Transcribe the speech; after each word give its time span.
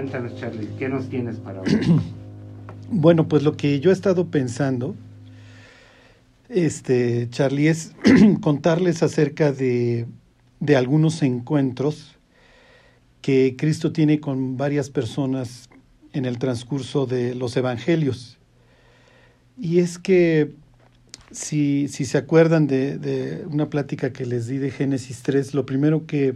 cuéntanos, 0.00 0.34
Charlie, 0.40 0.66
¿qué 0.78 0.88
nos 0.88 1.10
tienes 1.10 1.36
para 1.36 1.60
hoy? 1.60 1.68
Bueno, 2.92 3.28
pues 3.28 3.44
lo 3.44 3.56
que 3.56 3.78
yo 3.78 3.90
he 3.90 3.92
estado 3.92 4.30
pensando, 4.32 4.96
este, 6.48 7.28
Charlie, 7.30 7.68
es 7.68 7.94
contarles 8.40 9.04
acerca 9.04 9.52
de, 9.52 10.06
de 10.58 10.76
algunos 10.76 11.22
encuentros 11.22 12.16
que 13.20 13.54
Cristo 13.56 13.92
tiene 13.92 14.18
con 14.18 14.56
varias 14.56 14.90
personas 14.90 15.68
en 16.12 16.24
el 16.24 16.40
transcurso 16.40 17.06
de 17.06 17.36
los 17.36 17.56
evangelios. 17.56 18.38
Y 19.56 19.78
es 19.78 19.98
que, 19.98 20.50
si, 21.30 21.86
si 21.86 22.04
se 22.04 22.18
acuerdan 22.18 22.66
de, 22.66 22.98
de, 22.98 23.44
una 23.46 23.70
plática 23.70 24.12
que 24.12 24.26
les 24.26 24.48
di 24.48 24.58
de 24.58 24.72
Génesis 24.72 25.22
3, 25.22 25.54
lo 25.54 25.64
primero 25.64 26.06
que, 26.06 26.34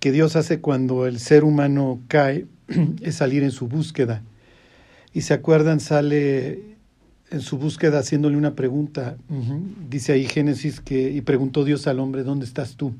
que 0.00 0.10
Dios 0.10 0.36
hace 0.36 0.60
cuando 0.60 1.06
el 1.06 1.18
ser 1.18 1.44
humano 1.44 2.00
cae 2.08 2.46
es 3.00 3.14
salir 3.14 3.42
en 3.42 3.50
su 3.50 3.68
búsqueda. 3.68 4.22
Y 5.12 5.22
se 5.22 5.34
acuerdan, 5.34 5.80
sale 5.80 6.60
en 7.30 7.40
su 7.40 7.58
búsqueda 7.58 7.98
haciéndole 7.98 8.36
una 8.36 8.54
pregunta. 8.54 9.16
Uh 9.28 9.34
-huh. 9.34 9.60
Dice 9.88 10.12
ahí 10.12 10.26
Génesis 10.26 10.80
que, 10.80 11.10
y 11.10 11.20
preguntó 11.20 11.64
Dios 11.64 11.86
al 11.86 12.00
hombre, 12.00 12.22
¿dónde 12.22 12.44
estás 12.44 12.76
tú? 12.76 12.94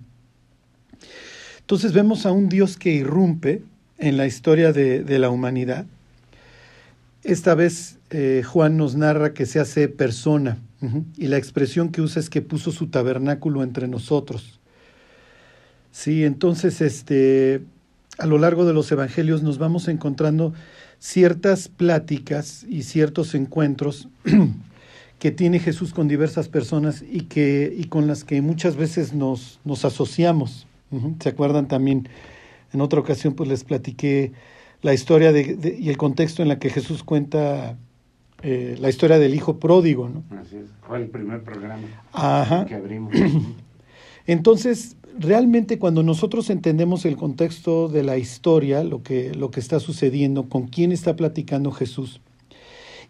Entonces 1.60 1.92
vemos 1.92 2.26
a 2.26 2.32
un 2.32 2.48
Dios 2.48 2.76
que 2.76 2.92
irrumpe 2.92 3.62
en 3.98 4.16
la 4.16 4.26
historia 4.26 4.72
de, 4.72 5.02
de 5.02 5.18
la 5.18 5.30
humanidad. 5.30 5.86
Esta 7.24 7.54
vez 7.54 7.98
eh, 8.10 8.42
Juan 8.44 8.76
nos 8.76 8.94
narra 8.94 9.34
que 9.34 9.46
se 9.46 9.58
hace 9.58 9.88
persona 9.88 10.58
uh 10.80 10.86
-huh, 10.86 11.04
y 11.16 11.26
la 11.26 11.38
expresión 11.38 11.90
que 11.90 12.02
usa 12.02 12.20
es 12.20 12.30
que 12.30 12.40
puso 12.40 12.70
su 12.70 12.86
tabernáculo 12.86 13.62
entre 13.62 13.88
nosotros. 13.88 14.60
Sí, 15.90 16.24
entonces 16.24 16.80
este, 16.80 17.62
a 18.18 18.26
lo 18.26 18.38
largo 18.38 18.64
de 18.64 18.72
los 18.72 18.90
evangelios 18.92 19.42
nos 19.42 19.58
vamos 19.58 19.88
encontrando 19.88 20.52
ciertas 20.98 21.68
pláticas 21.68 22.64
y 22.68 22.82
ciertos 22.82 23.34
encuentros 23.34 24.08
que 25.18 25.30
tiene 25.30 25.58
Jesús 25.58 25.92
con 25.92 26.08
diversas 26.08 26.48
personas 26.48 27.02
y, 27.08 27.22
que, 27.22 27.74
y 27.76 27.84
con 27.84 28.06
las 28.06 28.24
que 28.24 28.40
muchas 28.42 28.76
veces 28.76 29.12
nos, 29.12 29.60
nos 29.64 29.84
asociamos. 29.84 30.66
¿Se 31.20 31.28
acuerdan 31.28 31.68
también? 31.68 32.08
En 32.72 32.80
otra 32.80 33.00
ocasión 33.00 33.34
pues 33.34 33.48
les 33.48 33.64
platiqué 33.64 34.32
la 34.82 34.94
historia 34.94 35.32
de, 35.32 35.56
de, 35.56 35.76
y 35.78 35.88
el 35.88 35.96
contexto 35.96 36.42
en 36.42 36.48
la 36.48 36.58
que 36.58 36.70
Jesús 36.70 37.02
cuenta 37.02 37.76
eh, 38.42 38.76
la 38.78 38.88
historia 38.88 39.18
del 39.18 39.34
hijo 39.34 39.58
pródigo. 39.58 40.08
¿no? 40.08 40.22
Así 40.38 40.56
es, 40.56 40.66
fue 40.86 40.98
el 40.98 41.08
primer 41.08 41.42
programa 41.42 41.82
Ajá. 42.12 42.66
que 42.66 42.74
abrimos. 42.74 43.14
Entonces, 44.26 44.96
realmente 45.18 45.78
cuando 45.78 46.02
nosotros 46.02 46.50
entendemos 46.50 47.04
el 47.04 47.16
contexto 47.16 47.88
de 47.88 48.02
la 48.02 48.18
historia, 48.18 48.84
lo 48.84 49.02
que, 49.02 49.34
lo 49.34 49.50
que 49.50 49.60
está 49.60 49.80
sucediendo, 49.80 50.48
con 50.48 50.66
quién 50.68 50.92
está 50.92 51.16
platicando 51.16 51.70
Jesús 51.72 52.20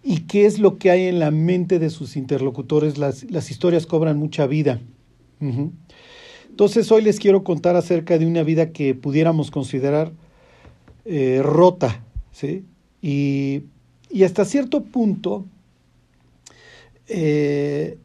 y 0.02 0.20
qué 0.20 0.46
es 0.46 0.58
lo 0.58 0.78
que 0.78 0.90
hay 0.90 1.06
en 1.06 1.18
la 1.18 1.30
mente 1.30 1.78
de 1.78 1.90
sus 1.90 2.16
interlocutores, 2.16 2.96
las, 2.96 3.28
las 3.30 3.50
historias 3.50 3.86
cobran 3.86 4.18
mucha 4.18 4.46
vida. 4.46 4.80
Entonces 6.48 6.90
hoy 6.90 7.02
les 7.02 7.18
quiero 7.18 7.44
contar 7.44 7.77
acerca 7.77 8.16
de 8.16 8.27
una 8.27 8.42
vida 8.42 8.70
que 8.70 8.94
pudiéramos 8.94 9.50
considerar 9.50 10.12
eh, 11.04 11.40
rota, 11.42 12.02
¿sí? 12.32 12.64
Y, 13.02 13.64
y, 14.10 14.24
hasta 14.24 14.44
cierto 14.44 14.82
punto 14.82 15.44
eh, 17.08 17.98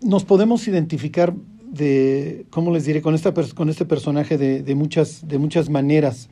nos 0.00 0.24
podemos 0.24 0.66
identificar 0.66 1.34
de, 1.74 2.46
¿cómo 2.50 2.72
les 2.72 2.84
diré?, 2.84 3.02
con, 3.02 3.14
esta, 3.14 3.32
con 3.32 3.68
este 3.68 3.84
personaje 3.84 4.38
de, 4.38 4.62
de, 4.62 4.74
muchas, 4.74 5.26
de 5.26 5.38
muchas 5.38 5.68
maneras. 5.68 6.28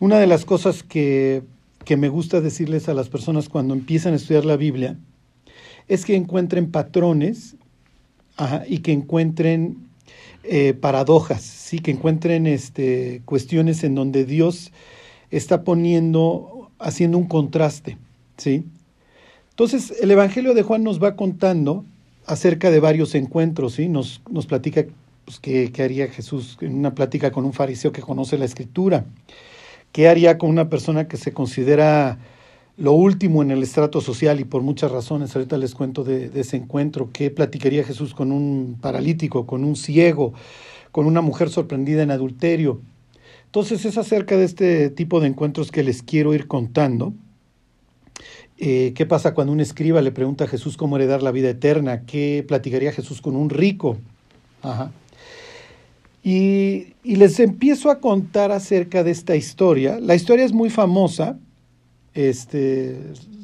Una 0.00 0.18
de 0.18 0.26
las 0.26 0.44
cosas 0.44 0.82
que, 0.82 1.42
que 1.84 1.96
me 1.96 2.08
gusta 2.08 2.40
decirles 2.40 2.88
a 2.88 2.94
las 2.94 3.08
personas 3.08 3.48
cuando 3.48 3.74
empiezan 3.74 4.12
a 4.12 4.16
estudiar 4.16 4.44
la 4.44 4.56
Biblia 4.56 4.96
es 5.88 6.04
que 6.04 6.14
encuentren 6.14 6.70
patrones 6.70 7.56
y 8.66 8.78
que 8.78 8.92
encuentren 8.92 9.76
eh, 10.44 10.74
paradojas, 10.74 11.42
sí, 11.42 11.78
que 11.78 11.90
encuentren 11.90 12.46
este, 12.46 13.22
cuestiones 13.24 13.84
en 13.84 13.94
donde 13.94 14.24
Dios 14.24 14.72
está 15.30 15.62
poniendo, 15.62 16.70
haciendo 16.78 17.18
un 17.18 17.28
contraste, 17.28 17.98
sí. 18.36 18.64
Entonces, 19.50 19.92
el 20.00 20.10
Evangelio 20.10 20.54
de 20.54 20.62
Juan 20.62 20.82
nos 20.82 21.02
va 21.02 21.14
contando 21.14 21.84
acerca 22.32 22.70
de 22.70 22.80
varios 22.80 23.14
encuentros, 23.14 23.74
¿sí? 23.74 23.88
Nos, 23.88 24.22
nos 24.30 24.46
platica 24.46 24.84
pues, 25.24 25.38
qué, 25.38 25.70
qué, 25.72 25.82
haría 25.82 26.08
Jesús 26.08 26.58
en 26.60 26.74
una 26.74 26.94
plática 26.94 27.30
con 27.30 27.44
un 27.44 27.52
fariseo 27.52 27.92
que 27.92 28.02
conoce 28.02 28.38
la 28.38 28.44
escritura, 28.44 29.04
qué 29.92 30.08
haría 30.08 30.38
con 30.38 30.50
una 30.50 30.68
persona 30.68 31.08
que 31.08 31.16
se 31.16 31.32
considera 31.32 32.18
lo 32.76 32.92
último 32.92 33.42
en 33.42 33.50
el 33.50 33.62
estrato 33.62 34.00
social 34.00 34.40
y 34.40 34.44
por 34.44 34.62
muchas 34.62 34.90
razones, 34.90 35.36
ahorita 35.36 35.58
les 35.58 35.74
cuento 35.74 36.04
de, 36.04 36.30
de 36.30 36.40
ese 36.40 36.56
encuentro, 36.56 37.10
qué 37.12 37.30
platicaría 37.30 37.84
Jesús 37.84 38.14
con 38.14 38.32
un 38.32 38.78
paralítico, 38.80 39.46
con 39.46 39.62
un 39.62 39.76
ciego, 39.76 40.32
con 40.90 41.06
una 41.06 41.20
mujer 41.20 41.50
sorprendida 41.50 42.02
en 42.02 42.10
adulterio. 42.10 42.80
Entonces 43.44 43.84
es 43.84 43.98
acerca 43.98 44.38
de 44.38 44.44
este 44.44 44.88
tipo 44.88 45.20
de 45.20 45.28
encuentros 45.28 45.70
que 45.70 45.82
les 45.82 46.02
quiero 46.02 46.32
ir 46.32 46.46
contando. 46.46 47.12
Eh, 48.64 48.92
¿Qué 48.94 49.06
pasa 49.06 49.34
cuando 49.34 49.52
un 49.52 49.58
escriba 49.58 50.00
le 50.02 50.12
pregunta 50.12 50.44
a 50.44 50.46
Jesús 50.46 50.76
cómo 50.76 50.94
heredar 50.94 51.20
la 51.20 51.32
vida 51.32 51.50
eterna? 51.50 52.02
¿Qué 52.06 52.44
platicaría 52.46 52.92
Jesús 52.92 53.20
con 53.20 53.34
un 53.34 53.50
rico? 53.50 53.96
Y, 56.22 56.94
y, 57.02 57.16
les 57.16 57.40
empiezo 57.40 57.90
a 57.90 57.98
contar 57.98 58.52
acerca 58.52 59.02
de 59.02 59.10
esta 59.10 59.34
historia. 59.34 59.98
La 59.98 60.14
historia 60.14 60.44
es 60.44 60.52
muy 60.52 60.70
famosa. 60.70 61.40
Este 62.14 62.96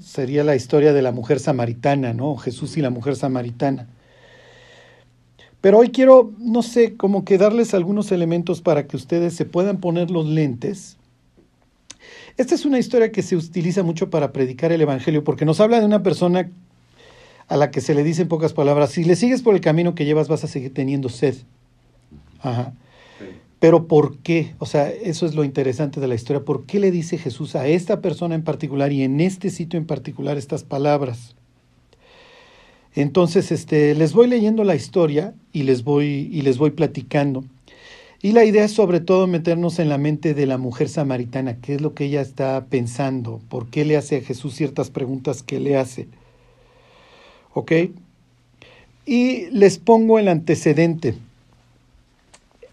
sería 0.04 0.44
la 0.44 0.54
historia 0.54 0.92
de 0.92 1.02
la 1.02 1.10
mujer 1.10 1.40
samaritana, 1.40 2.12
¿no? 2.12 2.36
Jesús 2.36 2.76
y 2.76 2.80
la 2.80 2.90
mujer 2.90 3.16
samaritana. 3.16 3.88
Pero 5.60 5.78
hoy 5.78 5.88
quiero, 5.88 6.32
no 6.38 6.62
sé, 6.62 6.96
como 6.96 7.24
que 7.24 7.38
darles 7.38 7.74
algunos 7.74 8.12
elementos 8.12 8.60
para 8.60 8.86
que 8.86 8.96
ustedes 8.96 9.34
se 9.34 9.46
puedan 9.46 9.78
poner 9.78 10.12
los 10.12 10.26
lentes 10.26 10.97
esta 12.38 12.54
es 12.54 12.64
una 12.64 12.78
historia 12.78 13.12
que 13.12 13.22
se 13.22 13.36
utiliza 13.36 13.82
mucho 13.82 14.10
para 14.10 14.32
predicar 14.32 14.72
el 14.72 14.80
Evangelio, 14.80 15.24
porque 15.24 15.44
nos 15.44 15.60
habla 15.60 15.80
de 15.80 15.86
una 15.86 16.02
persona 16.02 16.48
a 17.48 17.56
la 17.56 17.70
que 17.70 17.80
se 17.80 17.94
le 17.94 18.04
dice 18.04 18.22
en 18.22 18.28
pocas 18.28 18.52
palabras, 18.52 18.90
si 18.90 19.04
le 19.04 19.16
sigues 19.16 19.42
por 19.42 19.54
el 19.54 19.60
camino 19.60 19.94
que 19.94 20.04
llevas 20.04 20.28
vas 20.28 20.44
a 20.44 20.46
seguir 20.46 20.72
teniendo 20.72 21.08
sed. 21.08 21.34
Ajá. 22.40 22.74
Pero 23.58 23.88
¿por 23.88 24.18
qué? 24.18 24.54
O 24.58 24.66
sea, 24.66 24.88
eso 24.88 25.26
es 25.26 25.34
lo 25.34 25.42
interesante 25.42 26.00
de 26.00 26.06
la 26.06 26.14
historia. 26.14 26.44
¿Por 26.44 26.64
qué 26.64 26.78
le 26.78 26.92
dice 26.92 27.18
Jesús 27.18 27.56
a 27.56 27.66
esta 27.66 28.00
persona 28.00 28.36
en 28.36 28.44
particular 28.44 28.92
y 28.92 29.02
en 29.02 29.20
este 29.20 29.50
sitio 29.50 29.78
en 29.78 29.86
particular 29.86 30.38
estas 30.38 30.62
palabras? 30.62 31.34
Entonces, 32.94 33.50
este, 33.50 33.96
les 33.96 34.12
voy 34.12 34.28
leyendo 34.28 34.62
la 34.62 34.76
historia 34.76 35.34
y 35.52 35.64
les 35.64 35.82
voy, 35.82 36.28
y 36.32 36.42
les 36.42 36.56
voy 36.56 36.70
platicando. 36.70 37.44
Y 38.20 38.32
la 38.32 38.44
idea 38.44 38.64
es 38.64 38.72
sobre 38.72 38.98
todo 38.98 39.28
meternos 39.28 39.78
en 39.78 39.88
la 39.88 39.96
mente 39.96 40.34
de 40.34 40.46
la 40.46 40.58
mujer 40.58 40.88
samaritana, 40.88 41.58
qué 41.60 41.76
es 41.76 41.80
lo 41.80 41.94
que 41.94 42.06
ella 42.06 42.20
está 42.20 42.64
pensando, 42.68 43.40
por 43.48 43.68
qué 43.68 43.84
le 43.84 43.96
hace 43.96 44.16
a 44.16 44.20
Jesús 44.22 44.54
ciertas 44.56 44.90
preguntas 44.90 45.44
que 45.44 45.60
le 45.60 45.76
hace. 45.76 46.08
¿Ok? 47.54 47.72
Y 49.06 49.46
les 49.50 49.78
pongo 49.78 50.18
el 50.18 50.26
antecedente. 50.26 51.14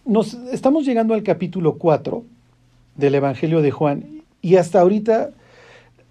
Nos, 0.03 0.33
estamos 0.51 0.85
llegando 0.85 1.13
al 1.13 1.21
capítulo 1.21 1.77
4 1.77 2.23
del 2.95 3.15
Evangelio 3.15 3.61
de 3.61 3.71
Juan 3.71 4.23
y 4.41 4.55
hasta 4.55 4.79
ahorita 4.79 5.31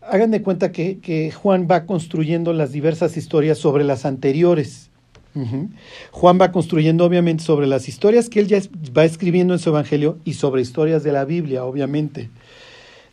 hagan 0.01 0.31
de 0.31 0.43
cuenta 0.43 0.71
que, 0.71 0.99
que 0.99 1.33
Juan 1.33 1.67
va 1.69 1.87
construyendo 1.87 2.53
las 2.53 2.71
diversas 2.71 3.17
historias 3.17 3.59
sobre 3.59 3.83
las 3.83 4.05
anteriores. 4.05 4.91
Uh 5.35 5.41
-huh. 5.41 5.69
Juan 6.13 6.39
va 6.41 6.53
construyendo 6.53 7.05
obviamente 7.05 7.43
sobre 7.43 7.67
las 7.67 7.89
historias 7.89 8.29
que 8.29 8.41
él 8.41 8.47
ya 8.47 8.61
va 8.97 9.05
escribiendo 9.05 9.53
en 9.55 9.59
su 9.59 9.71
evangelio 9.71 10.19
y 10.25 10.35
sobre 10.35 10.63
historias 10.63 11.03
de 11.03 11.13
la 11.13 11.25
Biblia, 11.25 11.65
obviamente. 11.65 12.31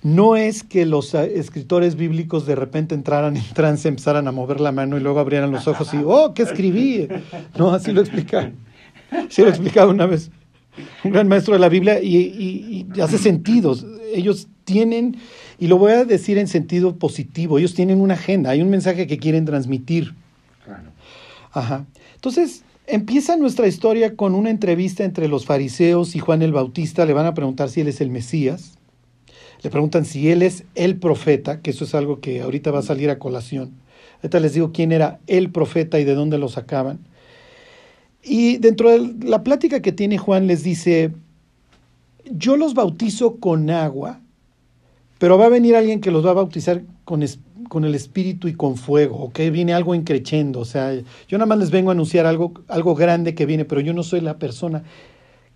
No 0.03 0.35
es 0.35 0.63
que 0.63 0.85
los 0.85 1.13
escritores 1.13 1.95
bíblicos 1.95 2.45
de 2.45 2.55
repente 2.55 2.95
entraran 2.95 3.37
en 3.37 3.43
trance, 3.53 3.87
empezaran 3.87 4.27
a 4.27 4.31
mover 4.31 4.59
la 4.59 4.71
mano 4.71 4.97
y 4.97 4.99
luego 4.99 5.19
abrieran 5.19 5.51
los 5.51 5.67
ojos 5.67 5.93
y, 5.93 5.97
oh, 6.03 6.33
¿qué 6.33 6.43
escribí? 6.43 7.07
No, 7.57 7.71
así 7.71 7.91
lo 7.91 8.01
explica. 8.01 8.51
Sí 9.29 9.41
lo 9.41 9.49
explicaba 9.49 9.91
una 9.91 10.05
vez 10.05 10.31
un 11.03 11.11
gran 11.11 11.27
maestro 11.27 11.53
de 11.53 11.59
la 11.59 11.69
Biblia 11.69 12.01
y, 12.01 12.15
y, 12.17 12.87
y 12.95 13.01
hace 13.01 13.17
sentido. 13.17 13.75
Ellos 14.13 14.47
tienen, 14.63 15.17
y 15.59 15.67
lo 15.67 15.77
voy 15.77 15.91
a 15.91 16.05
decir 16.05 16.37
en 16.37 16.47
sentido 16.47 16.95
positivo, 16.95 17.59
ellos 17.59 17.73
tienen 17.73 18.01
una 18.01 18.13
agenda, 18.15 18.51
hay 18.51 18.61
un 18.61 18.69
mensaje 18.69 19.05
que 19.05 19.17
quieren 19.17 19.45
transmitir. 19.45 20.13
Claro. 20.65 20.89
Ajá. 21.51 21.85
Entonces, 22.21 22.63
empieza 22.85 23.35
nuestra 23.35 23.65
historia 23.65 24.15
con 24.15 24.35
una 24.35 24.51
entrevista 24.51 25.03
entre 25.03 25.27
los 25.27 25.47
fariseos 25.47 26.15
y 26.15 26.19
Juan 26.19 26.43
el 26.43 26.53
Bautista. 26.53 27.03
Le 27.07 27.13
van 27.13 27.25
a 27.25 27.33
preguntar 27.33 27.69
si 27.69 27.81
él 27.81 27.87
es 27.87 27.99
el 27.99 28.11
Mesías. 28.11 28.77
Le 29.63 29.71
preguntan 29.71 30.05
si 30.05 30.29
él 30.29 30.43
es 30.43 30.65
el 30.75 30.97
profeta, 30.97 31.61
que 31.61 31.71
eso 31.71 31.83
es 31.83 31.95
algo 31.95 32.19
que 32.19 32.41
ahorita 32.41 32.69
va 32.69 32.77
a 32.77 32.83
salir 32.83 33.09
a 33.09 33.17
colación. 33.17 33.71
Ahorita 34.17 34.39
les 34.39 34.53
digo 34.53 34.71
quién 34.71 34.91
era 34.91 35.19
el 35.25 35.49
profeta 35.49 35.99
y 35.99 36.03
de 36.03 36.13
dónde 36.13 36.37
lo 36.37 36.47
sacaban. 36.47 36.99
Y 38.21 38.57
dentro 38.57 38.91
de 38.91 39.27
la 39.27 39.43
plática 39.43 39.81
que 39.81 39.91
tiene 39.91 40.19
Juan 40.19 40.45
les 40.45 40.61
dice, 40.61 41.11
yo 42.25 42.55
los 42.55 42.75
bautizo 42.75 43.37
con 43.37 43.71
agua, 43.71 44.21
Pero 45.17 45.39
va 45.39 45.47
a 45.47 45.49
venir 45.49 45.75
alguien 45.75 46.01
que 46.01 46.11
los 46.11 46.23
va 46.23 46.31
a 46.31 46.35
bautizar 46.35 46.83
con, 47.03 47.23
con 47.71 47.85
el 47.85 47.95
espíritu 47.95 48.49
y 48.49 48.53
con 48.53 48.75
fuego, 48.75 49.15
¿ok? 49.19 49.39
Viene 49.49 49.73
algo 49.73 49.95
increchendo, 49.95 50.59
o 50.59 50.65
sea, 50.65 50.93
yo 50.93 51.37
nada 51.37 51.45
más 51.45 51.57
les 51.57 51.71
vengo 51.71 51.89
a 51.89 51.93
anunciar 51.93 52.25
algo, 52.25 52.51
algo 52.67 52.95
grande 52.95 53.33
que 53.33 53.45
viene, 53.45 53.63
pero 53.63 53.79
yo 53.79 53.93
no 53.93 54.03
soy 54.03 54.19
la 54.19 54.39
persona 54.39 54.83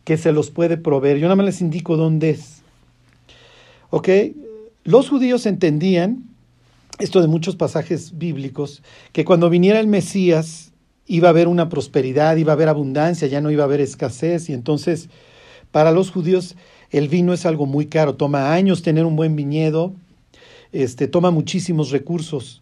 que 0.06 0.16
se 0.16 0.32
los 0.32 0.50
puede 0.50 0.78
proveer, 0.78 1.18
yo 1.18 1.26
nada 1.26 1.36
más 1.36 1.46
les 1.46 1.60
indico 1.60 1.98
dónde 1.98 2.30
es. 2.30 2.62
¿Ok? 3.90 4.08
Los 4.86 5.10
judíos 5.10 5.46
entendían, 5.46 6.24
esto 7.00 7.20
de 7.20 7.28
muchos 7.28 7.58
pasajes 7.58 8.18
bíblicos, 8.18 8.82
que 9.12 9.26
cuando 9.26 9.50
viniera 9.50 9.82
el 9.82 9.88
Mesías 9.88 10.72
iba 11.08 11.28
a 11.28 11.32
haber 11.32 11.50
una 11.50 11.68
prosperidad, 11.68 12.38
iba 12.38 12.54
a 12.54 12.56
haber 12.56 12.70
abundancia, 12.70 13.28
ya 13.28 13.42
no 13.42 13.52
iba 13.52 13.64
a 13.64 13.66
haber 13.66 13.82
escasez, 13.82 14.48
y 14.48 14.54
entonces 14.54 15.10
para 15.72 15.92
los 15.92 16.12
judíos 16.12 16.56
el 16.92 17.10
vino 17.10 17.34
es 17.34 17.46
algo 17.46 17.66
muy 17.66 17.88
caro, 17.88 18.16
toma 18.16 18.54
años 18.54 18.84
tener 18.84 19.04
un 19.04 19.18
buen 19.18 19.36
viñedo, 19.36 19.94
este, 20.84 21.08
toma 21.08 21.32
muchísimos 21.32 21.92
recursos. 21.92 22.62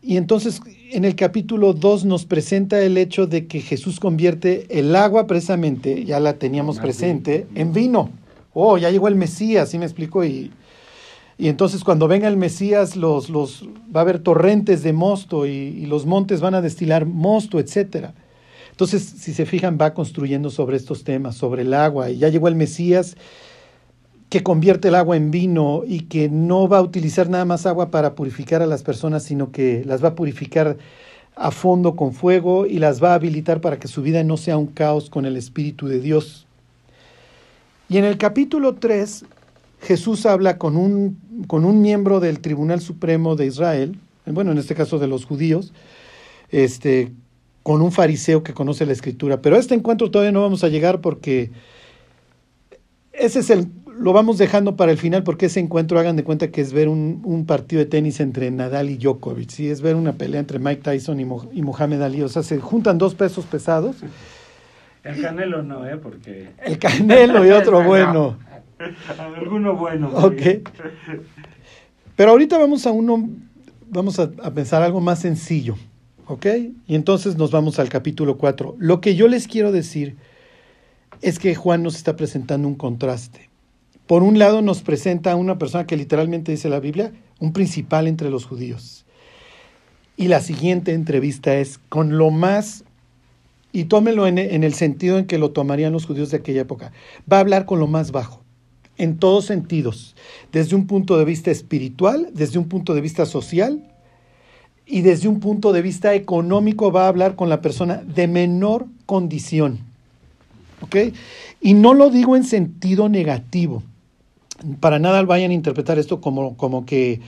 Y 0.00 0.16
entonces 0.16 0.60
en 0.90 1.04
el 1.04 1.14
capítulo 1.14 1.74
2 1.74 2.04
nos 2.04 2.24
presenta 2.24 2.82
el 2.82 2.98
hecho 2.98 3.26
de 3.26 3.46
que 3.46 3.60
Jesús 3.60 4.00
convierte 4.00 4.66
el 4.78 4.96
agua 4.96 5.26
precisamente, 5.26 6.04
ya 6.04 6.18
la 6.18 6.34
teníamos 6.34 6.80
presente, 6.80 7.46
en 7.54 7.72
vino. 7.72 8.10
Oh, 8.52 8.78
ya 8.78 8.90
llegó 8.90 9.06
el 9.06 9.14
Mesías, 9.14 9.68
¿sí 9.70 9.78
me 9.78 9.84
explico? 9.84 10.24
Y, 10.24 10.50
y 11.38 11.48
entonces 11.48 11.84
cuando 11.84 12.08
venga 12.08 12.26
el 12.26 12.36
Mesías 12.36 12.96
los, 12.96 13.30
los, 13.30 13.64
va 13.94 14.00
a 14.00 14.02
haber 14.02 14.18
torrentes 14.18 14.82
de 14.82 14.92
mosto 14.92 15.46
y, 15.46 15.50
y 15.50 15.86
los 15.86 16.04
montes 16.04 16.40
van 16.40 16.54
a 16.54 16.62
destilar 16.62 17.06
mosto, 17.06 17.60
etcétera. 17.60 18.14
Entonces, 18.72 19.02
si 19.02 19.34
se 19.34 19.44
fijan, 19.44 19.78
va 19.80 19.92
construyendo 19.92 20.50
sobre 20.50 20.78
estos 20.78 21.04
temas, 21.04 21.36
sobre 21.36 21.62
el 21.62 21.74
agua. 21.74 22.10
Y 22.10 22.16
ya 22.16 22.30
llegó 22.30 22.48
el 22.48 22.54
Mesías 22.54 23.16
que 24.32 24.42
convierte 24.42 24.88
el 24.88 24.94
agua 24.94 25.18
en 25.18 25.30
vino 25.30 25.82
y 25.86 26.04
que 26.04 26.30
no 26.30 26.66
va 26.66 26.78
a 26.78 26.80
utilizar 26.80 27.28
nada 27.28 27.44
más 27.44 27.66
agua 27.66 27.90
para 27.90 28.14
purificar 28.14 28.62
a 28.62 28.66
las 28.66 28.82
personas, 28.82 29.24
sino 29.24 29.52
que 29.52 29.84
las 29.84 30.02
va 30.02 30.08
a 30.08 30.14
purificar 30.14 30.78
a 31.36 31.50
fondo 31.50 31.96
con 31.96 32.14
fuego 32.14 32.64
y 32.64 32.78
las 32.78 33.04
va 33.04 33.10
a 33.10 33.16
habilitar 33.16 33.60
para 33.60 33.78
que 33.78 33.88
su 33.88 34.00
vida 34.00 34.24
no 34.24 34.38
sea 34.38 34.56
un 34.56 34.68
caos 34.68 35.10
con 35.10 35.26
el 35.26 35.36
Espíritu 35.36 35.86
de 35.86 36.00
Dios. 36.00 36.46
Y 37.90 37.98
en 37.98 38.06
el 38.06 38.16
capítulo 38.16 38.76
3, 38.76 39.26
Jesús 39.82 40.24
habla 40.24 40.56
con 40.56 40.78
un, 40.78 41.18
con 41.46 41.66
un 41.66 41.82
miembro 41.82 42.18
del 42.18 42.40
Tribunal 42.40 42.80
Supremo 42.80 43.36
de 43.36 43.44
Israel, 43.44 43.98
bueno, 44.24 44.52
en 44.52 44.56
este 44.56 44.74
caso 44.74 44.98
de 44.98 45.08
los 45.08 45.26
judíos, 45.26 45.74
este, 46.48 47.12
con 47.62 47.82
un 47.82 47.92
fariseo 47.92 48.42
que 48.42 48.54
conoce 48.54 48.86
la 48.86 48.94
escritura. 48.94 49.42
Pero 49.42 49.56
a 49.56 49.58
este 49.58 49.74
encuentro 49.74 50.10
todavía 50.10 50.32
no 50.32 50.40
vamos 50.40 50.64
a 50.64 50.68
llegar 50.68 51.02
porque 51.02 51.50
ese 53.12 53.40
es 53.40 53.50
el, 53.50 53.68
lo 53.98 54.12
vamos 54.12 54.38
dejando 54.38 54.76
para 54.76 54.92
el 54.92 54.98
final 54.98 55.22
porque 55.22 55.46
ese 55.46 55.60
encuentro, 55.60 55.98
hagan 55.98 56.16
de 56.16 56.24
cuenta 56.24 56.50
que 56.50 56.60
es 56.60 56.72
ver 56.72 56.88
un, 56.88 57.22
un 57.24 57.46
partido 57.46 57.80
de 57.80 57.86
tenis 57.86 58.20
entre 58.20 58.50
Nadal 58.50 58.90
y 58.90 58.96
Djokovic, 58.96 59.50
¿sí? 59.50 59.68
es 59.68 59.80
ver 59.80 59.96
una 59.96 60.12
pelea 60.14 60.40
entre 60.40 60.58
Mike 60.58 60.82
Tyson 60.82 61.20
y, 61.20 61.24
Mo, 61.24 61.48
y 61.52 61.62
Mohamed 61.62 62.02
Ali, 62.02 62.22
o 62.22 62.28
sea, 62.28 62.42
se 62.42 62.58
juntan 62.58 62.98
dos 62.98 63.14
pesos 63.14 63.44
pesados. 63.46 63.96
El 65.04 65.20
Canelo 65.20 65.62
no, 65.62 65.86
¿eh? 65.86 65.96
Porque... 65.96 66.50
El 66.64 66.78
Canelo 66.78 67.44
y 67.44 67.50
otro 67.50 67.82
bueno. 67.84 68.38
Alguno 69.18 69.76
bueno. 69.76 70.10
Ok. 70.14 70.42
Pero 72.16 72.30
ahorita 72.30 72.58
vamos 72.58 72.86
a 72.86 72.92
uno, 72.92 73.28
vamos 73.88 74.18
a, 74.18 74.30
a 74.42 74.50
pensar 74.52 74.82
algo 74.82 75.00
más 75.00 75.20
sencillo, 75.20 75.76
¿ok? 76.26 76.46
Y 76.86 76.94
entonces 76.94 77.36
nos 77.36 77.50
vamos 77.50 77.78
al 77.78 77.88
capítulo 77.88 78.38
4. 78.38 78.76
Lo 78.78 79.00
que 79.00 79.14
yo 79.14 79.28
les 79.28 79.48
quiero 79.48 79.72
decir 79.72 80.16
es 81.20 81.38
que 81.38 81.54
Juan 81.54 81.82
nos 81.82 81.96
está 81.96 82.16
presentando 82.16 82.68
un 82.68 82.74
contraste. 82.74 83.51
Por 84.06 84.22
un 84.22 84.38
lado 84.38 84.62
nos 84.62 84.82
presenta 84.82 85.32
a 85.32 85.36
una 85.36 85.58
persona 85.58 85.86
que 85.86 85.96
literalmente 85.96 86.52
dice 86.52 86.68
la 86.68 86.80
Biblia, 86.80 87.12
un 87.38 87.52
principal 87.52 88.06
entre 88.06 88.30
los 88.30 88.44
judíos. 88.44 89.04
Y 90.16 90.28
la 90.28 90.40
siguiente 90.40 90.92
entrevista 90.92 91.56
es 91.56 91.78
con 91.88 92.18
lo 92.18 92.30
más, 92.30 92.84
y 93.72 93.84
tómelo 93.84 94.26
en, 94.26 94.38
en, 94.38 94.64
el 94.64 94.74
sentido 94.74 95.18
en 95.18 95.26
que 95.26 95.38
lo 95.38 95.52
tomarían 95.52 95.92
los 95.92 96.06
judíos 96.06 96.30
de 96.30 96.38
aquella 96.38 96.62
época, 96.62 96.92
va 97.30 97.38
a 97.38 97.40
hablar 97.40 97.64
con 97.64 97.78
lo 97.78 97.86
más 97.86 98.12
bajo, 98.12 98.42
en 98.98 99.18
todos 99.18 99.46
sentidos, 99.46 100.14
desde 100.52 100.76
un 100.76 100.86
punto 100.86 101.16
de 101.16 101.24
vista 101.24 101.50
espiritual, 101.50 102.28
desde 102.34 102.58
un 102.58 102.68
punto 102.68 102.94
de 102.94 103.00
vista 103.00 103.24
social 103.24 103.88
y 104.84 105.00
desde 105.00 105.28
un 105.28 105.40
punto 105.40 105.72
de 105.72 105.80
vista 105.80 106.12
económico 106.14 106.92
va 106.92 107.04
a 107.04 107.08
hablar 107.08 107.34
con 107.34 107.48
la 107.48 107.62
persona 107.62 108.02
de 108.02 108.28
menor 108.28 108.86
condición. 109.06 109.78
¿Ok? 110.82 110.96
Y 111.60 111.74
no 111.74 111.94
lo 111.94 112.10
digo 112.10 112.36
en 112.36 112.42
sentido 112.42 113.08
negativo 113.08 113.84
para 114.80 114.98
nada 114.98 115.22
vayan 115.22 115.50
a 115.50 115.54
interpretar 115.54 115.98
esto 115.98 116.20
como, 116.20 116.56
como 116.56 116.84
que 116.86 117.20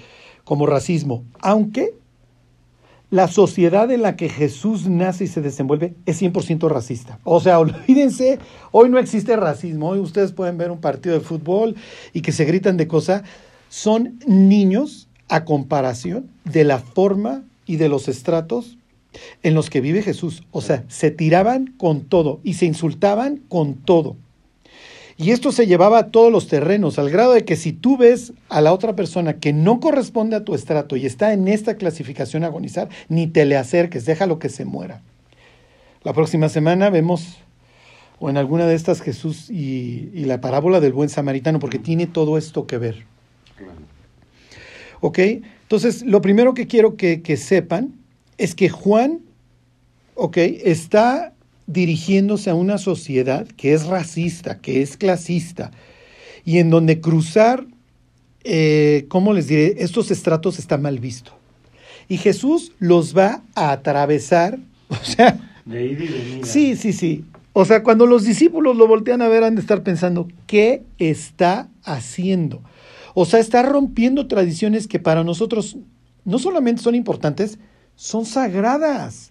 como 0.44 0.66
racismo, 0.66 1.25
aunque 1.40 1.94
la 3.10 3.28
sociedad 3.28 3.90
en 3.90 4.02
la 4.02 4.16
que 4.16 4.28
Jesús 4.28 4.88
nace 4.88 5.25
y 5.25 5.28
se 5.28 5.40
desenvuelve 5.40 5.94
es 6.04 6.20
100% 6.20 6.69
racista. 6.69 7.20
O 7.25 7.40
sea, 7.40 7.58
olvídense, 7.60 8.38
hoy 8.72 8.88
no 8.88 8.98
existe 8.98 9.36
racismo, 9.36 9.90
hoy 9.90 10.00
ustedes 10.00 10.32
pueden 10.32 10.58
ver 10.58 10.70
un 10.70 10.81
partido 10.81 11.14
de 11.14 11.20
fútbol 11.20 11.76
y 12.12 12.22
que 12.22 12.32
se 12.32 12.44
gritan 12.44 12.76
de 12.76 12.88
cosas, 12.88 13.22
son 13.69 14.19
niños 14.26 15.08
a 15.28 15.44
comparación 15.44 16.28
de 16.44 16.64
la 16.64 16.78
forma 16.78 17.44
y 17.66 17.76
de 17.76 17.88
los 17.88 18.08
estratos 18.08 18.78
en 19.42 19.54
los 19.54 19.70
que 19.70 19.80
vive 19.80 20.02
Jesús. 20.02 20.42
O 20.50 20.60
sea, 20.60 20.84
se 20.88 21.10
tiraban 21.10 21.75
con 21.78 22.02
todo 22.02 22.40
y 22.42 22.54
se 22.54 22.66
insultaban 22.66 23.42
con 23.48 23.75
todo. 23.75 24.16
Y 25.16 25.31
esto 25.31 25.52
se 25.52 25.66
llevaba 25.66 25.99
a 25.99 26.06
todos 26.08 26.32
los 26.32 26.49
terrenos, 26.49 26.99
al 26.99 27.08
grado 27.08 27.34
de 27.34 27.44
que 27.44 27.55
si 27.55 27.72
tú 27.72 27.96
ves 27.96 28.32
a 28.49 28.61
la 28.61 28.72
otra 28.72 28.96
persona 28.96 29.34
que 29.34 29.52
no 29.52 29.78
corresponde 29.78 30.34
a 30.34 30.44
tu 30.44 30.55
estrato 30.55 30.96
y 30.96 31.06
está 31.06 31.32
en 31.32 31.46
esta 31.46 31.76
clasificación 31.76 32.43
agonizar, 32.43 32.88
ni 33.08 33.28
te 33.28 33.44
le 33.44 33.56
acerques, 33.56 34.06
déjalo 34.06 34.40
que 34.40 34.49
se 34.49 34.64
muera. 34.64 35.02
La 36.02 36.12
próxima 36.12 36.49
semana 36.49 36.90
vemos, 36.90 37.38
o 38.19 38.28
en 38.28 38.37
alguna 38.37 38.66
de 38.66 38.75
estas, 38.75 39.00
Jesús 39.00 39.50
y, 39.50 40.11
y 40.12 40.25
la 40.25 40.40
parábola 40.40 40.81
del 40.81 40.93
buen 40.93 41.08
samaritano, 41.08 41.61
porque 41.61 41.78
tiene 41.78 42.06
todo 42.06 42.37
esto 42.37 42.66
que 42.66 42.78
ver. 42.78 43.06
¿Ok? 45.00 45.19
Entonces, 45.62 46.02
lo 46.02 46.22
primero 46.22 46.55
que 46.55 46.66
quiero 46.66 46.96
que, 46.96 47.22
que 47.22 47.37
sepan 47.37 47.94
es 48.37 48.55
que 48.55 48.69
Juan, 48.69 49.20
¿ok? 50.14 50.38
Está 50.38 51.33
dirigiéndose 51.66 52.50
a 52.50 52.55
una 52.55 52.78
sociedad 52.78 53.46
que 53.56 53.72
es 53.72 53.87
racista, 53.87 54.58
que 54.58 54.82
es 54.82 54.96
clasista, 54.96 55.71
y 56.44 56.59
en 56.59 56.71
donde 56.71 57.00
cruzar, 57.00 57.64
eh, 58.44 59.06
¿cómo 59.09 59.33
les 59.33 59.49
diré?, 59.49 59.76
estos 59.78 60.11
estratos 60.11 60.59
está 60.59 60.76
mal 60.76 60.99
visto. 60.99 61.33
Y 62.09 62.18
Jesús 62.18 62.73
los 62.78 63.16
va 63.16 63.42
a 63.54 63.73
atravesar, 63.73 64.59
o 64.88 65.04
sea... 65.04 65.50
De 65.64 65.87
ir 65.87 66.02
y 66.02 66.09
venir. 66.09 66.47
Sí, 66.47 66.76
sí, 66.76 66.92
sí. 66.92 67.25
O 67.54 67.64
sea, 67.64 67.83
cuando 67.83 68.06
los 68.06 68.25
discípulos 68.25 68.76
lo 68.76 68.87
voltean 68.87 69.23
a 69.23 69.28
ver, 69.28 69.44
han 69.44 69.54
de 69.54 69.61
estar 69.61 69.83
pensando, 69.83 70.28
¿qué 70.47 70.83
está 70.99 71.68
haciendo? 71.85 72.62
O 73.14 73.25
sea, 73.25 73.38
está 73.38 73.62
rompiendo 73.62 74.26
tradiciones 74.26 74.88
que 74.88 74.99
para 74.99 75.23
nosotros 75.23 75.78
no 76.25 76.38
solamente 76.40 76.83
son 76.83 76.97
importantes, 76.97 77.59
son 77.94 78.26
sagradas. 78.26 79.30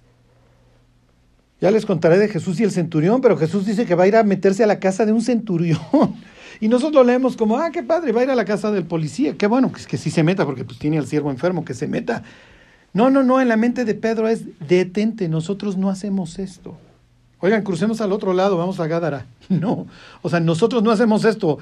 Ya 1.63 1.71
les 1.71 1.85
contaré 1.85 2.17
de 2.17 2.27
Jesús 2.27 2.59
y 2.59 2.63
el 2.65 2.71
centurión, 2.71 3.21
pero 3.21 3.37
Jesús 3.37 3.65
dice 3.65 3.85
que 3.85 3.95
va 3.95 4.03
a 4.03 4.07
ir 4.07 4.17
a 4.17 4.23
meterse 4.23 4.65
a 4.65 4.67
la 4.67 4.81
casa 4.81 5.05
de 5.05 5.13
un 5.13 5.21
centurión. 5.21 5.79
Y 6.59 6.67
nosotros 6.67 7.05
leemos 7.05 7.35
como, 7.35 7.57
ah, 7.57 7.71
qué 7.71 7.83
padre, 7.83 8.11
va 8.11 8.21
a 8.21 8.23
ir 8.25 8.29
a 8.29 8.35
la 8.35 8.45
casa 8.45 8.71
del 8.71 8.85
policía. 8.85 9.35
Qué 9.37 9.47
bueno, 9.47 9.71
que, 9.71 9.83
que 9.83 9.97
sí 9.97 10.11
se 10.11 10.23
meta, 10.23 10.45
porque 10.45 10.63
pues 10.63 10.77
tiene 10.77 10.97
al 10.97 11.07
siervo 11.07 11.31
enfermo, 11.31 11.65
que 11.65 11.73
se 11.73 11.87
meta. 11.87 12.23
No, 12.93 13.09
no, 13.09 13.23
no, 13.23 13.41
en 13.41 13.47
la 13.47 13.57
mente 13.57 13.85
de 13.85 13.95
Pedro 13.95 14.27
es, 14.27 14.43
detente, 14.65 15.27
nosotros 15.29 15.77
no 15.77 15.89
hacemos 15.89 16.37
esto. 16.39 16.77
Oigan, 17.39 17.63
crucemos 17.63 18.01
al 18.01 18.11
otro 18.11 18.33
lado, 18.33 18.55
vamos 18.57 18.79
a 18.79 18.87
Gádara. 18.87 19.25
No, 19.49 19.87
o 20.21 20.29
sea, 20.29 20.41
nosotros 20.41 20.83
no 20.83 20.91
hacemos 20.91 21.23
esto. 21.23 21.59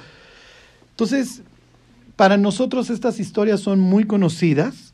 Entonces, 0.90 1.42
para 2.16 2.38
nosotros 2.38 2.90
estas 2.90 3.20
historias 3.20 3.60
son 3.60 3.80
muy 3.80 4.06
conocidas, 4.06 4.94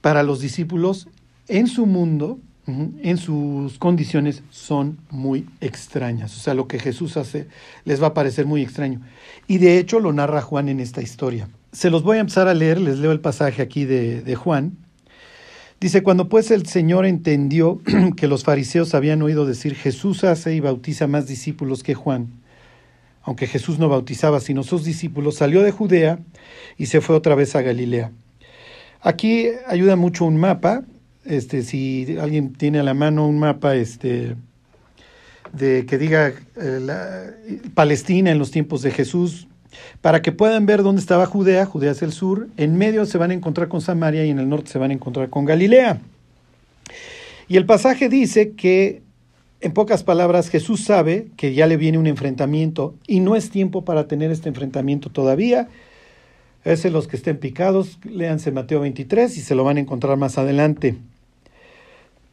para 0.00 0.22
los 0.22 0.40
discípulos 0.40 1.08
en 1.48 1.66
su 1.66 1.86
mundo, 1.86 2.38
en 2.66 3.18
sus 3.18 3.78
condiciones 3.78 4.42
son 4.50 4.98
muy 5.10 5.46
extrañas. 5.60 6.34
O 6.36 6.40
sea, 6.40 6.54
lo 6.54 6.66
que 6.66 6.78
Jesús 6.78 7.16
hace 7.16 7.46
les 7.84 8.02
va 8.02 8.08
a 8.08 8.14
parecer 8.14 8.46
muy 8.46 8.62
extraño. 8.62 9.00
Y 9.46 9.58
de 9.58 9.78
hecho 9.78 10.00
lo 10.00 10.12
narra 10.12 10.40
Juan 10.40 10.68
en 10.68 10.80
esta 10.80 11.02
historia. 11.02 11.48
Se 11.72 11.90
los 11.90 12.02
voy 12.02 12.16
a 12.16 12.20
empezar 12.20 12.48
a 12.48 12.54
leer, 12.54 12.80
les 12.80 12.98
leo 12.98 13.12
el 13.12 13.20
pasaje 13.20 13.60
aquí 13.60 13.84
de, 13.84 14.22
de 14.22 14.34
Juan. 14.34 14.78
Dice, 15.80 16.02
cuando 16.02 16.30
pues 16.30 16.50
el 16.50 16.66
Señor 16.66 17.04
entendió 17.04 17.80
que 18.16 18.28
los 18.28 18.44
fariseos 18.44 18.94
habían 18.94 19.20
oído 19.20 19.44
decir, 19.44 19.74
Jesús 19.74 20.24
hace 20.24 20.54
y 20.54 20.60
bautiza 20.60 21.06
más 21.06 21.26
discípulos 21.26 21.82
que 21.82 21.94
Juan, 21.94 22.40
aunque 23.22 23.46
Jesús 23.46 23.78
no 23.78 23.88
bautizaba 23.88 24.40
sino 24.40 24.62
sus 24.62 24.84
discípulos, 24.84 25.36
salió 25.36 25.62
de 25.62 25.70
Judea 25.70 26.20
y 26.78 26.86
se 26.86 27.02
fue 27.02 27.16
otra 27.16 27.34
vez 27.34 27.54
a 27.56 27.62
Galilea. 27.62 28.12
Aquí 29.02 29.48
ayuda 29.66 29.96
mucho 29.96 30.24
un 30.24 30.38
mapa, 30.38 30.84
este, 31.24 31.62
si 31.62 32.16
alguien 32.20 32.52
tiene 32.52 32.80
a 32.80 32.82
la 32.82 32.94
mano 32.94 33.26
un 33.26 33.38
mapa 33.38 33.74
este, 33.76 34.36
de 35.52 35.86
que 35.86 35.98
diga 35.98 36.32
eh, 36.56 37.60
Palestina 37.74 38.30
en 38.30 38.38
los 38.38 38.50
tiempos 38.50 38.82
de 38.82 38.90
Jesús, 38.90 39.46
para 40.00 40.22
que 40.22 40.32
puedan 40.32 40.66
ver 40.66 40.82
dónde 40.82 41.00
estaba 41.00 41.26
Judea, 41.26 41.66
Judea 41.66 41.92
es 41.92 42.02
el 42.02 42.12
sur, 42.12 42.48
en 42.56 42.76
medio 42.76 43.06
se 43.06 43.18
van 43.18 43.30
a 43.30 43.34
encontrar 43.34 43.68
con 43.68 43.80
Samaria 43.80 44.24
y 44.24 44.30
en 44.30 44.38
el 44.38 44.48
norte 44.48 44.70
se 44.70 44.78
van 44.78 44.90
a 44.90 44.94
encontrar 44.94 45.30
con 45.30 45.44
Galilea. 45.44 46.00
Y 47.48 47.56
el 47.56 47.66
pasaje 47.66 48.08
dice 48.08 48.52
que, 48.52 49.02
en 49.60 49.72
pocas 49.72 50.02
palabras, 50.02 50.48
Jesús 50.48 50.84
sabe 50.84 51.28
que 51.36 51.54
ya 51.54 51.66
le 51.66 51.76
viene 51.76 51.98
un 51.98 52.06
enfrentamiento 52.06 52.94
y 53.06 53.20
no 53.20 53.36
es 53.36 53.50
tiempo 53.50 53.84
para 53.84 54.06
tener 54.06 54.30
este 54.30 54.48
enfrentamiento 54.48 55.10
todavía. 55.10 55.68
Ese 56.64 56.90
los 56.90 57.08
que 57.08 57.16
estén 57.16 57.38
picados, 57.38 57.98
léanse 58.04 58.50
Mateo 58.50 58.80
23 58.80 59.36
y 59.36 59.40
se 59.40 59.54
lo 59.54 59.64
van 59.64 59.76
a 59.76 59.80
encontrar 59.80 60.16
más 60.16 60.38
adelante. 60.38 60.96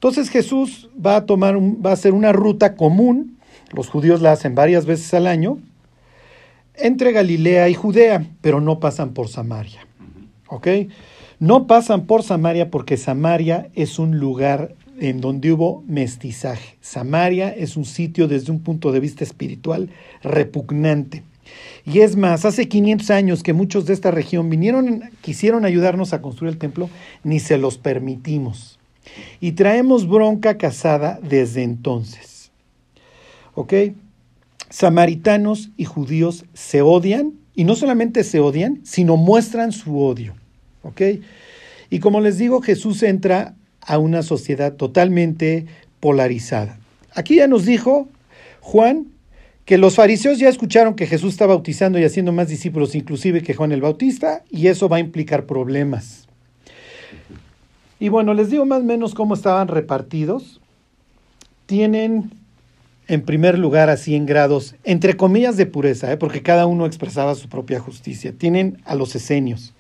Entonces 0.01 0.31
Jesús 0.31 0.89
va 0.93 1.15
a 1.15 1.25
tomar 1.27 1.55
va 1.59 1.91
a 1.91 1.93
hacer 1.93 2.13
una 2.13 2.31
ruta 2.31 2.75
común, 2.75 3.37
los 3.71 3.87
judíos 3.87 4.19
la 4.19 4.31
hacen 4.31 4.55
varias 4.55 4.87
veces 4.87 5.13
al 5.13 5.27
año, 5.27 5.59
entre 6.73 7.11
Galilea 7.11 7.69
y 7.69 7.75
Judea, 7.75 8.25
pero 8.41 8.61
no 8.61 8.79
pasan 8.79 9.13
por 9.13 9.27
Samaria. 9.27 9.85
¿Ok? 10.47 10.67
No 11.37 11.67
pasan 11.67 12.07
por 12.07 12.23
Samaria 12.23 12.71
porque 12.71 12.97
Samaria 12.97 13.69
es 13.75 13.99
un 13.99 14.17
lugar 14.17 14.73
en 14.99 15.21
donde 15.21 15.51
hubo 15.51 15.83
mestizaje. 15.85 16.77
Samaria 16.81 17.49
es 17.49 17.77
un 17.77 17.85
sitio 17.85 18.27
desde 18.27 18.51
un 18.51 18.61
punto 18.61 18.91
de 18.91 19.01
vista 19.01 19.23
espiritual 19.23 19.91
repugnante. 20.23 21.21
Y 21.85 21.99
es 21.99 22.15
más, 22.15 22.43
hace 22.45 22.67
500 22.67 23.11
años 23.11 23.43
que 23.43 23.53
muchos 23.53 23.85
de 23.85 23.93
esta 23.93 24.09
región 24.09 24.49
vinieron, 24.49 25.11
quisieron 25.21 25.63
ayudarnos 25.63 26.11
a 26.13 26.23
construir 26.23 26.53
el 26.53 26.57
templo, 26.57 26.89
ni 27.23 27.39
se 27.39 27.59
los 27.59 27.77
permitimos. 27.77 28.80
Y 29.39 29.53
traemos 29.53 30.07
bronca 30.07 30.57
casada 30.57 31.19
desde 31.21 31.63
entonces. 31.63 32.51
¿Ok? 33.53 33.73
Samaritanos 34.69 35.71
y 35.77 35.85
judíos 35.85 36.45
se 36.53 36.81
odian, 36.81 37.33
y 37.55 37.63
no 37.63 37.75
solamente 37.75 38.23
se 38.23 38.39
odian, 38.39 38.79
sino 38.83 39.17
muestran 39.17 39.71
su 39.71 39.99
odio. 39.99 40.35
¿Ok? 40.83 41.01
Y 41.89 41.99
como 41.99 42.21
les 42.21 42.37
digo, 42.37 42.61
Jesús 42.61 43.03
entra 43.03 43.55
a 43.81 43.97
una 43.97 44.23
sociedad 44.23 44.73
totalmente 44.73 45.65
polarizada. 45.99 46.79
Aquí 47.13 47.35
ya 47.35 47.47
nos 47.47 47.65
dijo 47.65 48.07
Juan 48.61 49.07
que 49.65 49.77
los 49.77 49.95
fariseos 49.95 50.39
ya 50.39 50.49
escucharon 50.49 50.95
que 50.95 51.07
Jesús 51.07 51.33
está 51.33 51.45
bautizando 51.45 51.99
y 51.99 52.03
haciendo 52.03 52.31
más 52.31 52.47
discípulos 52.47 52.95
inclusive 52.95 53.43
que 53.43 53.53
Juan 53.53 53.71
el 53.71 53.81
Bautista 53.81 54.43
y 54.49 54.67
eso 54.67 54.87
va 54.87 54.97
a 54.97 55.01
implicar 55.01 55.45
problemas. 55.45 56.27
Y 58.01 58.09
bueno, 58.09 58.33
les 58.33 58.49
digo 58.49 58.65
más 58.65 58.79
o 58.79 58.83
menos 58.83 59.13
cómo 59.13 59.35
estaban 59.35 59.67
repartidos. 59.67 60.59
Tienen 61.67 62.31
en 63.07 63.21
primer 63.21 63.59
lugar 63.59 63.91
a 63.91 63.97
100 63.97 64.25
grados, 64.25 64.73
entre 64.83 65.15
comillas 65.15 65.55
de 65.55 65.67
pureza, 65.67 66.11
¿eh? 66.11 66.17
porque 66.17 66.41
cada 66.41 66.65
uno 66.65 66.87
expresaba 66.87 67.35
su 67.35 67.47
propia 67.47 67.79
justicia. 67.79 68.33
Tienen 68.35 68.81
a 68.85 68.95
los 68.95 69.15
esenios. 69.15 69.75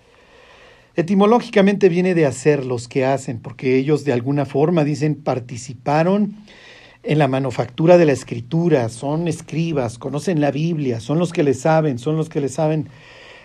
Etimológicamente 0.95 1.89
viene 1.89 2.13
de 2.13 2.27
hacer 2.27 2.63
los 2.63 2.87
que 2.87 3.05
hacen, 3.05 3.39
porque 3.39 3.77
ellos 3.77 4.03
de 4.05 4.13
alguna 4.13 4.45
forma 4.45 4.83
dicen 4.83 5.15
participaron 5.15 6.35
en 7.01 7.17
la 7.17 7.27
manufactura 7.27 7.97
de 7.97 8.05
la 8.05 8.11
escritura, 8.11 8.87
son 8.89 9.27
escribas, 9.27 9.97
conocen 9.97 10.41
la 10.41 10.51
Biblia, 10.51 10.99
son 10.99 11.17
los 11.17 11.33
que 11.33 11.41
le 11.41 11.55
saben, 11.55 11.97
son 11.97 12.17
los 12.17 12.29
que 12.29 12.39
le 12.39 12.49
saben 12.49 12.87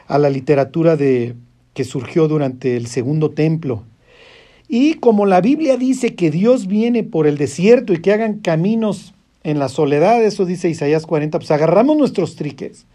a 0.07 0.19
la 0.19 0.29
literatura 0.29 0.97
de, 0.97 1.35
que 1.73 1.85
surgió 1.85 2.29
durante 2.29 2.77
el 2.77 2.89
segundo 2.89 3.31
templo. 3.31 3.83
Y 4.69 4.95
como 4.95 5.27
la 5.27 5.41
Biblia 5.41 5.77
dice 5.77 6.15
que 6.15 6.31
Dios 6.31 6.67
viene 6.67 7.05
por 7.05 7.27
el 7.27 7.39
desierto 7.39 7.93
y 7.93 8.01
que 8.01 8.13
hagan 8.13 8.41
caminos 8.41 9.15
en 9.45 9.59
la 9.59 9.69
soledad, 9.69 10.25
eso 10.25 10.45
dice 10.45 10.69
Isaías 10.69 11.07
40, 11.07 11.39
pues 11.39 11.51
agarramos 11.53 11.97
nuestros 11.97 12.35
triques, 12.35 12.87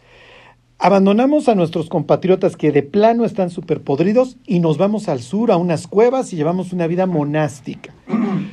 abandonamos 0.80 1.48
a 1.48 1.56
nuestros 1.56 1.88
compatriotas 1.88 2.58
que 2.58 2.74
de 2.74 2.84
plano 2.84 3.24
están 3.24 3.50
superpodridos 3.50 4.36
y 4.46 4.60
nos 4.60 4.78
vamos 4.78 5.08
al 5.08 5.22
sur 5.22 5.52
a 5.52 5.58
unas 5.58 5.88
cuevas 5.88 6.34
y 6.34 6.36
llevamos 6.36 6.74
una 6.74 6.88
vida 6.88 7.06
monástica. 7.06 7.94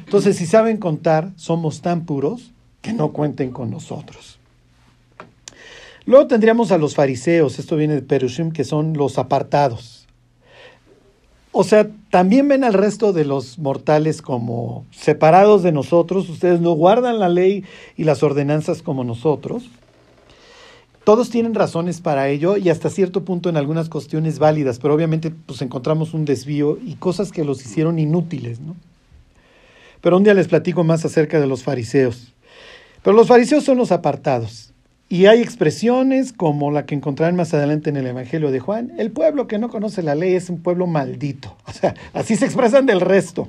Entonces, 0.05 0.37
si 0.37 0.47
saben 0.47 0.77
contar, 0.77 1.33
somos 1.35 1.81
tan 1.83 2.05
puros 2.07 2.53
que 2.83 2.93
no 2.93 3.13
cuenten 3.13 3.51
con 3.51 3.71
nosotros. 3.71 4.39
Luego 6.07 6.29
tendríamos 6.29 6.71
a 6.71 6.79
los 6.79 6.95
fariseos, 6.95 7.59
esto 7.59 7.77
viene 7.77 7.97
de 7.97 8.03
Perushim, 8.03 8.53
que 8.53 8.65
son 8.65 8.95
los 8.97 9.19
apartados. 9.19 9.98
O 11.52 11.64
sea, 11.64 11.88
también 12.11 12.47
ven 12.49 12.62
al 12.62 12.75
resto 12.75 13.12
de 13.12 13.25
los 13.25 13.59
mortales 13.59 14.23
como 14.23 14.85
separados 14.90 15.62
de 15.62 15.73
nosotros, 15.73 16.28
ustedes 16.28 16.61
no 16.61 16.73
guardan 16.73 17.19
la 17.19 17.28
ley 17.28 17.64
y 17.97 18.05
las 18.05 18.23
ordenanzas 18.23 18.83
como 18.83 19.02
nosotros. 19.02 19.64
Todos 21.05 21.31
tienen 21.31 21.55
razones 21.55 22.02
para 22.02 22.28
ello 22.28 22.59
y 22.59 22.69
hasta 22.69 22.90
cierto 22.90 23.25
punto 23.25 23.49
en 23.49 23.57
algunas 23.57 23.88
cuestiones 23.88 24.38
válidas, 24.38 24.78
pero 24.78 24.95
obviamente 24.95 25.31
pues 25.31 25.62
encontramos 25.62 26.12
un 26.12 26.26
desvío 26.26 26.78
y 26.85 26.97
cosas 26.97 27.33
que 27.33 27.45
los 27.45 27.64
hicieron 27.64 27.99
inútiles, 27.99 28.61
¿no? 28.61 28.76
Pero 30.02 30.19
un 30.19 30.25
día 30.25 30.35
les 30.35 30.49
platico 30.49 30.85
más 30.85 31.07
acerca 31.07 31.40
de 31.40 31.47
los 31.47 31.62
fariseos. 31.62 32.35
Pero 33.02 33.17
los 33.17 33.26
fariseos 33.26 33.64
son 33.64 33.78
los 33.78 33.90
apartados. 33.90 34.68
Y 35.09 35.27
hay 35.27 35.41
expresiones 35.41 36.33
como 36.33 36.71
la 36.71 36.85
que 36.85 36.95
encontrarán 36.95 37.35
más 37.35 37.55
adelante 37.55 37.88
en 37.88 37.97
el 37.97 38.07
Evangelio 38.07 38.50
de 38.50 38.61
Juan. 38.61 38.93
El 38.99 39.11
pueblo 39.11 39.47
que 39.47 39.59
no 39.59 39.71
conoce 39.71 40.03
la 40.03 40.15
ley 40.15 40.35
es 40.35 40.50
un 40.50 40.62
pueblo 40.62 40.87
maldito. 40.87 41.57
O 41.67 41.73
sea, 41.73 41.95
así 42.12 42.37
se 42.37 42.45
expresan 42.45 42.87
del 42.87 43.00
resto. 43.00 43.49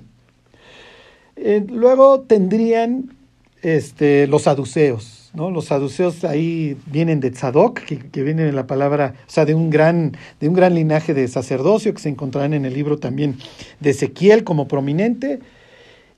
Eh, 1.36 1.66
luego 1.68 2.22
tendrían 2.22 3.13
este, 3.62 4.28
los 4.28 4.44
saduceos. 4.44 5.32
¿no? 5.34 5.51
Los 5.51 5.66
saduceos 5.66 6.24
ahí 6.24 6.78
vienen 6.86 7.20
de 7.20 7.32
Tzadok, 7.32 7.80
que, 7.82 7.98
que 7.98 8.24
viene 8.24 8.44
de 8.44 8.51
la 8.51 8.68
palabra, 8.68 9.16
o 9.28 9.32
sea, 9.32 9.46
de 9.46 9.54
un, 9.54 9.70
gran, 9.70 10.13
de 10.39 10.48
un 10.48 10.56
gran 10.56 10.75
linaje 10.75 11.13
de 11.13 11.28
sacerdocio 11.28 11.94
que 11.94 12.01
se 12.01 12.10
encontrarán 12.10 12.54
en 12.54 12.66
el 12.66 12.74
libro 12.74 12.98
también 12.98 13.38
de 13.80 13.92
Ezequiel 13.92 14.44
como 14.44 14.68
prominente 14.68 15.39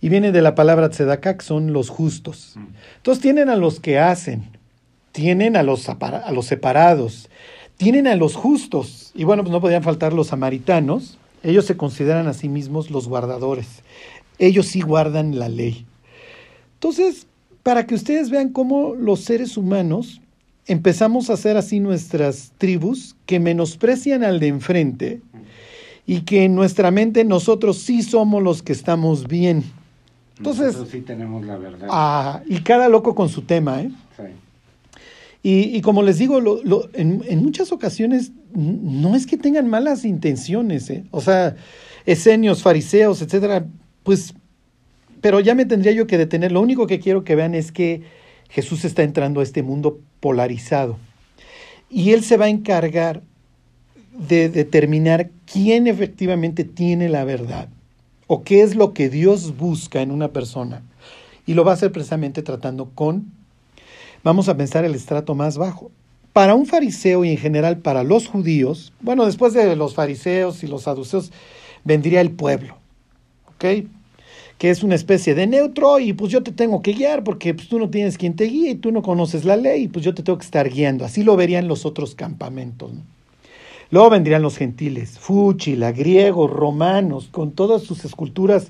y 0.02 0.10
viene 0.10 0.32
de 0.32 0.42
la 0.42 0.56
palabra 0.56 0.90
tzedakah, 0.90 1.38
que 1.38 1.46
son 1.46 1.74
los 1.74 1.90
justos. 1.90 2.54
Mm. 2.56 2.68
Entonces 2.98 3.22
tienen 3.22 3.50
a 3.50 3.56
los 3.56 3.80
que 3.80 4.00
hacen, 4.00 4.44
tienen 5.12 5.56
a 5.56 5.64
los, 5.64 5.88
a 5.90 6.32
los 6.32 6.46
separados, 6.46 7.30
tienen 7.78 8.08
a 8.08 8.16
los 8.16 8.36
justos, 8.36 9.12
y 9.16 9.24
bueno, 9.24 9.44
pues 9.44 9.52
no 9.52 9.62
podían 9.62 9.84
faltar 9.84 10.14
los 10.14 10.28
samaritanos, 10.28 11.18
ellos 11.44 11.66
se 11.66 11.78
consideran 11.78 12.28
a 12.28 12.34
sí 12.34 12.50
mismos 12.50 12.92
los 12.92 13.08
guardadores, 13.08 13.68
ellos 14.40 14.68
sí 14.68 14.82
guardan 14.82 15.40
la 15.40 15.50
ley. 15.50 15.86
Entonces, 16.76 17.28
para 17.64 17.86
que 17.86 17.96
ustedes 17.96 18.30
vean 18.30 18.50
cómo 18.50 18.96
los 18.96 19.22
seres 19.22 19.58
humanos 19.58 20.22
empezamos 20.66 21.30
a 21.30 21.34
hacer 21.34 21.58
así 21.58 21.80
nuestras 21.80 22.54
tribus 22.58 23.16
que 23.26 23.40
menosprecian 23.40 24.24
al 24.24 24.40
de 24.40 24.48
enfrente 24.48 25.22
y 26.06 26.22
que 26.22 26.46
en 26.46 26.56
nuestra 26.56 26.92
mente 26.92 27.24
nosotros 27.24 27.78
sí 27.78 28.02
somos 28.02 28.42
los 28.42 28.64
que 28.64 28.74
estamos 28.74 29.28
bien. 29.28 29.64
Entonces, 30.38 30.76
sí 30.90 31.02
tenemos 31.02 31.46
la 31.46 31.58
verdad. 31.58 31.88
Ah, 31.92 32.42
y 32.48 32.62
cada 32.62 32.90
loco 32.90 33.14
con 33.14 33.30
su 33.30 33.44
tema, 33.44 33.82
¿eh? 33.82 33.92
Sí. 34.18 34.24
Y, 35.44 35.82
como 35.82 36.04
les 36.04 36.20
digo, 36.20 36.40
en, 36.94 37.44
muchas 37.44 37.72
ocasiones 37.72 38.32
no 38.54 39.16
es 39.16 39.26
que 39.26 39.38
tengan 39.38 39.68
malas 39.68 40.06
intenciones, 40.06 40.88
¿eh? 40.92 41.04
O 41.10 41.20
sea, 41.20 41.56
esenios, 42.06 42.62
fariseos, 42.62 43.24
etcétera, 43.24 43.66
pues, 44.04 44.36
pero 45.20 45.40
ya 45.40 45.56
me 45.56 45.66
tendría 45.66 45.94
yo 45.94 46.06
que 46.06 46.20
detener. 46.20 46.52
Lo 46.52 46.62
único 46.62 46.86
que 46.86 47.00
quiero 47.00 47.24
que 47.24 47.36
vean 47.36 47.56
es 47.56 47.72
que 47.72 48.04
Jesús 48.50 48.86
está 48.86 49.02
entrando 49.02 49.40
a 49.40 49.44
este 49.44 49.64
mundo 49.64 50.00
polarizado. 50.20 50.98
Y 51.90 52.12
Él 52.12 52.24
se 52.24 52.38
va 52.38 52.46
a 52.46 52.50
encargar 52.50 53.24
de 54.28 54.48
determinar 54.50 55.32
quién 55.52 55.88
efectivamente 55.88 56.66
tiene 56.66 57.10
la 57.10 57.24
verdad 57.24 57.70
o 58.28 58.44
qué 58.44 58.62
es 58.62 58.76
lo 58.76 58.94
que 58.94 59.10
Dios 59.10 59.58
busca 59.58 60.02
en 60.02 60.12
una 60.12 60.30
persona. 60.30 60.84
Y 61.46 61.54
lo 61.54 61.66
va 61.66 61.72
a 61.72 61.74
hacer 61.74 61.92
precisamente 61.92 62.44
tratando 62.44 62.92
con, 62.94 63.32
vamos 64.24 64.50
a 64.50 64.58
pensar, 64.58 64.86
el 64.86 64.96
estrato 64.96 65.36
más 65.36 65.58
bajo. 65.58 65.92
Para 66.34 66.56
un 66.56 66.66
fariseo 66.66 67.26
y 67.26 67.32
en 67.32 67.38
general 67.38 67.80
para 67.80 68.04
los 68.04 68.28
judíos, 68.28 68.94
bueno, 69.02 69.26
después 69.26 69.54
de 69.54 69.76
los 69.76 69.96
fariseos 69.96 70.64
y 70.64 70.68
los 70.68 70.84
saduceos, 70.84 71.32
vendría 71.84 72.22
el 72.22 72.32
pueblo, 72.32 72.78
¿ok? 73.56 73.86
Que 74.58 74.70
es 74.70 74.84
una 74.84 74.96
especie 74.96 75.36
de 75.36 75.48
neutro 75.48 76.00
y 76.00 76.14
pues 76.14 76.32
yo 76.32 76.44
te 76.44 76.52
tengo 76.52 76.82
que 76.82 76.94
guiar 76.94 77.24
porque 77.24 77.54
pues, 77.54 77.68
tú 77.68 77.80
no 77.80 77.90
tienes 77.90 78.18
quien 78.18 78.36
te 78.36 78.46
guíe 78.46 78.72
y 78.72 78.76
tú 78.76 78.92
no 78.92 79.02
conoces 79.02 79.44
la 79.44 79.58
ley 79.58 79.84
y 79.84 79.88
pues 79.88 80.06
yo 80.06 80.14
te 80.14 80.24
tengo 80.24 80.38
que 80.38 80.46
estar 80.46 80.70
guiando. 80.70 81.04
Así 81.04 81.24
lo 81.24 81.36
verían 81.36 81.68
los 81.68 81.86
otros 81.86 82.16
campamentos. 82.16 82.94
¿no? 82.94 83.02
Luego 83.92 84.10
vendrían 84.10 84.42
los 84.42 84.58
gentiles, 84.58 85.20
fúchila, 85.20 85.92
griegos, 85.92 86.50
romanos, 86.50 87.28
con 87.30 87.52
todas 87.52 87.84
sus 87.84 88.06
esculturas 88.06 88.70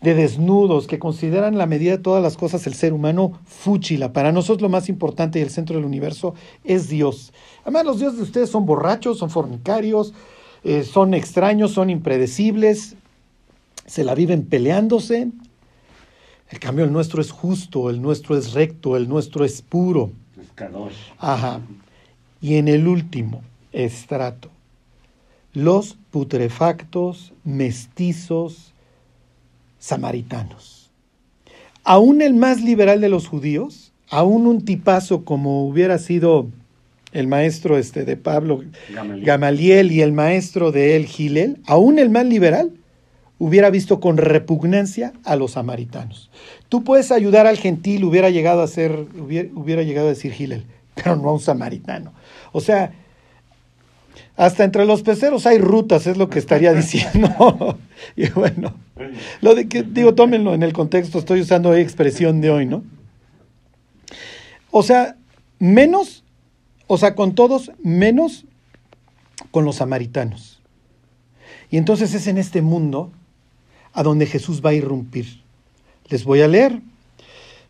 de 0.00 0.14
desnudos 0.14 0.86
que 0.86 0.98
consideran 0.98 1.58
la 1.58 1.66
medida 1.66 1.92
de 1.92 2.02
todas 2.02 2.22
las 2.22 2.36
cosas 2.36 2.66
el 2.66 2.74
ser 2.74 2.92
humano 2.92 3.38
fúchila. 3.44 4.12
Para 4.12 4.32
nosotros 4.32 4.62
lo 4.62 4.68
más 4.70 4.88
importante 4.88 5.38
y 5.38 5.42
el 5.42 5.50
centro 5.50 5.76
del 5.76 5.84
universo 5.84 6.34
es 6.64 6.88
Dios. 6.88 7.32
Además, 7.62 7.84
los 7.84 7.98
dioses 7.98 8.16
de 8.18 8.24
ustedes 8.24 8.50
son 8.50 8.64
borrachos, 8.64 9.18
son 9.18 9.30
fornicarios, 9.30 10.14
eh, 10.64 10.84
son 10.84 11.12
extraños, 11.12 11.72
son 11.72 11.90
impredecibles, 11.90 12.96
se 13.86 14.04
la 14.04 14.14
viven 14.14 14.46
peleándose. 14.46 15.28
El 16.48 16.58
cambio, 16.58 16.84
el 16.84 16.92
nuestro 16.92 17.20
es 17.20 17.30
justo, 17.30 17.90
el 17.90 18.00
nuestro 18.00 18.36
es 18.36 18.54
recto, 18.54 18.96
el 18.96 19.08
nuestro 19.08 19.44
es 19.44 19.60
puro. 19.60 20.10
Es 20.40 20.48
Ajá. 21.18 21.60
Y 22.40 22.56
en 22.56 22.68
el 22.68 22.88
último, 22.88 23.42
estrato. 23.72 24.48
Los 25.52 25.96
putrefactos, 26.10 27.32
mestizos, 27.44 28.72
samaritanos. 29.80 30.92
Aún 31.82 32.22
el 32.22 32.34
más 32.34 32.62
liberal 32.62 33.00
de 33.00 33.08
los 33.08 33.26
judíos, 33.26 33.92
aún 34.08 34.46
un 34.46 34.64
tipazo 34.64 35.24
como 35.24 35.66
hubiera 35.66 35.98
sido 35.98 36.46
el 37.12 37.26
maestro 37.26 37.76
este 37.76 38.04
de 38.04 38.16
Pablo 38.16 38.62
Gamaliel, 39.22 39.90
y 39.90 40.02
el 40.02 40.12
maestro 40.12 40.70
de 40.70 40.94
él 40.94 41.06
Gilel, 41.06 41.58
aún 41.66 41.98
el 41.98 42.10
más 42.10 42.26
liberal 42.26 42.70
hubiera 43.38 43.70
visto 43.70 43.98
con 44.00 44.18
repugnancia 44.18 45.12
a 45.24 45.34
los 45.34 45.52
samaritanos. 45.52 46.30
Tú 46.68 46.84
puedes 46.84 47.10
ayudar 47.10 47.46
al 47.46 47.56
gentil, 47.56 48.04
hubiera 48.04 48.30
llegado 48.30 48.62
a 48.62 48.68
ser, 48.68 49.06
hubiera, 49.16 49.82
llegado 49.82 50.08
a 50.08 50.10
decir 50.10 50.32
Gilel, 50.32 50.66
pero 50.94 51.16
no 51.16 51.30
a 51.30 51.32
un 51.32 51.40
samaritano. 51.40 52.12
O 52.52 52.60
sea, 52.60 52.92
hasta 54.40 54.64
entre 54.64 54.86
los 54.86 55.02
peceros 55.02 55.44
hay 55.44 55.58
rutas, 55.58 56.06
es 56.06 56.16
lo 56.16 56.30
que 56.30 56.38
estaría 56.38 56.72
diciendo. 56.72 57.78
y 58.16 58.30
bueno, 58.30 58.72
lo 59.42 59.54
de 59.54 59.68
que, 59.68 59.82
digo, 59.82 60.14
tómenlo 60.14 60.54
en 60.54 60.62
el 60.62 60.72
contexto, 60.72 61.18
estoy 61.18 61.42
usando 61.42 61.74
expresión 61.74 62.40
de 62.40 62.48
hoy, 62.48 62.64
¿no? 62.64 62.82
O 64.70 64.82
sea, 64.82 65.16
menos, 65.58 66.24
o 66.86 66.96
sea, 66.96 67.14
con 67.14 67.34
todos, 67.34 67.70
menos 67.82 68.46
con 69.50 69.66
los 69.66 69.76
samaritanos. 69.76 70.58
Y 71.70 71.76
entonces 71.76 72.14
es 72.14 72.26
en 72.26 72.38
este 72.38 72.62
mundo 72.62 73.12
a 73.92 74.02
donde 74.02 74.24
Jesús 74.24 74.62
va 74.64 74.70
a 74.70 74.74
irrumpir. 74.74 75.42
Les 76.08 76.24
voy 76.24 76.40
a 76.40 76.48
leer. 76.48 76.80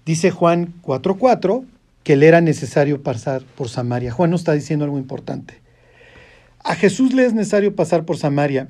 Dice 0.07 0.31
Juan 0.31 0.73
4:4 0.83 1.65
que 2.05 2.15
le 2.15 2.29
era 2.29 2.41
necesario 2.41 3.03
pasar 3.03 3.43
por 3.43 3.69
Samaria. 3.69 4.13
Juan 4.13 4.31
nos 4.31 4.43
está 4.43 4.53
diciendo 4.53 4.85
algo 4.85 4.99
importante. 4.99 5.61
A 6.63 6.75
Jesús 6.75 7.13
le 7.13 7.25
es 7.25 7.35
necesario 7.35 7.75
pasar 7.75 8.05
por 8.05 8.19
Samaria 8.19 8.69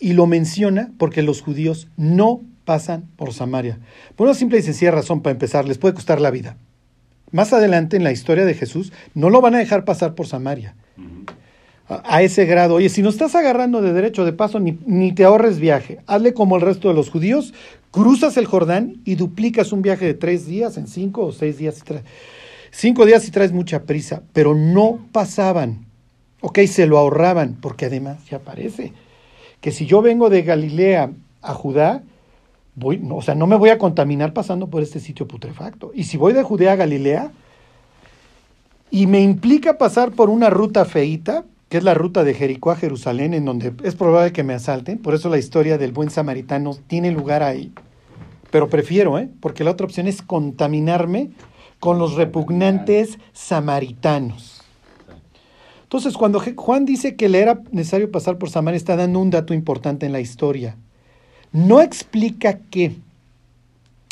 y 0.00 0.12
lo 0.14 0.26
menciona 0.26 0.90
porque 0.98 1.22
los 1.22 1.42
judíos 1.42 1.88
no 1.96 2.42
pasan 2.64 3.08
por 3.16 3.32
Samaria. 3.32 3.78
Por 4.16 4.26
una 4.26 4.34
simple 4.34 4.58
y 4.58 4.62
sencilla 4.62 4.90
razón, 4.90 5.22
para 5.22 5.32
empezar, 5.32 5.66
les 5.66 5.78
puede 5.78 5.94
costar 5.94 6.20
la 6.20 6.30
vida. 6.30 6.56
Más 7.30 7.52
adelante 7.52 7.96
en 7.96 8.04
la 8.04 8.12
historia 8.12 8.44
de 8.44 8.54
Jesús, 8.54 8.92
no 9.14 9.30
lo 9.30 9.40
van 9.40 9.54
a 9.54 9.58
dejar 9.58 9.84
pasar 9.84 10.14
por 10.14 10.26
Samaria. 10.26 10.74
A, 11.86 12.22
ese 12.22 12.46
grado, 12.46 12.76
oye, 12.76 12.88
si 12.88 13.02
no 13.02 13.10
estás 13.10 13.34
agarrando 13.34 13.82
de 13.82 13.92
derecho 13.92 14.24
de 14.24 14.32
paso, 14.32 14.58
ni, 14.58 14.78
ni 14.86 15.12
te 15.12 15.24
ahorres 15.24 15.58
viaje. 15.58 15.98
Hazle 16.06 16.32
como 16.32 16.56
el 16.56 16.62
resto 16.62 16.88
de 16.88 16.94
los 16.94 17.10
judíos, 17.10 17.52
cruzas 17.90 18.36
el 18.38 18.46
Jordán 18.46 19.02
y 19.04 19.16
duplicas 19.16 19.70
un 19.72 19.82
viaje 19.82 20.06
de 20.06 20.14
tres 20.14 20.46
días 20.46 20.78
en 20.78 20.88
cinco 20.88 21.26
o 21.26 21.32
seis 21.32 21.58
días. 21.58 21.82
Cinco 22.70 23.04
días 23.04 23.28
y 23.28 23.30
traes 23.30 23.52
mucha 23.52 23.82
prisa, 23.82 24.22
pero 24.32 24.54
no 24.54 25.06
pasaban. 25.12 25.83
Ok, 26.46 26.58
se 26.66 26.86
lo 26.86 26.98
ahorraban, 26.98 27.56
porque 27.58 27.86
además 27.86 28.18
ya 28.28 28.38
parece 28.38 28.92
que 29.62 29.72
si 29.72 29.86
yo 29.86 30.02
vengo 30.02 30.28
de 30.28 30.42
Galilea 30.42 31.10
a 31.40 31.54
Judá, 31.54 32.02
voy, 32.74 33.02
o 33.10 33.22
sea, 33.22 33.34
no 33.34 33.46
me 33.46 33.56
voy 33.56 33.70
a 33.70 33.78
contaminar 33.78 34.34
pasando 34.34 34.66
por 34.66 34.82
este 34.82 35.00
sitio 35.00 35.26
putrefacto. 35.26 35.90
Y 35.94 36.04
si 36.04 36.18
voy 36.18 36.34
de 36.34 36.42
Judea 36.42 36.72
a 36.72 36.76
Galilea 36.76 37.32
y 38.90 39.06
me 39.06 39.22
implica 39.22 39.78
pasar 39.78 40.12
por 40.12 40.28
una 40.28 40.50
ruta 40.50 40.84
feita, 40.84 41.46
que 41.70 41.78
es 41.78 41.82
la 41.82 41.94
ruta 41.94 42.24
de 42.24 42.34
Jericó 42.34 42.72
a 42.72 42.76
Jerusalén, 42.76 43.32
en 43.32 43.46
donde 43.46 43.72
es 43.82 43.94
probable 43.94 44.34
que 44.34 44.42
me 44.44 44.52
asalten, 44.52 44.98
por 44.98 45.14
eso 45.14 45.30
la 45.30 45.38
historia 45.38 45.78
del 45.78 45.92
buen 45.92 46.10
samaritano 46.10 46.76
tiene 46.88 47.10
lugar 47.10 47.42
ahí. 47.42 47.72
Pero 48.50 48.68
prefiero, 48.68 49.18
¿eh? 49.18 49.30
porque 49.40 49.64
la 49.64 49.70
otra 49.70 49.86
opción 49.86 50.08
es 50.08 50.20
contaminarme 50.20 51.30
con 51.80 51.98
los 51.98 52.16
repugnantes 52.16 53.18
samaritanos. 53.32 54.53
Entonces, 55.94 56.18
cuando 56.18 56.42
Juan 56.56 56.86
dice 56.86 57.14
que 57.14 57.28
le 57.28 57.38
era 57.38 57.62
necesario 57.70 58.10
pasar 58.10 58.36
por 58.36 58.50
Samaria, 58.50 58.76
está 58.76 58.96
dando 58.96 59.20
un 59.20 59.30
dato 59.30 59.54
importante 59.54 60.06
en 60.06 60.10
la 60.10 60.18
historia. 60.18 60.74
No 61.52 61.80
explica 61.80 62.58
qué. 62.68 62.96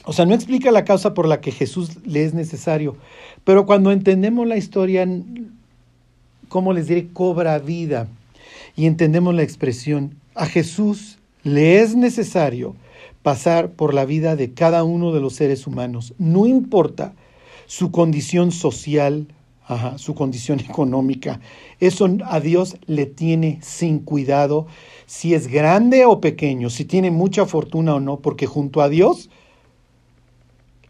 O 0.05 0.13
sea, 0.13 0.25
no 0.25 0.33
explica 0.33 0.71
la 0.71 0.85
causa 0.85 1.13
por 1.13 1.27
la 1.27 1.41
que 1.41 1.51
Jesús 1.51 1.97
le 2.07 2.25
es 2.25 2.35
necesario. 2.35 2.97
Pero 3.43 3.67
cuando 3.67 3.91
entendemos 3.91 4.47
la 4.47 4.57
historia, 4.57 5.09
¿cómo 6.47 6.73
les 6.73 6.87
diré? 6.87 7.09
Cobra 7.09 7.59
vida. 7.59 8.07
Y 8.77 8.87
entendemos 8.87 9.35
la 9.35 9.43
expresión. 9.43 10.15
A 10.37 10.47
Jesús 10.47 11.19
le 11.43 11.81
es 11.81 11.97
necesario 11.97 12.77
pasar 13.25 13.71
por 13.71 13.93
la 13.93 14.05
vida 14.05 14.37
de 14.37 14.53
cada 14.53 14.85
uno 14.85 15.11
de 15.11 15.21
los 15.21 15.35
seres 15.35 15.67
humanos. 15.67 16.15
No 16.17 16.47
importa 16.47 17.13
su 17.67 17.91
condición 17.91 18.53
social, 18.53 19.27
su 19.97 20.15
condición 20.15 20.61
económica. 20.69 21.41
Eso 21.81 22.09
a 22.25 22.41
Dios 22.41 22.77
le 22.87 23.07
tiene 23.07 23.59
sin 23.63 24.01
cuidado 24.01 24.67
si 25.07 25.35
es 25.35 25.49
grande 25.49 26.05
o 26.07 26.21
pequeño, 26.21 26.71
si 26.71 26.85
tiene 26.85 27.11
mucha 27.11 27.47
fortuna 27.47 27.95
o 27.95 28.01
no, 28.01 28.21
porque 28.21 28.47
junto 28.47 28.81
a 28.81 28.89
Dios 28.89 29.31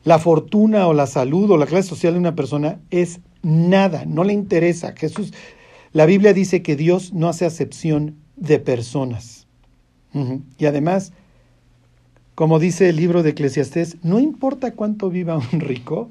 la 0.05 0.19
fortuna 0.19 0.89
o 0.89 0.95
la 0.95 1.07
salud 1.07 1.51
o 1.51 1.57
la 1.57 1.67
clase 1.67 1.89
social 1.89 2.15
de 2.15 2.19
una 2.19 2.35
persona 2.35 2.81
es 2.91 3.21
nada, 3.43 4.05
no 4.05 4.25
le 4.25 4.33
interesa. 4.33 4.95
Jesús, 4.97 5.33
la 5.93 6.07
Biblia 6.07 6.33
dice 6.33 6.63
que 6.63 6.77
Dios 6.77 7.13
no 7.13 7.29
hace 7.29 7.45
acepción 7.45 8.17
de 8.37 8.59
personas. 8.59 9.47
Y 10.59 10.67
además, 10.67 11.13
como 12.35 12.59
dice 12.59 12.89
el 12.89 12.97
libro 12.97 13.23
de 13.23 13.31
Eclesiastés, 13.31 13.97
no 14.03 14.19
importa 14.19 14.73
cuánto 14.73 15.09
viva 15.09 15.39
un 15.53 15.61
rico, 15.61 16.11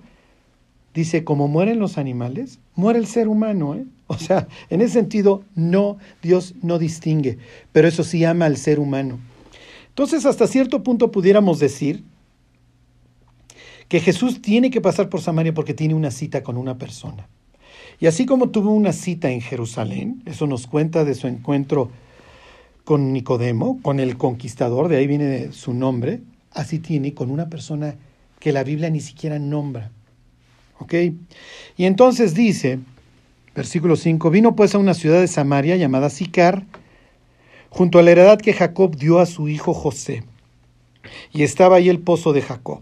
dice, 0.93 1.23
como 1.23 1.47
mueren 1.47 1.80
los 1.80 1.97
animales, 1.97 2.60
muere 2.75 2.99
el 2.99 3.08
ser 3.08 3.27
humano. 3.27 3.75
¿eh? 3.75 3.86
O 4.08 4.17
sea, 4.17 4.47
en 4.69 4.82
ese 4.82 4.93
sentido, 4.93 5.43
no, 5.56 5.97
Dios 6.21 6.56
no 6.62 6.80
distingue, 6.80 7.38
pero 7.71 7.88
eso 7.88 8.04
sí 8.04 8.25
ama 8.25 8.45
al 8.45 8.58
ser 8.58 8.80
humano. 8.80 9.19
Entonces, 9.89 10.25
hasta 10.25 10.47
cierto 10.47 10.84
punto 10.84 11.12
pudiéramos 11.12 11.60
decir 11.60 12.04
que 13.88 13.99
Jesús 13.99 14.41
tiene 14.41 14.69
que 14.69 14.80
pasar 14.80 15.10
por 15.10 15.21
Samaria 15.21 15.54
porque 15.54 15.73
tiene 15.73 15.93
una 15.93 16.12
cita 16.12 16.43
con 16.43 16.58
una 16.58 16.77
persona. 16.77 17.27
Y 17.99 18.08
así 18.08 18.25
como 18.25 18.49
tuvo 18.49 18.71
una 18.71 18.93
cita 18.93 19.30
en 19.30 19.41
Jerusalén, 19.41 20.23
eso 20.25 20.47
nos 20.47 20.65
cuenta 20.65 21.04
de 21.04 21.13
su 21.13 21.27
encuentro 21.27 21.91
con 22.84 23.13
Nicodemo, 23.13 23.80
con 23.82 23.99
el 23.99 24.17
conquistador, 24.17 24.88
de 24.88 24.97
ahí 24.97 25.08
viene 25.08 25.51
su 25.51 25.73
nombre, 25.73 26.21
así 26.51 26.80
tiene 26.80 27.13
con 27.13 27.30
una 27.30 27.49
persona 27.49 27.95
que 28.39 28.51
la 28.51 28.63
Biblia 28.63 28.89
ni 28.89 29.01
siquiera 29.01 29.39
nombra. 29.39 29.91
Y 30.89 31.86
entonces 31.86 32.34
dice, 32.34 32.80
versículo 33.56 33.96
5, 33.96 34.30
vino 34.30 34.56
pues 34.56 34.76
a 34.76 34.78
una 34.78 34.94
ciudad 34.94 35.20
de 35.20 35.28
Samaria 35.28 35.76
llamada 35.76 36.10
Sicar, 36.10 36.65
junto 37.70 38.00
a 38.00 38.04
la 38.04 38.12
heredad 38.12 38.39
que 38.39 38.54
Jacob 38.54 38.96
dio 38.96 39.20
a 39.20 39.26
su 39.26 39.48
hijo 39.48 39.74
José. 39.74 40.24
Y 41.34 41.44
estaba 41.44 41.78
ahí 41.78 41.89
el 41.89 42.00
pozo 42.00 42.34
de 42.34 42.41
Jacob. 42.41 42.82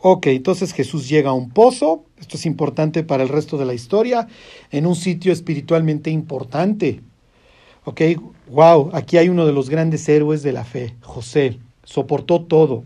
Ok, 0.00 0.26
entonces 0.26 0.72
Jesús 0.72 1.08
llega 1.08 1.30
a 1.30 1.34
un 1.34 1.50
pozo, 1.50 2.04
esto 2.18 2.36
es 2.36 2.44
importante 2.44 3.04
para 3.04 3.22
el 3.22 3.28
resto 3.28 3.56
de 3.56 3.66
la 3.66 3.74
historia, 3.74 4.26
en 4.72 4.86
un 4.86 4.96
sitio 4.96 5.32
espiritualmente 5.32 6.10
importante. 6.10 7.00
Ok, 7.84 8.00
wow, 8.50 8.90
aquí 8.94 9.16
hay 9.16 9.28
uno 9.28 9.46
de 9.46 9.52
los 9.52 9.70
grandes 9.70 10.08
héroes 10.08 10.42
de 10.42 10.52
la 10.52 10.64
fe, 10.64 10.96
José, 11.02 11.58
soportó 11.84 12.42
todo. 12.42 12.84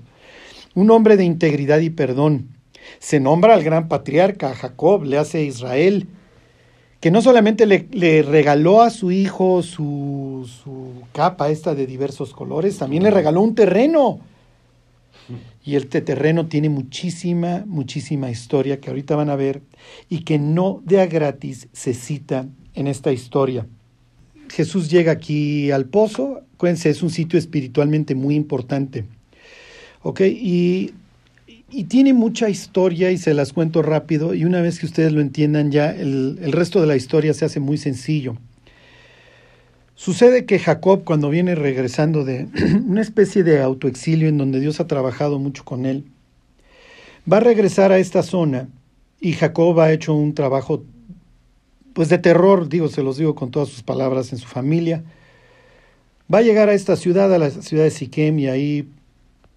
Un 0.75 0.91
hombre 0.91 1.17
de 1.17 1.25
integridad 1.25 1.81
y 1.81 1.89
perdón, 1.89 2.56
se 2.99 3.21
nombra 3.21 3.55
al 3.55 3.63
gran 3.63 3.89
patriarca, 3.89 4.55
Jacob, 4.55 5.05
le 5.05 5.19
hace 5.19 5.43
Israel, 5.43 6.07
que 7.01 7.11
no 7.11 7.23
solamente 7.23 7.67
le, 7.67 8.23
regaló 8.23 8.83
a 8.83 8.91
su 8.91 9.13
hijo 9.13 9.63
su, 9.63 10.51
su, 10.63 11.03
capa 11.13 11.51
esta 11.51 11.75
de 11.75 11.87
diversos 11.87 12.33
colores, 12.33 12.79
también 12.79 13.03
le 13.03 13.11
regaló 13.11 13.41
un 13.41 13.55
terreno. 13.55 14.21
Y 15.65 15.75
este 15.75 16.01
terreno 16.01 16.47
tiene 16.47 16.69
muchísima, 16.69 17.65
muchísima 17.67 18.31
historia 18.31 18.81
que 18.81 18.91
ahorita 18.91 19.17
van 19.17 19.31
a 19.31 19.37
ver 19.37 19.63
y 20.09 20.21
que 20.21 20.39
no 20.39 20.81
de 20.85 21.01
a 21.01 21.07
gratis 21.07 21.69
se 21.73 21.95
cita 21.95 22.47
en 22.75 22.87
esta 22.87 23.11
historia. 23.11 23.67
Jesús 24.49 24.89
llega 24.89 25.13
aquí 25.13 25.73
al 25.73 25.87
pozo, 25.87 26.43
acuérdense, 26.55 26.91
es 26.91 27.03
un 27.03 27.11
sitio 27.11 27.39
espiritualmente 27.39 28.15
muy 28.15 28.37
importante. 28.37 29.05
¿Ok? 30.03 30.21
Y 30.21 30.93
y 31.71 31.85
tiene 31.85 32.13
mucha 32.13 32.49
historia 32.49 33.11
y 33.11 33.19
se 33.19 33.35
las 33.35 33.53
cuento 33.53 33.83
rápido 33.83 34.35
y 34.35 34.45
una 34.45 34.61
vez 34.61 34.79
que 34.79 34.87
ustedes 34.87 35.13
lo 35.13 35.21
entiendan 35.21 35.73
ya 35.73 35.91
el, 35.91 36.39
el, 36.41 36.53
resto 36.53 36.81
de 36.81 36.87
la 36.87 36.97
historia 36.97 37.35
se 37.35 37.45
hace 37.45 37.61
muy 37.61 37.77
sencillo. 37.77 38.37
Sucede 39.97 40.45
que 40.45 40.59
Jacob 40.59 41.03
cuando 41.05 41.29
viene 41.29 41.55
regresando 41.55 42.25
de 42.25 42.47
una 42.87 43.03
especie 43.03 43.43
de 43.43 43.61
autoexilio 43.61 44.29
en 44.29 44.39
donde 44.39 44.61
Dios 44.61 44.79
ha 44.79 44.87
trabajado 44.87 45.39
mucho 45.39 45.65
con 45.65 45.87
él, 45.87 46.05
va 47.31 47.39
a 47.39 47.41
regresar 47.41 47.91
a 47.91 47.99
esta 47.99 48.23
zona 48.23 48.69
y 49.21 49.33
Jacob 49.33 49.81
ha 49.81 49.93
hecho 49.93 50.15
un 50.15 50.35
trabajo 50.35 50.85
pues 51.95 52.11
de 52.11 52.19
terror, 52.19 52.69
digo, 52.69 52.89
se 52.89 53.03
los 53.03 53.17
digo 53.17 53.35
con 53.35 53.51
todas 53.51 53.71
sus 53.71 53.83
palabras 53.83 54.31
en 54.33 54.39
su 54.39 54.47
familia. 54.47 55.03
Va 56.33 56.39
a 56.39 56.43
llegar 56.43 56.69
a 56.69 56.75
esta 56.75 56.95
ciudad, 56.95 57.33
a 57.33 57.39
la 57.39 57.51
ciudad 57.51 57.85
de 57.85 57.91
Siquem 57.91 58.39
y 58.39 58.49
ahí 58.49 58.89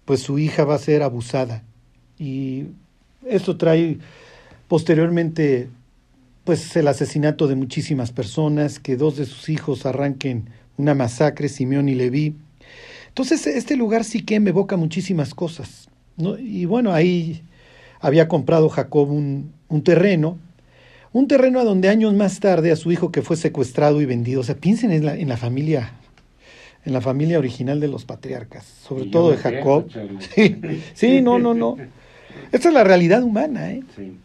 pues 0.06 0.20
su 0.20 0.38
hija 0.38 0.64
va 0.64 0.74
a 0.74 0.78
ser 0.78 1.02
abusada 1.02 1.62
y 2.20 2.66
esto 3.26 3.56
trae 3.56 3.98
posteriormente 4.68 5.68
pues 6.44 6.76
el 6.76 6.88
asesinato 6.88 7.48
de 7.48 7.54
muchísimas 7.54 8.12
personas, 8.12 8.78
que 8.78 8.96
dos 8.96 9.16
de 9.16 9.26
sus 9.26 9.48
hijos 9.48 9.86
arranquen 9.86 10.48
una 10.76 10.94
masacre, 10.94 11.48
Simeón 11.48 11.88
y 11.88 11.94
Leví. 11.94 12.34
Entonces, 13.08 13.46
este 13.46 13.76
lugar 13.76 14.04
sí 14.04 14.22
que 14.22 14.40
me 14.40 14.50
evoca 14.50 14.76
muchísimas 14.76 15.34
cosas. 15.34 15.88
¿no? 16.16 16.38
Y 16.38 16.64
bueno, 16.64 16.92
ahí 16.92 17.42
había 18.00 18.28
comprado 18.28 18.68
Jacob 18.68 19.10
un, 19.10 19.52
un 19.68 19.82
terreno, 19.82 20.38
un 21.12 21.26
terreno 21.26 21.60
a 21.60 21.64
donde 21.64 21.88
años 21.88 22.14
más 22.14 22.40
tarde 22.40 22.70
a 22.70 22.76
su 22.76 22.92
hijo 22.92 23.10
que 23.10 23.22
fue 23.22 23.36
secuestrado 23.36 24.00
y 24.00 24.06
vendido. 24.06 24.40
O 24.40 24.44
sea, 24.44 24.54
piensen 24.54 24.92
en 24.92 25.04
la, 25.04 25.16
en 25.16 25.28
la 25.28 25.36
familia, 25.36 25.92
en 26.84 26.92
la 26.92 27.00
familia 27.00 27.38
original 27.38 27.80
de 27.80 27.88
los 27.88 28.04
patriarcas, 28.04 28.64
sobre 28.64 29.06
todo 29.06 29.30
de 29.30 29.36
Jacob. 29.36 29.88
Sí, 30.34 30.60
sí, 30.94 31.22
no, 31.22 31.38
no, 31.38 31.54
no. 31.54 31.76
Esta 32.52 32.68
es 32.68 32.74
la 32.74 32.84
realidad 32.84 33.22
humana, 33.22 33.72
¿eh? 33.72 33.82
Sí. 33.96 34.16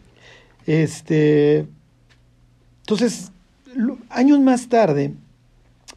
Este, 0.66 1.66
entonces, 2.80 3.30
años 4.10 4.40
más 4.40 4.68
tarde, 4.68 5.12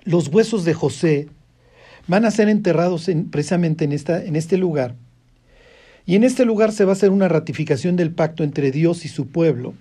los 0.03 0.27
huesos 0.27 0.65
de 0.65 0.73
José 0.73 1.27
van 2.07 2.25
a 2.25 2.31
ser 2.31 2.49
enterrados 2.49 3.09
precisamente 3.29 3.85
en, 3.85 3.91
esta, 3.91 4.23
en 4.23 4.35
este 4.35 4.57
lugar. 4.57 4.95
Y 6.05 6.15
en 6.15 6.23
este 6.23 6.45
lugar 6.45 6.71
se 6.71 6.85
va 6.85 6.91
a 6.91 6.93
hacer 6.93 7.11
una 7.11 7.27
ratificación 7.27 7.95
del 7.95 8.11
pacto 8.11 8.43
entre 8.43 8.71
Dios 8.71 9.05
y 9.05 9.09
su 9.09 9.27
pueblo, 9.27 9.75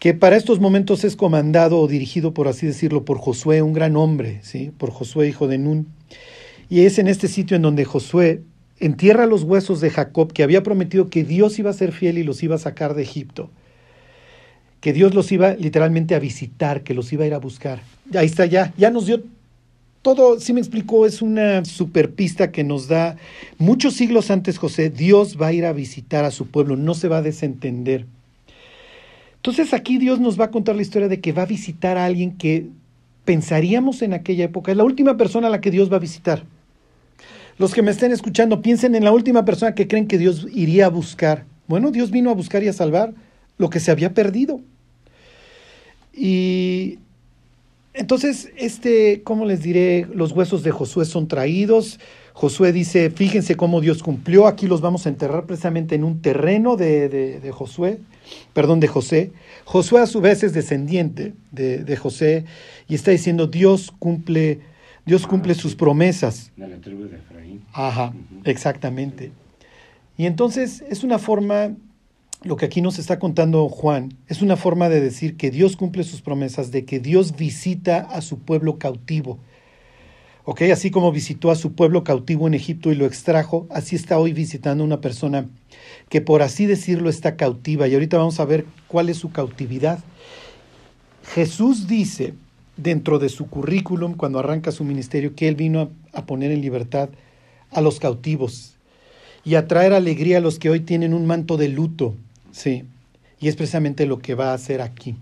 que 0.00 0.14
para 0.14 0.36
estos 0.36 0.58
momentos 0.58 1.04
es 1.04 1.14
comandado 1.14 1.78
o 1.78 1.86
dirigido, 1.86 2.34
por 2.34 2.48
así 2.48 2.66
decirlo, 2.66 3.04
por 3.04 3.18
Josué, 3.18 3.62
un 3.62 3.72
gran 3.72 3.96
hombre, 3.96 4.40
¿sí? 4.42 4.72
por 4.76 4.90
Josué, 4.90 5.28
hijo 5.28 5.46
de 5.46 5.58
Nun. 5.58 5.86
Y 6.68 6.80
es 6.80 6.98
en 6.98 7.06
este 7.06 7.28
sitio 7.28 7.56
en 7.56 7.62
donde 7.62 7.84
Josué 7.84 8.42
entierra 8.78 9.26
los 9.26 9.42
huesos 9.42 9.80
de 9.80 9.90
Jacob, 9.90 10.32
que 10.32 10.42
había 10.42 10.62
prometido 10.62 11.08
que 11.08 11.24
Dios 11.24 11.58
iba 11.58 11.70
a 11.70 11.74
ser 11.74 11.92
fiel 11.92 12.18
y 12.18 12.24
los 12.24 12.42
iba 12.42 12.56
a 12.56 12.58
sacar 12.58 12.94
de 12.94 13.02
Egipto 13.02 13.50
que 14.86 14.92
Dios 14.92 15.14
los 15.14 15.32
iba 15.32 15.54
literalmente 15.54 16.14
a 16.14 16.20
visitar, 16.20 16.82
que 16.82 16.94
los 16.94 17.12
iba 17.12 17.24
a 17.24 17.26
ir 17.26 17.34
a 17.34 17.38
buscar. 17.38 17.80
Ahí 18.14 18.26
está 18.26 18.46
ya, 18.46 18.72
ya 18.76 18.88
nos 18.90 19.06
dio 19.06 19.20
todo, 20.00 20.38
si 20.38 20.52
me 20.52 20.60
explicó, 20.60 21.06
es 21.06 21.22
una 21.22 21.64
superpista 21.64 22.52
que 22.52 22.62
nos 22.62 22.86
da 22.86 23.16
muchos 23.58 23.94
siglos 23.94 24.30
antes 24.30 24.58
José, 24.58 24.88
Dios 24.88 25.36
va 25.42 25.48
a 25.48 25.52
ir 25.52 25.64
a 25.64 25.72
visitar 25.72 26.24
a 26.24 26.30
su 26.30 26.46
pueblo, 26.46 26.76
no 26.76 26.94
se 26.94 27.08
va 27.08 27.16
a 27.16 27.22
desentender. 27.22 28.06
Entonces 29.34 29.74
aquí 29.74 29.98
Dios 29.98 30.20
nos 30.20 30.38
va 30.38 30.44
a 30.44 30.50
contar 30.52 30.76
la 30.76 30.82
historia 30.82 31.08
de 31.08 31.20
que 31.20 31.32
va 31.32 31.42
a 31.42 31.46
visitar 31.46 31.98
a 31.98 32.04
alguien 32.04 32.36
que 32.36 32.68
pensaríamos 33.24 34.02
en 34.02 34.14
aquella 34.14 34.44
época, 34.44 34.70
es 34.70 34.76
la 34.76 34.84
última 34.84 35.16
persona 35.16 35.48
a 35.48 35.50
la 35.50 35.60
que 35.60 35.72
Dios 35.72 35.90
va 35.90 35.96
a 35.96 35.98
visitar. 35.98 36.44
Los 37.58 37.72
que 37.72 37.82
me 37.82 37.90
estén 37.90 38.12
escuchando, 38.12 38.60
piensen 38.60 38.94
en 38.94 39.04
la 39.04 39.12
última 39.12 39.44
persona 39.44 39.74
que 39.74 39.88
creen 39.88 40.06
que 40.06 40.18
Dios 40.18 40.46
iría 40.52 40.86
a 40.86 40.90
buscar. 40.90 41.44
Bueno, 41.66 41.90
Dios 41.90 42.10
vino 42.10 42.30
a 42.30 42.34
buscar 42.34 42.62
y 42.62 42.68
a 42.68 42.72
salvar 42.72 43.14
lo 43.58 43.70
que 43.70 43.80
se 43.80 43.90
había 43.90 44.12
perdido. 44.12 44.60
Y 46.12 46.98
entonces, 47.94 48.50
este, 48.56 49.22
¿cómo 49.22 49.46
les 49.46 49.62
diré? 49.62 50.06
Los 50.14 50.32
huesos 50.32 50.62
de 50.62 50.70
Josué 50.70 51.06
son 51.06 51.28
traídos. 51.28 51.98
Josué 52.34 52.72
dice, 52.72 53.08
fíjense 53.08 53.56
cómo 53.56 53.80
Dios 53.80 54.02
cumplió, 54.02 54.46
aquí 54.46 54.66
los 54.66 54.82
vamos 54.82 55.06
a 55.06 55.08
enterrar 55.08 55.46
precisamente 55.46 55.94
en 55.94 56.04
un 56.04 56.20
terreno 56.20 56.76
de, 56.76 57.08
de, 57.08 57.50
Josué, 57.50 57.98
perdón, 58.52 58.78
de 58.78 58.88
José. 58.88 59.32
Josué 59.64 60.02
a 60.02 60.06
su 60.06 60.20
vez 60.20 60.42
es 60.42 60.52
descendiente 60.52 61.32
de, 61.50 61.78
de 61.78 61.96
José 61.96 62.44
y 62.88 62.94
está 62.94 63.10
diciendo, 63.12 63.46
Dios 63.46 63.90
cumple, 63.98 64.60
Dios 65.06 65.26
cumple 65.26 65.54
sus 65.54 65.74
promesas. 65.74 66.52
De 66.56 66.68
la 66.68 66.80
tribu 66.80 67.04
de 67.04 67.16
Efraín. 67.16 67.62
Ajá, 67.72 68.12
exactamente. 68.44 69.30
Y 70.18 70.26
entonces 70.26 70.84
es 70.90 71.04
una 71.04 71.18
forma 71.18 71.76
lo 72.42 72.56
que 72.56 72.66
aquí 72.66 72.80
nos 72.82 72.98
está 72.98 73.18
contando 73.18 73.68
Juan 73.68 74.14
es 74.28 74.42
una 74.42 74.56
forma 74.56 74.88
de 74.88 75.00
decir 75.00 75.36
que 75.36 75.50
Dios 75.50 75.76
cumple 75.76 76.04
sus 76.04 76.22
promesas, 76.22 76.70
de 76.70 76.84
que 76.84 77.00
Dios 77.00 77.36
visita 77.36 78.00
a 78.00 78.20
su 78.20 78.40
pueblo 78.40 78.78
cautivo. 78.78 79.38
¿Ok? 80.44 80.62
Así 80.72 80.90
como 80.90 81.10
visitó 81.10 81.50
a 81.50 81.56
su 81.56 81.72
pueblo 81.72 82.04
cautivo 82.04 82.46
en 82.46 82.54
Egipto 82.54 82.92
y 82.92 82.94
lo 82.94 83.06
extrajo, 83.06 83.66
así 83.70 83.96
está 83.96 84.18
hoy 84.18 84.32
visitando 84.32 84.84
una 84.84 85.00
persona 85.00 85.48
que 86.08 86.20
por 86.20 86.42
así 86.42 86.66
decirlo 86.66 87.10
está 87.10 87.36
cautiva. 87.36 87.88
Y 87.88 87.94
ahorita 87.94 88.18
vamos 88.18 88.38
a 88.38 88.44
ver 88.44 88.64
cuál 88.86 89.08
es 89.08 89.16
su 89.16 89.32
cautividad. 89.32 89.98
Jesús 91.34 91.88
dice 91.88 92.34
dentro 92.76 93.18
de 93.18 93.28
su 93.28 93.48
currículum, 93.48 94.14
cuando 94.14 94.38
arranca 94.38 94.72
su 94.72 94.84
ministerio, 94.84 95.34
que 95.34 95.48
Él 95.48 95.56
vino 95.56 95.90
a, 96.12 96.26
poner 96.26 96.50
en 96.50 96.60
libertad 96.60 97.08
a 97.70 97.80
los 97.80 97.98
cautivos 98.00 98.76
y 99.44 99.54
a 99.54 99.66
traer 99.66 99.92
alegría 99.92 100.38
a 100.38 100.40
los 100.40 100.58
que 100.58 100.70
hoy 100.70 100.80
tienen 100.80 101.14
un 101.14 101.26
manto 101.26 101.56
de 101.56 101.68
luto 101.68 102.14
Sí, 102.56 102.84
y 103.38 103.48
es 103.48 103.54
precisamente 103.54 104.06
lo 104.06 104.18
que 104.18 104.34
va 104.34 104.52
a 104.52 104.54
hacer 104.54 104.80
aquí. 104.80 105.14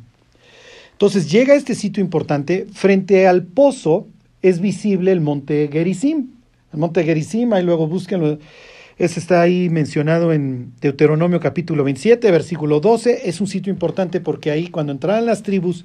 Entonces 0.92 1.28
llega 1.28 1.54
a 1.54 1.56
este 1.56 1.74
sitio 1.74 2.00
importante, 2.00 2.68
frente 2.72 3.26
al 3.26 3.42
pozo 3.42 4.06
es 4.40 4.60
visible 4.60 5.10
el 5.10 5.20
monte 5.20 5.68
Gerizim. 5.72 6.28
El 6.72 6.78
monte 6.78 7.02
Gerizim, 7.02 7.52
ahí 7.52 7.64
luego 7.64 7.88
búsquenlo, 7.88 8.38
ese 8.98 9.18
está 9.18 9.42
ahí 9.42 9.68
mencionado 9.68 10.32
en 10.32 10.72
Deuteronomio 10.80 11.40
capítulo 11.40 11.82
27, 11.82 12.30
versículo 12.30 12.78
12. 12.78 13.28
Es 13.28 13.40
un 13.40 13.48
sitio 13.48 13.72
importante 13.72 14.20
porque 14.20 14.52
ahí 14.52 14.68
cuando 14.68 14.92
entraran 14.92 15.26
las 15.26 15.42
tribus 15.42 15.84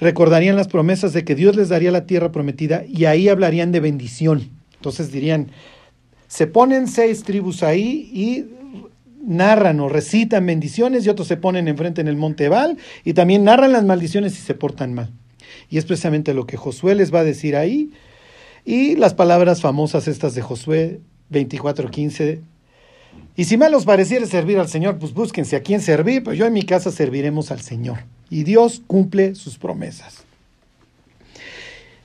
recordarían 0.00 0.56
las 0.56 0.68
promesas 0.68 1.12
de 1.12 1.24
que 1.24 1.34
Dios 1.34 1.56
les 1.56 1.68
daría 1.68 1.90
la 1.90 2.06
tierra 2.06 2.32
prometida 2.32 2.84
y 2.86 3.04
ahí 3.04 3.28
hablarían 3.28 3.72
de 3.72 3.80
bendición. 3.80 4.48
Entonces 4.76 5.10
dirían, 5.10 5.48
se 6.28 6.46
ponen 6.46 6.88
seis 6.88 7.22
tribus 7.24 7.62
ahí 7.62 8.10
y 8.12 8.44
narran 9.24 9.80
o 9.80 9.88
recitan 9.88 10.46
bendiciones 10.46 11.04
y 11.04 11.08
otros 11.08 11.28
se 11.28 11.36
ponen 11.36 11.68
enfrente 11.68 12.00
en 12.00 12.08
el 12.08 12.16
monte 12.16 12.44
Ebal 12.44 12.78
y 13.04 13.14
también 13.14 13.44
narran 13.44 13.72
las 13.72 13.84
maldiciones 13.84 14.34
y 14.38 14.42
se 14.42 14.54
portan 14.54 14.94
mal. 14.94 15.10
Y 15.70 15.78
es 15.78 15.84
precisamente 15.84 16.34
lo 16.34 16.46
que 16.46 16.56
Josué 16.56 16.94
les 16.94 17.12
va 17.12 17.20
a 17.20 17.24
decir 17.24 17.56
ahí. 17.56 17.90
Y 18.64 18.96
las 18.96 19.14
palabras 19.14 19.60
famosas 19.60 20.08
estas 20.08 20.34
de 20.34 20.42
Josué 20.42 21.00
24:15. 21.30 22.40
Y 23.36 23.44
si 23.44 23.56
mal 23.56 23.74
os 23.74 23.84
pareciera 23.84 24.26
servir 24.26 24.58
al 24.58 24.68
Señor, 24.68 24.98
pues 24.98 25.14
búsquense 25.14 25.56
a 25.56 25.62
quién 25.62 25.80
servir, 25.80 26.22
pues 26.22 26.38
yo 26.38 26.46
en 26.46 26.52
mi 26.52 26.62
casa 26.62 26.90
serviremos 26.90 27.50
al 27.50 27.60
Señor. 27.60 27.98
Y 28.30 28.44
Dios 28.44 28.82
cumple 28.86 29.34
sus 29.34 29.58
promesas. 29.58 30.24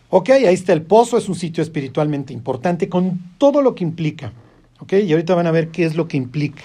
Ok, 0.10 0.30
ahí 0.30 0.46
está 0.46 0.74
el 0.74 0.84
pozo, 0.84 1.18
es 1.18 1.28
un 1.28 1.36
sitio 1.36 1.64
espiritualmente 1.64 2.34
importante 2.34 2.88
con 2.88 3.20
todo 3.40 3.62
lo 3.62 3.74
que 3.74 3.84
implica. 3.84 4.32
Ok, 4.80 4.94
y 4.94 5.12
ahorita 5.12 5.34
van 5.34 5.48
a 5.48 5.52
ver 5.52 5.70
qué 5.70 5.86
es 5.86 5.96
lo 5.96 6.08
que 6.08 6.18
implica. 6.18 6.64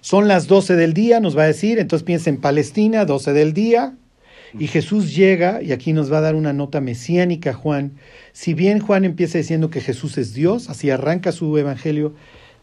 Son 0.00 0.26
las 0.26 0.46
12 0.46 0.74
del 0.74 0.94
día, 0.94 1.20
nos 1.20 1.36
va 1.36 1.42
a 1.42 1.46
decir, 1.46 1.78
entonces 1.78 2.04
piensa 2.04 2.30
en 2.30 2.38
Palestina, 2.38 3.04
12 3.04 3.32
del 3.34 3.52
día, 3.52 3.94
y 4.58 4.66
Jesús 4.66 5.14
llega, 5.14 5.62
y 5.62 5.72
aquí 5.72 5.92
nos 5.92 6.12
va 6.12 6.18
a 6.18 6.22
dar 6.22 6.34
una 6.34 6.52
nota 6.52 6.80
mesiánica 6.80 7.52
Juan. 7.52 7.92
Si 8.32 8.54
bien 8.54 8.80
Juan 8.80 9.04
empieza 9.04 9.38
diciendo 9.38 9.70
que 9.70 9.80
Jesús 9.80 10.18
es 10.18 10.34
Dios, 10.34 10.68
así 10.68 10.90
arranca 10.90 11.30
su 11.30 11.56
evangelio, 11.56 12.14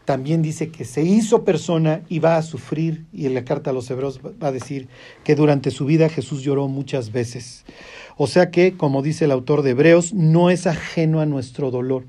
también 0.04 0.42
dice 0.42 0.70
que 0.70 0.84
se 0.84 1.02
hizo 1.02 1.44
persona 1.44 2.02
y 2.08 2.18
va 2.18 2.36
a 2.36 2.42
sufrir, 2.42 3.04
y 3.12 3.26
en 3.26 3.34
la 3.34 3.44
carta 3.44 3.70
a 3.70 3.72
los 3.72 3.90
hebreos 3.90 4.20
va 4.20 4.48
a 4.48 4.52
decir 4.52 4.88
que 5.24 5.34
durante 5.34 5.70
su 5.70 5.84
vida 5.86 6.08
Jesús 6.08 6.42
lloró 6.42 6.68
muchas 6.68 7.12
veces. 7.12 7.64
O 8.16 8.26
sea 8.26 8.50
que, 8.50 8.76
como 8.76 9.02
dice 9.02 9.26
el 9.26 9.30
autor 9.30 9.62
de 9.62 9.70
Hebreos, 9.70 10.12
no 10.12 10.50
es 10.50 10.66
ajeno 10.66 11.20
a 11.20 11.26
nuestro 11.26 11.70
dolor 11.70 12.04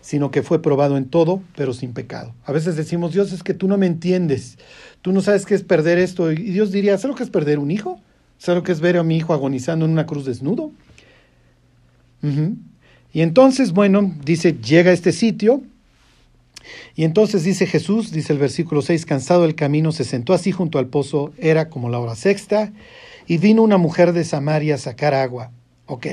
sino 0.00 0.30
que 0.30 0.42
fue 0.42 0.62
probado 0.62 0.96
en 0.96 1.06
todo, 1.06 1.42
pero 1.56 1.72
sin 1.72 1.92
pecado. 1.92 2.34
A 2.44 2.52
veces 2.52 2.76
decimos, 2.76 3.12
Dios, 3.12 3.32
es 3.32 3.42
que 3.42 3.54
tú 3.54 3.68
no 3.68 3.78
me 3.78 3.86
entiendes, 3.86 4.58
tú 5.02 5.12
no 5.12 5.20
sabes 5.20 5.46
qué 5.46 5.54
es 5.54 5.62
perder 5.62 5.98
esto. 5.98 6.30
Y 6.32 6.36
Dios 6.36 6.72
diría, 6.72 6.98
¿sabes 6.98 7.12
lo 7.12 7.16
que 7.16 7.22
es 7.22 7.30
perder 7.30 7.58
un 7.58 7.70
hijo? 7.70 8.00
¿Sabes 8.38 8.58
lo 8.58 8.62
que 8.62 8.72
es 8.72 8.80
ver 8.80 8.96
a 8.96 9.02
mi 9.02 9.16
hijo 9.16 9.32
agonizando 9.32 9.84
en 9.84 9.92
una 9.92 10.06
cruz 10.06 10.24
desnudo? 10.24 10.72
Y 13.12 13.20
entonces, 13.20 13.72
bueno, 13.72 14.14
dice, 14.24 14.54
llega 14.54 14.90
a 14.90 14.94
este 14.94 15.12
sitio, 15.12 15.62
y 16.94 17.04
entonces 17.04 17.44
dice 17.44 17.66
Jesús, 17.66 18.10
dice 18.10 18.32
el 18.32 18.38
versículo 18.38 18.82
6, 18.82 19.06
cansado 19.06 19.42
del 19.42 19.54
camino, 19.54 19.92
se 19.92 20.04
sentó 20.04 20.32
así 20.32 20.52
junto 20.52 20.78
al 20.78 20.86
pozo, 20.86 21.32
era 21.38 21.68
como 21.68 21.88
la 21.88 21.98
hora 21.98 22.16
sexta, 22.16 22.72
y 23.26 23.38
vino 23.38 23.62
una 23.62 23.78
mujer 23.78 24.12
de 24.12 24.24
Samaria 24.24 24.74
a 24.74 24.78
sacar 24.78 25.14
agua. 25.14 25.50
Ok, 25.86 26.06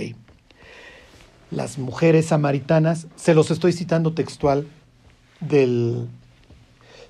las 1.52 1.78
mujeres 1.78 2.28
samaritanas, 2.28 3.08
se 3.16 3.34
los 3.34 3.52
estoy 3.52 3.74
citando 3.74 4.14
textual 4.14 4.68
del, 5.42 6.08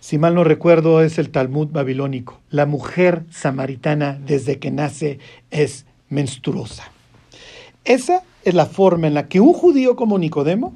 si 0.02 0.18
mal 0.18 0.34
no 0.34 0.44
recuerdo, 0.44 1.04
es 1.04 1.20
el 1.20 1.30
Talmud 1.30 1.68
babilónico. 1.68 2.42
La 2.50 2.66
mujer 2.66 3.24
samaritana 3.30 4.20
desde 4.20 4.58
que 4.58 4.72
nace 4.72 5.20
es 5.52 5.86
menstruosa. 6.10 6.92
Esa 7.86 8.24
es 8.44 8.56
la 8.56 8.66
forma 8.66 9.06
en 9.06 9.14
la 9.14 9.28
que 9.28 9.40
un 9.40 9.54
judío 9.54 9.96
como 9.96 10.18
Nicodemo 10.18 10.76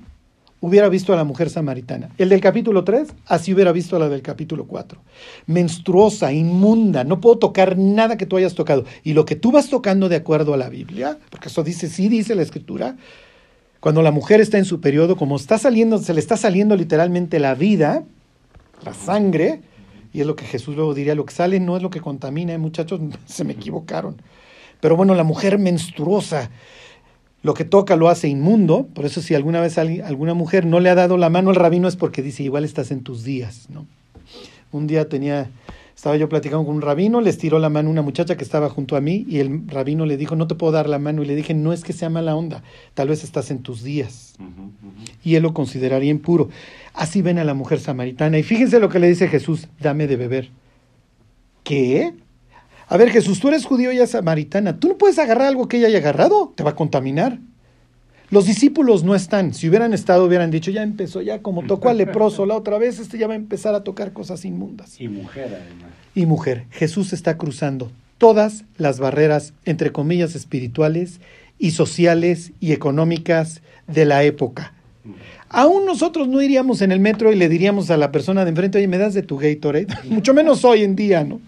hubiera 0.65 0.89
visto 0.89 1.13
a 1.13 1.15
la 1.15 1.23
mujer 1.23 1.51
samaritana. 1.51 2.09
El 2.17 2.29
del 2.29 2.41
capítulo 2.41 2.83
3, 2.83 3.13
así 3.27 3.53
hubiera 3.53 3.71
visto 3.71 3.95
a 3.95 3.99
la 3.99 4.09
del 4.09 4.23
capítulo 4.23 4.65
4. 4.65 4.99
Menstruosa, 5.45 6.33
inmunda, 6.33 7.03
no 7.03 7.21
puedo 7.21 7.37
tocar 7.37 7.77
nada 7.77 8.17
que 8.17 8.25
tú 8.25 8.35
hayas 8.35 8.55
tocado. 8.55 8.83
Y 9.03 9.13
lo 9.13 9.25
que 9.25 9.35
tú 9.35 9.51
vas 9.51 9.69
tocando 9.69 10.09
de 10.09 10.15
acuerdo 10.15 10.55
a 10.55 10.57
la 10.57 10.69
Biblia, 10.69 11.19
porque 11.29 11.49
eso 11.49 11.63
dice, 11.63 11.87
sí 11.87 12.09
dice 12.09 12.33
la 12.33 12.41
escritura, 12.41 12.97
cuando 13.79 14.01
la 14.01 14.09
mujer 14.09 14.41
está 14.41 14.57
en 14.57 14.65
su 14.65 14.81
periodo, 14.81 15.17
como 15.17 15.35
está 15.35 15.59
saliendo, 15.59 15.99
se 15.99 16.15
le 16.15 16.19
está 16.19 16.35
saliendo 16.35 16.75
literalmente 16.75 17.37
la 17.37 17.53
vida, 17.53 18.03
la 18.83 18.95
sangre, 18.95 19.61
Y 20.13 20.21
es 20.21 20.25
lo 20.25 20.35
que 20.35 20.45
Jesús 20.45 20.75
luego 20.75 20.95
diría, 20.95 21.13
lo 21.13 21.25
que 21.25 21.33
sale 21.33 21.59
no 21.59 21.77
es 21.77 21.83
lo 21.83 21.91
que 21.91 22.01
contamina, 22.01 22.53
¿eh, 22.53 22.57
muchachos, 22.57 22.99
se 23.27 23.43
me 23.43 23.53
equivocaron. 23.53 24.19
Pero 24.81 24.97
bueno, 24.97 25.13
la 25.13 25.23
mujer 25.23 25.59
menstruosa, 25.59 26.49
lo 27.45 27.53
que 27.53 27.63
toca 27.63 27.95
lo 27.95 28.09
hace 28.09 28.27
inmundo, 28.27 28.87
por 28.95 29.05
eso 29.05 29.21
si 29.21 29.35
alguna 29.35 29.61
vez 29.61 29.77
alguna 29.77 30.33
mujer 30.33 30.65
no 30.65 30.79
le 30.79 30.89
ha 30.89 30.95
dado 30.95 31.15
la 31.15 31.29
mano 31.29 31.51
al 31.51 31.55
rabino 31.55 31.87
es 31.87 31.95
porque 31.95 32.23
dice, 32.23 32.41
igual 32.41 32.65
estás 32.65 32.89
en 32.89 33.01
tus 33.01 33.23
días, 33.23 33.67
¿no? 33.69 33.85
Un 34.71 34.87
día 34.87 35.07
tenía, 35.09 35.51
estaba 35.95 36.17
yo 36.17 36.27
platicando 36.27 36.65
con 36.65 36.77
un 36.77 36.81
rabino, 36.81 37.21
le 37.21 37.29
estiró 37.29 37.59
la 37.59 37.69
mano 37.69 37.91
una 37.91 38.01
muchacha 38.01 38.35
que 38.35 38.43
estaba 38.43 38.67
junto 38.71 38.95
a 38.95 39.01
mí 39.01 39.27
y 39.29 39.41
el 39.41 39.61
rabino 39.67 40.07
le 40.07 40.17
dijo, 40.17 40.35
no 40.35 40.47
te 40.47 40.55
puedo 40.55 40.73
dar 40.73 40.89
la 40.89 40.97
mano. 40.97 41.21
Y 41.21 41.27
le 41.27 41.35
dije, 41.35 41.53
no 41.53 41.71
es 41.71 41.83
que 41.83 41.93
sea 41.93 42.09
mala 42.09 42.35
onda, 42.35 42.63
tal 42.95 43.09
vez 43.09 43.23
estás 43.23 43.51
en 43.51 43.59
tus 43.59 43.83
días. 43.83 44.33
Y 45.23 45.35
él 45.35 45.43
lo 45.43 45.53
consideraría 45.53 46.09
impuro. 46.09 46.49
Así 46.95 47.21
ven 47.21 47.37
a 47.37 47.43
la 47.43 47.53
mujer 47.53 47.79
samaritana. 47.79 48.39
Y 48.39 48.43
fíjense 48.43 48.79
lo 48.79 48.89
que 48.89 48.97
le 48.97 49.07
dice 49.07 49.27
Jesús, 49.27 49.67
dame 49.79 50.07
de 50.07 50.15
beber. 50.15 50.49
¿Qué? 51.63 52.11
A 52.87 52.97
ver, 52.97 53.09
Jesús, 53.09 53.39
tú 53.39 53.47
eres 53.47 53.65
judío 53.65 53.91
y 53.91 53.95
ella 53.95 54.07
samaritana. 54.07 54.79
Tú 54.79 54.89
no 54.89 54.97
puedes 54.97 55.17
agarrar 55.19 55.47
algo 55.47 55.67
que 55.67 55.77
ella 55.77 55.87
haya 55.87 55.97
agarrado, 55.99 56.53
te 56.55 56.63
va 56.63 56.71
a 56.71 56.75
contaminar. 56.75 57.39
Los 58.29 58.45
discípulos 58.45 59.03
no 59.03 59.15
están. 59.15 59.53
Si 59.53 59.69
hubieran 59.69 59.93
estado, 59.93 60.25
hubieran 60.25 60.51
dicho, 60.51 60.71
ya 60.71 60.83
empezó, 60.83 61.21
ya 61.21 61.41
como 61.41 61.63
tocó 61.63 61.89
al 61.89 61.97
leproso 61.97 62.45
la 62.45 62.55
otra 62.55 62.77
vez, 62.77 62.99
este 62.99 63.17
ya 63.17 63.27
va 63.27 63.33
a 63.33 63.37
empezar 63.37 63.75
a 63.75 63.83
tocar 63.83 64.13
cosas 64.13 64.45
inmundas. 64.45 64.99
Y 64.99 65.07
mujer, 65.07 65.45
además. 65.45 65.91
Y 66.15 66.25
mujer. 66.25 66.65
Jesús 66.71 67.13
está 67.13 67.37
cruzando 67.37 67.91
todas 68.17 68.65
las 68.77 68.99
barreras, 68.99 69.53
entre 69.65 69.91
comillas, 69.91 70.35
espirituales 70.35 71.19
y 71.59 71.71
sociales 71.71 72.51
y 72.59 72.71
económicas 72.71 73.61
de 73.87 74.05
la 74.05 74.23
época. 74.23 74.73
Aún 75.49 75.85
nosotros 75.85 76.27
no 76.27 76.41
iríamos 76.41 76.81
en 76.81 76.91
el 76.91 76.99
metro 76.99 77.31
y 77.31 77.35
le 77.35 77.47
diríamos 77.47 77.91
a 77.91 77.97
la 77.97 78.11
persona 78.11 78.43
de 78.43 78.49
enfrente, 78.49 78.79
oye, 78.79 78.87
me 78.87 78.97
das 78.97 79.13
de 79.13 79.21
tu 79.21 79.37
Gatorade. 79.37 79.87
Mucho 80.09 80.33
menos 80.33 80.65
hoy 80.65 80.83
en 80.83 80.95
día, 80.95 81.23
¿no? 81.23 81.39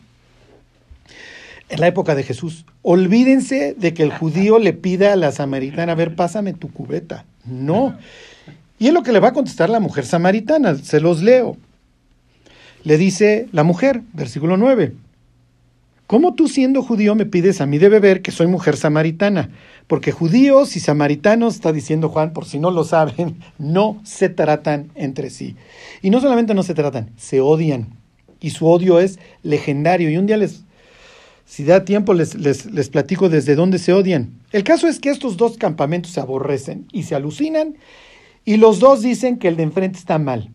En 1.70 1.80
la 1.80 1.88
época 1.88 2.16
de 2.16 2.24
Jesús. 2.24 2.66
Olvídense 2.82 3.76
de 3.78 3.94
que 3.94 4.04
el 4.04 4.12
judío 4.12 4.60
le 4.60 4.74
pida 4.74 5.14
a 5.14 5.16
la 5.18 5.32
samaritana, 5.32 5.92
a 5.92 5.96
ver, 5.96 6.16
pásame 6.16 6.54
tu 6.54 6.72
cubeta. 6.72 7.26
No. 7.46 7.98
Y 8.80 8.88
es 8.88 8.94
lo 8.94 9.04
que 9.04 9.12
le 9.12 9.20
va 9.20 9.30
a 9.30 9.34
contestar 9.34 9.70
la 9.70 9.80
mujer 9.80 10.06
samaritana, 10.06 10.76
se 10.76 11.00
los 11.00 11.22
leo. 11.22 11.58
Le 12.84 12.98
dice 12.98 13.48
la 13.52 13.64
mujer, 13.64 14.02
versículo 14.14 14.56
9, 14.56 14.94
¿cómo 16.06 16.36
tú 16.36 16.48
siendo 16.48 16.84
judío 16.84 17.16
me 17.16 17.26
pides 17.26 17.60
a 17.60 17.66
mí 17.66 17.80
de 17.80 17.90
beber 17.90 18.22
que 18.22 18.32
soy 18.32 18.48
mujer 18.48 18.78
samaritana? 18.78 19.50
Porque 19.88 20.12
judíos 20.12 20.76
y 20.76 20.80
samaritanos, 20.80 21.56
está 21.56 21.74
diciendo 21.74 22.10
Juan, 22.10 22.34
por 22.34 22.46
si 22.46 22.60
no 22.60 22.72
lo 22.72 22.84
saben, 22.84 23.40
no 23.58 24.00
se 24.04 24.30
tratan 24.30 24.92
entre 24.96 25.30
sí. 25.30 25.56
Y 26.02 26.12
no 26.12 26.22
solamente 26.22 26.54
no 26.54 26.64
se 26.64 26.76
tratan, 26.76 27.10
se 27.18 27.42
odian. 27.42 27.88
Y 28.40 28.52
su 28.52 28.68
odio 28.68 29.00
es 29.00 29.18
legendario. 29.42 30.12
Y 30.12 30.18
un 30.18 30.28
día 30.28 30.38
les 30.38 30.64
si 31.48 31.64
da 31.64 31.86
tiempo, 31.86 32.14
les, 32.14 32.36
les, 32.36 32.90
platico 32.90 33.30
desde 33.30 33.56
dónde 33.56 33.80
se 33.80 33.94
odian. 33.94 34.34
El 34.52 34.66
caso 34.66 34.88
es 34.88 35.00
que 35.00 35.10
estos 35.10 35.38
dos 35.38 35.58
campamentos 35.58 36.12
se 36.12 36.20
aborrecen 36.20 36.86
y 36.92 37.04
se 37.04 37.16
alucinan, 37.16 37.76
y 38.44 38.58
los 38.58 38.80
dos 38.80 39.02
dicen 39.02 39.38
que 39.38 39.48
el 39.48 39.56
de 39.56 39.64
enfrente 39.64 39.98
está 39.98 40.20
mal. 40.20 40.52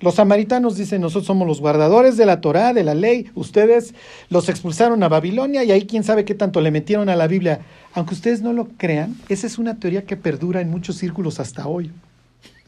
Los 0.00 0.14
samaritanos 0.14 0.76
dicen, 0.76 1.02
nosotros 1.02 1.26
somos 1.26 1.46
los 1.46 1.60
guardadores 1.60 2.16
de 2.16 2.24
la 2.26 2.40
Torá, 2.40 2.72
de 2.72 2.82
la 2.82 2.94
ley, 2.94 3.30
ustedes 3.34 3.94
los 4.30 4.48
expulsaron 4.48 5.02
a 5.02 5.08
Babilonia 5.08 5.64
y 5.64 5.70
ahí 5.70 5.82
quién 5.86 6.02
sabe 6.02 6.24
qué 6.24 6.34
tanto 6.34 6.62
le 6.62 6.70
metieron 6.70 7.10
a 7.10 7.14
la 7.14 7.28
Biblia. 7.28 7.60
Aunque 7.92 8.14
ustedes 8.14 8.40
no 8.40 8.54
lo 8.54 8.68
crean, 8.78 9.14
esa 9.28 9.46
es 9.46 9.58
una 9.58 9.78
teoría 9.78 10.06
que 10.06 10.16
perdura 10.16 10.62
en 10.62 10.70
muchos 10.70 10.96
círculos 10.96 11.40
hasta 11.40 11.68
hoy. 11.68 11.92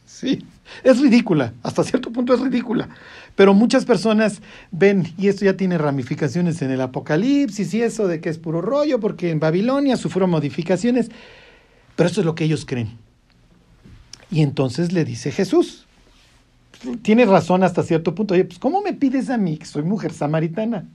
Sí, 0.05 0.45
es 0.83 1.01
ridícula, 1.01 1.53
hasta 1.61 1.83
cierto 1.83 2.11
punto 2.11 2.33
es 2.33 2.39
ridícula. 2.39 2.87
Pero 3.35 3.53
muchas 3.53 3.85
personas 3.85 4.41
ven, 4.71 5.13
y 5.17 5.27
esto 5.27 5.45
ya 5.45 5.57
tiene 5.57 5.77
ramificaciones 5.77 6.61
en 6.61 6.71
el 6.71 6.81
Apocalipsis 6.81 7.73
y 7.73 7.81
eso 7.81 8.07
de 8.07 8.21
que 8.21 8.29
es 8.29 8.37
puro 8.37 8.61
rollo, 8.61 8.99
porque 8.99 9.29
en 9.29 9.39
Babilonia 9.39 9.97
sufrió 9.97 10.25
modificaciones, 10.25 11.09
pero 11.95 12.09
eso 12.09 12.21
es 12.21 12.25
lo 12.25 12.35
que 12.35 12.45
ellos 12.45 12.65
creen. 12.65 12.91
Y 14.31 14.41
entonces 14.41 14.93
le 14.93 15.03
dice 15.03 15.31
Jesús, 15.31 15.85
tiene 17.01 17.25
razón 17.25 17.63
hasta 17.63 17.83
cierto 17.83 18.15
punto, 18.15 18.33
oye, 18.33 18.45
pues 18.45 18.59
¿cómo 18.59 18.81
me 18.81 18.93
pides 18.93 19.29
a 19.29 19.37
mí, 19.37 19.57
que 19.57 19.65
soy 19.65 19.83
mujer 19.83 20.13
samaritana? 20.13 20.85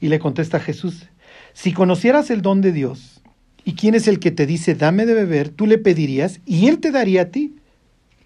Y 0.00 0.08
le 0.08 0.18
contesta 0.18 0.60
Jesús, 0.60 1.06
si 1.52 1.72
conocieras 1.72 2.30
el 2.30 2.40
don 2.42 2.62
de 2.62 2.72
Dios, 2.72 3.20
y 3.64 3.74
quién 3.74 3.94
es 3.94 4.08
el 4.08 4.18
que 4.18 4.30
te 4.30 4.46
dice, 4.46 4.74
dame 4.74 5.04
de 5.04 5.12
beber, 5.14 5.50
tú 5.50 5.66
le 5.66 5.76
pedirías, 5.76 6.40
y 6.46 6.68
él 6.68 6.78
te 6.78 6.90
daría 6.90 7.22
a 7.22 7.24
ti. 7.26 7.56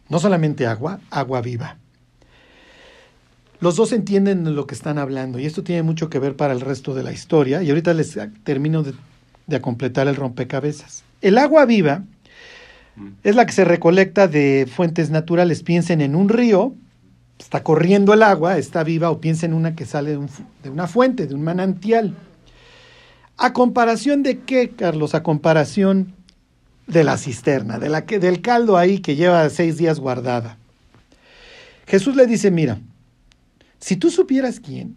No 0.09 0.21
solamente 0.21 0.67
agua, 0.67 1.01
agua 1.11 1.41
viva. 1.41 1.79
Los 3.61 3.77
dos 3.77 3.93
entienden 3.93 4.45
de 4.45 4.51
lo 4.51 4.67
que 4.67 4.75
están 4.75 4.99
hablando 4.99 5.39
y 5.39 5.47
esto 5.47 5.63
tiene 5.63 5.83
mucho 5.83 6.11
que 6.11 6.19
ver 6.19 6.37
para 6.37 6.53
el 6.53 6.61
resto 6.61 6.95
de 6.95 7.03
la 7.03 7.13
historia 7.13 7.63
y 7.63 7.71
ahorita 7.71 7.95
les 7.95 8.19
termino 8.43 8.83
de, 8.83 8.95
de 9.47 9.61
completar 9.61 10.09
el 10.09 10.17
rompecabezas. 10.17 11.05
El 11.21 11.39
agua 11.39 11.65
viva 11.65 12.03
mm. 12.97 13.09
es 13.23 13.37
la 13.37 13.47
que 13.47 13.53
se 13.53 13.65
recolecta 13.65 14.29
de 14.29 14.69
fuentes 14.71 15.11
naturales. 15.11 15.63
Piensen 15.63 16.01
en 16.01 16.15
un 16.15 16.29
río, 16.29 16.75
está 17.39 17.63
corriendo 17.63 18.13
el 18.13 18.23
agua, 18.23 18.59
está 18.59 18.83
viva, 18.83 19.11
o 19.11 19.21
piensen 19.21 19.53
en 19.53 19.57
una 19.57 19.75
que 19.75 19.87
sale 19.87 20.17
de, 20.17 20.29
de, 20.63 20.71
una 20.71 20.87
fuente, 20.87 21.27
de 21.27 21.35
un 21.35 21.43
manantial. 21.43 22.15
¿A 23.37 23.53
comparación 23.53 24.23
de 24.23 24.41
qué, 24.41 24.71
Carlos? 24.71 25.15
A 25.15 25.23
comparación 25.23 26.15
de 26.87 27.05
la 27.05 27.17
cisterna, 27.17 27.79
de 27.79 27.89
la 27.89 28.05
que, 28.05 28.19
del 28.19 28.43
caldo 28.43 28.77
ahí 28.77 28.99
que 28.99 29.17
lleva 29.17 29.49
seis 29.49 29.79
días 29.79 30.01
guardada. 30.01 30.59
Jesús 31.87 32.17
le 32.17 32.27
dice, 32.27 32.51
mira, 32.51 32.79
si 33.85 33.97
tú 33.97 34.11
supieras 34.11 34.61
quién, 34.61 34.97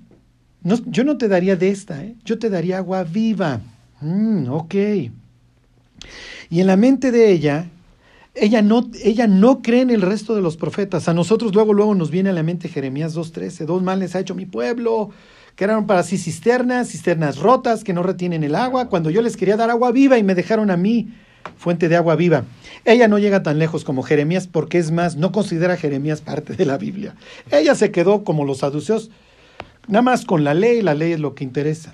yo 0.85 1.03
no 1.03 1.17
te 1.17 1.27
daría 1.27 1.57
de 1.57 1.71
esta, 1.71 2.05
¿eh? 2.05 2.15
yo 2.23 2.39
te 2.39 2.49
daría 2.49 2.77
agua 2.77 3.03
viva. 3.03 3.59
Mm, 3.99 4.47
ok. 4.49 4.75
Y 6.49 6.61
en 6.61 6.67
la 6.67 6.77
mente 6.77 7.11
de 7.11 7.29
ella, 7.29 7.69
ella 8.33 8.61
no, 8.61 8.89
ella 9.03 9.27
no 9.27 9.61
cree 9.61 9.81
en 9.81 9.89
el 9.89 10.01
resto 10.01 10.35
de 10.35 10.41
los 10.41 10.55
profetas. 10.55 11.09
A 11.09 11.13
nosotros 11.13 11.53
luego, 11.53 11.73
luego 11.73 11.95
nos 11.95 12.11
viene 12.11 12.29
a 12.29 12.33
la 12.33 12.43
mente 12.43 12.69
Jeremías 12.69 13.13
2.13, 13.13 13.65
dos 13.65 13.83
males 13.83 14.15
ha 14.15 14.21
hecho 14.21 14.35
mi 14.35 14.45
pueblo, 14.45 15.09
eran 15.57 15.85
para 15.85 16.03
sí 16.03 16.17
cisternas, 16.17 16.87
cisternas 16.87 17.39
rotas, 17.39 17.83
que 17.83 17.91
no 17.91 18.03
retienen 18.03 18.45
el 18.45 18.55
agua, 18.55 18.87
cuando 18.87 19.09
yo 19.09 19.21
les 19.21 19.35
quería 19.35 19.57
dar 19.57 19.69
agua 19.69 19.91
viva 19.91 20.17
y 20.17 20.23
me 20.23 20.33
dejaron 20.33 20.71
a 20.71 20.77
mí 20.77 21.09
fuente 21.57 21.89
de 21.89 21.95
agua 21.95 22.15
viva. 22.15 22.43
Ella 22.85 23.07
no 23.07 23.19
llega 23.19 23.43
tan 23.43 23.59
lejos 23.59 23.83
como 23.83 24.03
Jeremías 24.03 24.47
porque 24.47 24.77
es 24.77 24.91
más, 24.91 25.15
no 25.15 25.31
considera 25.31 25.77
Jeremías 25.77 26.21
parte 26.21 26.53
de 26.53 26.65
la 26.65 26.77
Biblia. 26.77 27.15
Ella 27.51 27.75
se 27.75 27.91
quedó 27.91 28.23
como 28.23 28.45
los 28.45 28.59
saduceos, 28.59 29.09
nada 29.87 30.01
más 30.01 30.25
con 30.25 30.43
la 30.43 30.53
ley, 30.53 30.81
la 30.81 30.93
ley 30.93 31.13
es 31.13 31.19
lo 31.19 31.35
que 31.35 31.43
interesa. 31.43 31.93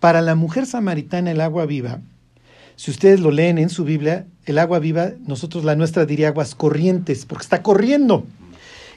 Para 0.00 0.20
la 0.20 0.34
mujer 0.34 0.66
samaritana 0.66 1.30
el 1.30 1.40
agua 1.40 1.66
viva, 1.66 2.00
si 2.76 2.90
ustedes 2.90 3.20
lo 3.20 3.30
leen 3.30 3.58
en 3.58 3.68
su 3.68 3.84
Biblia, 3.84 4.26
el 4.44 4.58
agua 4.58 4.78
viva, 4.78 5.12
nosotros 5.26 5.64
la 5.64 5.76
nuestra 5.76 6.06
diría 6.06 6.28
aguas 6.28 6.54
corrientes, 6.54 7.26
porque 7.26 7.44
está 7.44 7.62
corriendo. 7.62 8.24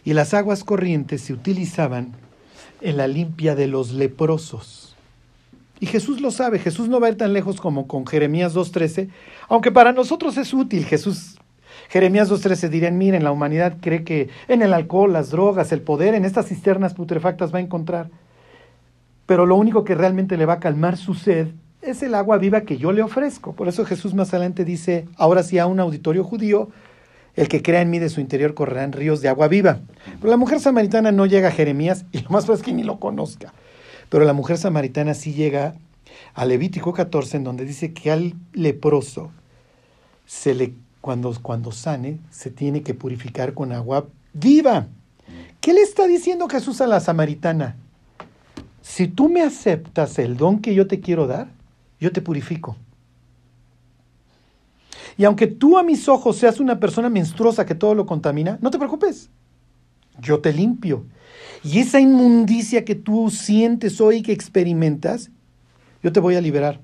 Y 0.04 0.14
las 0.14 0.34
aguas 0.34 0.64
corrientes 0.64 1.22
se 1.22 1.34
utilizaban 1.34 2.14
en 2.82 2.98
la 2.98 3.08
limpia 3.08 3.56
de 3.56 3.68
los 3.68 3.92
leprosos. 3.92 4.95
Y 5.80 5.88
Jesús 5.88 6.22
lo 6.22 6.32
sabe, 6.32 6.60
Jesús 6.60 6.88
no 6.88 7.00
va 7.00 7.08
a 7.08 7.10
ir 7.10 7.18
tan 7.18 7.34
lejos 7.34 7.60
como 7.60 7.88
con 7.88 8.08
Jeremías 8.08 8.56
2.13, 8.56 9.10
aunque 9.50 9.72
para 9.72 9.92
nosotros 9.92 10.38
es 10.38 10.54
útil. 10.54 10.86
Jesús, 10.86 11.38
Jeremías 11.90 12.32
2.13 12.32 12.70
dirían, 12.70 12.98
miren, 12.98 13.24
la 13.24 13.32
humanidad 13.32 13.78
cree 13.82 14.04
que 14.04 14.30
en 14.48 14.62
el 14.62 14.74
alcohol, 14.74 15.12
las 15.12 15.32
drogas, 15.32 15.72
el 15.72 15.82
poder, 15.82 16.16
en 16.16 16.24
estas 16.24 16.48
cisternas 16.48 16.94
putrefactas 16.94 17.54
va 17.54 17.60
a 17.60 17.62
encontrar. 17.62 18.10
Pero 19.26 19.46
lo 19.46 19.56
único 19.56 19.84
que 19.84 19.96
realmente 19.96 20.38
le 20.38 20.46
va 20.46 20.54
a 20.54 20.60
calmar 20.60 20.98
su 20.98 21.14
sed 21.14 21.50
es 21.82 22.02
el 22.04 22.16
agua 22.16 22.38
viva 22.38 22.62
que 22.62 22.78
yo 22.78 22.92
le 22.92 23.02
ofrezco. 23.02 23.54
Por 23.54 23.68
eso 23.68 23.86
Jesús 23.86 24.14
más 24.14 24.34
adelante 24.34 24.66
dice, 24.66 25.08
ahora 25.18 25.44
sí 25.44 25.60
a 25.60 25.68
un 25.68 25.80
auditorio 25.80 26.24
judío, 26.24 26.70
el 27.36 27.48
que 27.50 27.62
crea 27.62 27.82
en 27.82 27.90
mí 27.90 28.00
de 28.00 28.10
su 28.10 28.22
interior 28.22 28.54
correrán 28.54 28.94
ríos 28.94 29.22
de 29.22 29.28
agua 29.28 29.48
viva. 29.48 29.80
Pero 30.20 30.32
la 30.32 30.38
mujer 30.38 30.60
samaritana 30.60 31.12
no 31.12 31.26
llega 31.26 31.50
a 31.50 31.52
Jeremías 31.52 32.06
y 32.12 32.22
lo 32.22 32.30
más 32.30 32.46
probable 32.46 32.62
es 32.62 32.66
que 32.66 32.74
ni 32.74 32.84
lo 32.84 33.00
conozca. 33.00 33.54
Pero 34.10 34.26
la 34.26 34.34
mujer 34.34 34.58
samaritana 34.58 35.14
sí 35.14 35.34
llega 35.34 35.76
a 36.34 36.46
Levítico 36.46 36.94
14, 36.94 37.38
en 37.38 37.44
donde 37.44 37.66
dice 37.66 37.94
que 37.94 38.12
al 38.12 38.36
leproso 38.54 39.32
se 40.26 40.54
le, 40.54 40.74
cuando, 41.02 41.34
cuando 41.42 41.72
sane, 41.72 42.20
se 42.30 42.52
tiene 42.52 42.82
que 42.82 42.94
purificar 42.94 43.54
con 43.54 43.72
agua 43.72 44.08
viva. 44.34 44.88
¿Qué 45.62 45.74
le 45.74 45.82
está 45.82 46.08
diciendo 46.08 46.48
Jesús 46.48 46.82
a 46.82 46.88
la 46.88 47.00
samaritana? 47.00 47.76
Si 48.82 49.08
tú 49.08 49.30
me 49.30 49.42
aceptas 49.42 50.20
el 50.20 50.38
don 50.38 50.60
que 50.60 50.76
yo 50.76 50.88
te 50.88 51.00
quiero 51.00 51.26
dar, 51.26 51.48
yo 52.00 52.12
te 52.12 52.22
purifico. 52.22 52.76
Y 55.18 55.24
aunque 55.24 55.48
tú 55.48 55.78
a 55.78 55.84
mis 55.84 56.08
ojos 56.08 56.38
seas 56.38 56.60
una 56.60 56.80
persona 56.80 57.10
menstruosa 57.10 57.66
que 57.66 57.76
todo 57.76 57.96
lo 57.96 58.06
contamina, 58.06 58.60
no 58.62 58.70
te 58.70 58.78
preocupes. 58.78 59.30
Yo 60.20 60.40
te 60.40 60.54
limpio 60.54 61.06
y 61.66 61.80
esa 61.80 62.00
inmundicia 62.00 62.86
que 62.86 62.94
tú 62.94 63.32
sientes 63.32 64.00
hoy, 64.00 64.22
que 64.22 64.32
experimentas, 64.32 65.32
yo 66.04 66.12
te 66.12 66.20
voy 66.20 66.36
a 66.36 66.42
liberar. 66.42 66.80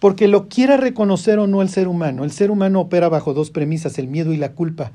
Porque 0.00 0.26
lo 0.26 0.48
quiera 0.48 0.76
reconocer 0.76 1.38
o 1.38 1.46
no 1.46 1.62
el 1.62 1.68
ser 1.68 1.86
humano, 1.86 2.24
el 2.24 2.32
ser 2.32 2.50
humano 2.50 2.80
opera 2.80 3.08
bajo 3.08 3.32
dos 3.32 3.50
premisas, 3.50 3.98
el 3.98 4.08
miedo 4.08 4.32
y 4.32 4.36
la 4.36 4.52
culpa. 4.52 4.90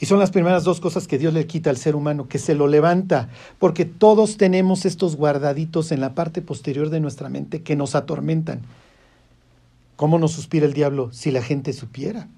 Y 0.00 0.06
son 0.06 0.18
las 0.18 0.32
primeras 0.32 0.64
dos 0.64 0.80
cosas 0.80 1.06
que 1.06 1.18
Dios 1.18 1.34
le 1.34 1.46
quita 1.46 1.70
al 1.70 1.76
ser 1.76 1.94
humano, 1.94 2.26
que 2.26 2.38
se 2.38 2.56
lo 2.56 2.66
levanta, 2.66 3.28
porque 3.60 3.84
todos 3.84 4.38
tenemos 4.38 4.86
estos 4.86 5.14
guardaditos 5.14 5.92
en 5.92 6.00
la 6.00 6.14
parte 6.14 6.42
posterior 6.42 6.90
de 6.90 7.00
nuestra 7.00 7.28
mente 7.28 7.62
que 7.62 7.76
nos 7.76 7.94
atormentan. 7.94 8.62
¿Cómo 9.94 10.18
nos 10.18 10.32
suspira 10.32 10.66
el 10.66 10.72
diablo 10.72 11.12
si 11.12 11.30
la 11.30 11.42
gente 11.42 11.72
supiera? 11.72 12.28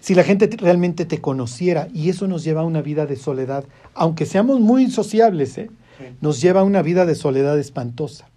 Si 0.00 0.14
la 0.14 0.24
gente 0.24 0.48
realmente 0.56 1.04
te 1.04 1.20
conociera, 1.20 1.88
y 1.92 2.08
eso 2.08 2.26
nos 2.26 2.44
lleva 2.44 2.62
a 2.62 2.64
una 2.64 2.82
vida 2.82 3.06
de 3.06 3.16
soledad, 3.16 3.64
aunque 3.94 4.26
seamos 4.26 4.60
muy 4.60 4.90
sociables, 4.90 5.58
¿eh? 5.58 5.70
nos 6.20 6.40
lleva 6.40 6.60
a 6.60 6.64
una 6.64 6.82
vida 6.82 7.06
de 7.06 7.14
soledad 7.14 7.58
espantosa. 7.58 8.28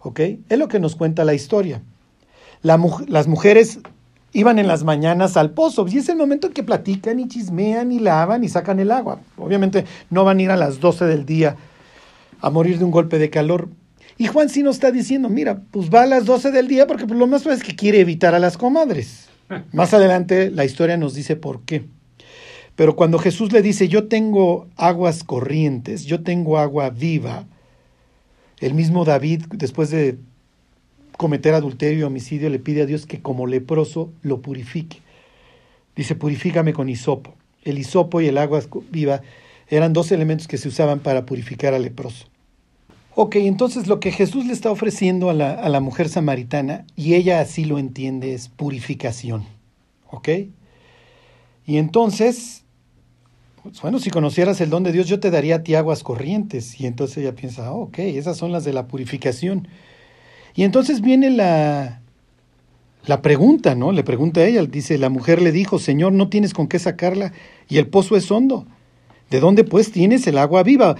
¿Ok? 0.00 0.20
Es 0.48 0.58
lo 0.58 0.68
que 0.68 0.80
nos 0.80 0.96
cuenta 0.96 1.24
la 1.24 1.34
historia. 1.34 1.82
las 2.62 3.26
mujeres 3.28 3.80
iban 4.32 4.58
en 4.58 4.68
las 4.68 4.84
mañanas 4.84 5.36
al 5.36 5.50
pozo 5.50 5.86
y 5.88 5.98
es 5.98 6.08
el 6.08 6.16
momento 6.16 6.48
en 6.48 6.52
que 6.52 6.62
platican 6.62 7.18
y 7.18 7.28
chismean 7.28 7.92
y 7.92 7.98
lavan 7.98 8.44
y 8.44 8.48
sacan 8.48 8.78
el 8.78 8.90
agua. 8.90 9.20
Obviamente 9.36 9.84
no 10.10 10.24
van 10.24 10.38
a 10.38 10.42
ir 10.42 10.50
a 10.50 10.56
las 10.56 10.80
12 10.80 11.06
del 11.06 11.24
día 11.24 11.56
a 12.40 12.50
morir 12.50 12.78
de 12.78 12.84
un 12.84 12.90
golpe 12.90 13.18
de 13.18 13.30
calor. 13.30 13.68
Y 14.16 14.26
Juan 14.26 14.48
sí 14.48 14.62
nos 14.62 14.76
está 14.76 14.90
diciendo, 14.90 15.28
mira, 15.28 15.62
pues 15.70 15.90
va 15.90 16.02
a 16.02 16.06
las 16.06 16.24
12 16.24 16.50
del 16.50 16.68
día 16.68 16.86
porque 16.86 17.06
pues, 17.06 17.18
lo 17.18 17.26
más 17.26 17.46
es 17.46 17.62
que 17.62 17.76
quiere 17.76 18.00
evitar 18.00 18.34
a 18.34 18.38
las 18.38 18.56
comadres. 18.58 19.27
Más 19.72 19.94
adelante 19.94 20.50
la 20.50 20.64
historia 20.64 20.96
nos 20.96 21.14
dice 21.14 21.36
por 21.36 21.62
qué. 21.62 21.86
Pero 22.76 22.94
cuando 22.94 23.18
Jesús 23.18 23.52
le 23.52 23.62
dice, 23.62 23.88
yo 23.88 24.06
tengo 24.06 24.68
aguas 24.76 25.24
corrientes, 25.24 26.04
yo 26.04 26.22
tengo 26.22 26.58
agua 26.58 26.90
viva, 26.90 27.46
el 28.60 28.74
mismo 28.74 29.04
David, 29.04 29.44
después 29.50 29.90
de 29.90 30.18
cometer 31.16 31.54
adulterio 31.54 32.00
y 32.00 32.02
homicidio, 32.04 32.50
le 32.50 32.58
pide 32.58 32.82
a 32.82 32.86
Dios 32.86 33.06
que 33.06 33.20
como 33.20 33.46
leproso 33.46 34.12
lo 34.22 34.40
purifique. 34.40 34.98
Dice, 35.96 36.14
purifícame 36.14 36.72
con 36.72 36.88
hisopo. 36.88 37.34
El 37.64 37.78
hisopo 37.78 38.20
y 38.20 38.28
el 38.28 38.38
agua 38.38 38.62
viva 38.90 39.22
eran 39.68 39.92
dos 39.92 40.12
elementos 40.12 40.46
que 40.46 40.58
se 40.58 40.68
usaban 40.68 41.00
para 41.00 41.26
purificar 41.26 41.74
al 41.74 41.82
leproso. 41.82 42.26
Ok, 43.20 43.34
entonces 43.34 43.88
lo 43.88 43.98
que 43.98 44.12
Jesús 44.12 44.46
le 44.46 44.52
está 44.52 44.70
ofreciendo 44.70 45.28
a 45.28 45.34
la, 45.34 45.50
a 45.50 45.68
la 45.68 45.80
mujer 45.80 46.08
samaritana, 46.08 46.86
y 46.94 47.14
ella 47.14 47.40
así 47.40 47.64
lo 47.64 47.80
entiende, 47.80 48.32
es 48.32 48.48
purificación. 48.48 49.44
¿Ok? 50.08 50.28
Y 51.66 51.78
entonces, 51.78 52.62
pues, 53.64 53.82
bueno, 53.82 53.98
si 53.98 54.10
conocieras 54.10 54.60
el 54.60 54.70
don 54.70 54.84
de 54.84 54.92
Dios, 54.92 55.08
yo 55.08 55.18
te 55.18 55.32
daría 55.32 55.56
a 55.56 55.62
ti 55.64 55.74
aguas 55.74 56.04
corrientes. 56.04 56.80
Y 56.80 56.86
entonces 56.86 57.18
ella 57.18 57.34
piensa, 57.34 57.72
oh, 57.72 57.86
ok, 57.86 57.98
esas 57.98 58.36
son 58.36 58.52
las 58.52 58.62
de 58.62 58.72
la 58.72 58.86
purificación. 58.86 59.66
Y 60.54 60.62
entonces 60.62 61.00
viene 61.00 61.30
la, 61.30 62.00
la 63.04 63.20
pregunta, 63.20 63.74
¿no? 63.74 63.90
Le 63.90 64.04
pregunta 64.04 64.42
a 64.42 64.46
ella, 64.46 64.64
dice, 64.64 64.96
la 64.96 65.08
mujer 65.08 65.42
le 65.42 65.50
dijo, 65.50 65.80
Señor, 65.80 66.12
no 66.12 66.28
tienes 66.28 66.54
con 66.54 66.68
qué 66.68 66.78
sacarla 66.78 67.32
y 67.68 67.78
el 67.78 67.88
pozo 67.88 68.14
es 68.14 68.30
hondo. 68.30 68.64
¿De 69.30 69.40
dónde 69.40 69.64
pues 69.64 69.92
tienes 69.92 70.26
el 70.26 70.38
agua 70.38 70.62
viva? 70.62 70.96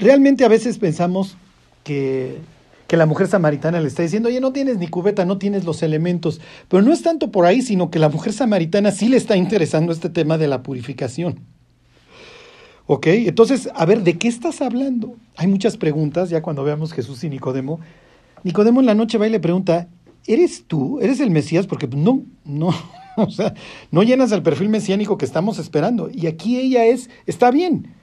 Realmente 0.00 0.44
a 0.44 0.48
veces 0.48 0.78
pensamos 0.78 1.36
que, 1.84 2.38
que 2.88 2.96
la 2.96 3.06
mujer 3.06 3.28
samaritana 3.28 3.80
le 3.80 3.86
está 3.86 4.02
diciendo, 4.02 4.28
oye, 4.28 4.40
no 4.40 4.52
tienes 4.52 4.78
ni 4.78 4.88
cubeta, 4.88 5.24
no 5.24 5.38
tienes 5.38 5.64
los 5.64 5.82
elementos. 5.82 6.40
Pero 6.68 6.82
no 6.82 6.92
es 6.92 7.02
tanto 7.02 7.30
por 7.30 7.46
ahí, 7.46 7.62
sino 7.62 7.90
que 7.90 7.98
la 7.98 8.08
mujer 8.08 8.32
samaritana 8.32 8.90
sí 8.90 9.08
le 9.08 9.16
está 9.16 9.36
interesando 9.36 9.92
este 9.92 10.08
tema 10.08 10.38
de 10.38 10.48
la 10.48 10.62
purificación. 10.62 11.40
¿Ok? 12.86 13.06
Entonces, 13.06 13.70
a 13.74 13.86
ver, 13.86 14.02
¿de 14.02 14.18
qué 14.18 14.26
estás 14.26 14.60
hablando? 14.60 15.14
Hay 15.36 15.46
muchas 15.46 15.76
preguntas, 15.76 16.30
ya 16.30 16.42
cuando 16.42 16.64
veamos 16.64 16.92
Jesús 16.92 17.22
y 17.22 17.28
Nicodemo. 17.28 17.78
Nicodemo 18.42 18.80
en 18.80 18.86
la 18.86 18.94
noche 18.94 19.18
va 19.18 19.28
y 19.28 19.30
le 19.30 19.38
pregunta, 19.38 19.86
¿eres 20.26 20.64
tú? 20.66 20.98
¿Eres 21.00 21.20
el 21.20 21.30
Mesías? 21.30 21.68
Porque 21.68 21.86
no, 21.86 22.24
no, 22.44 22.74
o 23.16 23.30
sea, 23.30 23.54
no 23.92 24.02
llenas 24.02 24.32
el 24.32 24.42
perfil 24.42 24.70
mesiánico 24.70 25.18
que 25.18 25.24
estamos 25.24 25.60
esperando. 25.60 26.10
Y 26.12 26.26
aquí 26.26 26.58
ella 26.58 26.84
es, 26.86 27.10
está 27.26 27.52
bien, 27.52 27.94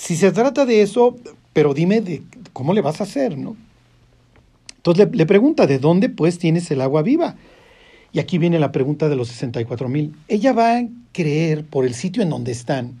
si 0.00 0.16
se 0.16 0.32
trata 0.32 0.64
de 0.64 0.80
eso, 0.80 1.14
pero 1.52 1.74
dime 1.74 2.00
de 2.00 2.22
cómo 2.54 2.72
le 2.72 2.80
vas 2.80 3.02
a 3.02 3.04
hacer, 3.04 3.36
¿no? 3.36 3.54
Entonces 4.76 5.08
le, 5.12 5.26
pregunta, 5.26 5.66
¿de 5.66 5.78
dónde 5.78 6.08
pues 6.08 6.38
tienes 6.38 6.70
el 6.70 6.80
agua 6.80 7.02
viva? 7.02 7.36
Y 8.10 8.18
aquí 8.18 8.38
viene 8.38 8.58
la 8.58 8.72
pregunta 8.72 9.10
de 9.10 9.16
los 9.16 9.28
64 9.28 9.90
mil. 9.90 10.16
Ella 10.26 10.54
va 10.54 10.78
a 10.78 10.88
creer 11.12 11.66
por 11.66 11.84
el 11.84 11.92
sitio 11.92 12.22
en 12.22 12.30
donde 12.30 12.50
están. 12.50 12.98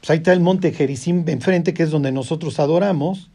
Pues 0.00 0.10
ahí 0.10 0.18
está 0.18 0.34
el 0.34 0.40
monte 0.40 0.70
Jericim 0.72 1.26
enfrente, 1.26 1.72
que 1.72 1.84
es 1.84 1.90
donde 1.90 2.12
nosotros 2.12 2.60
adoramos. 2.60 3.30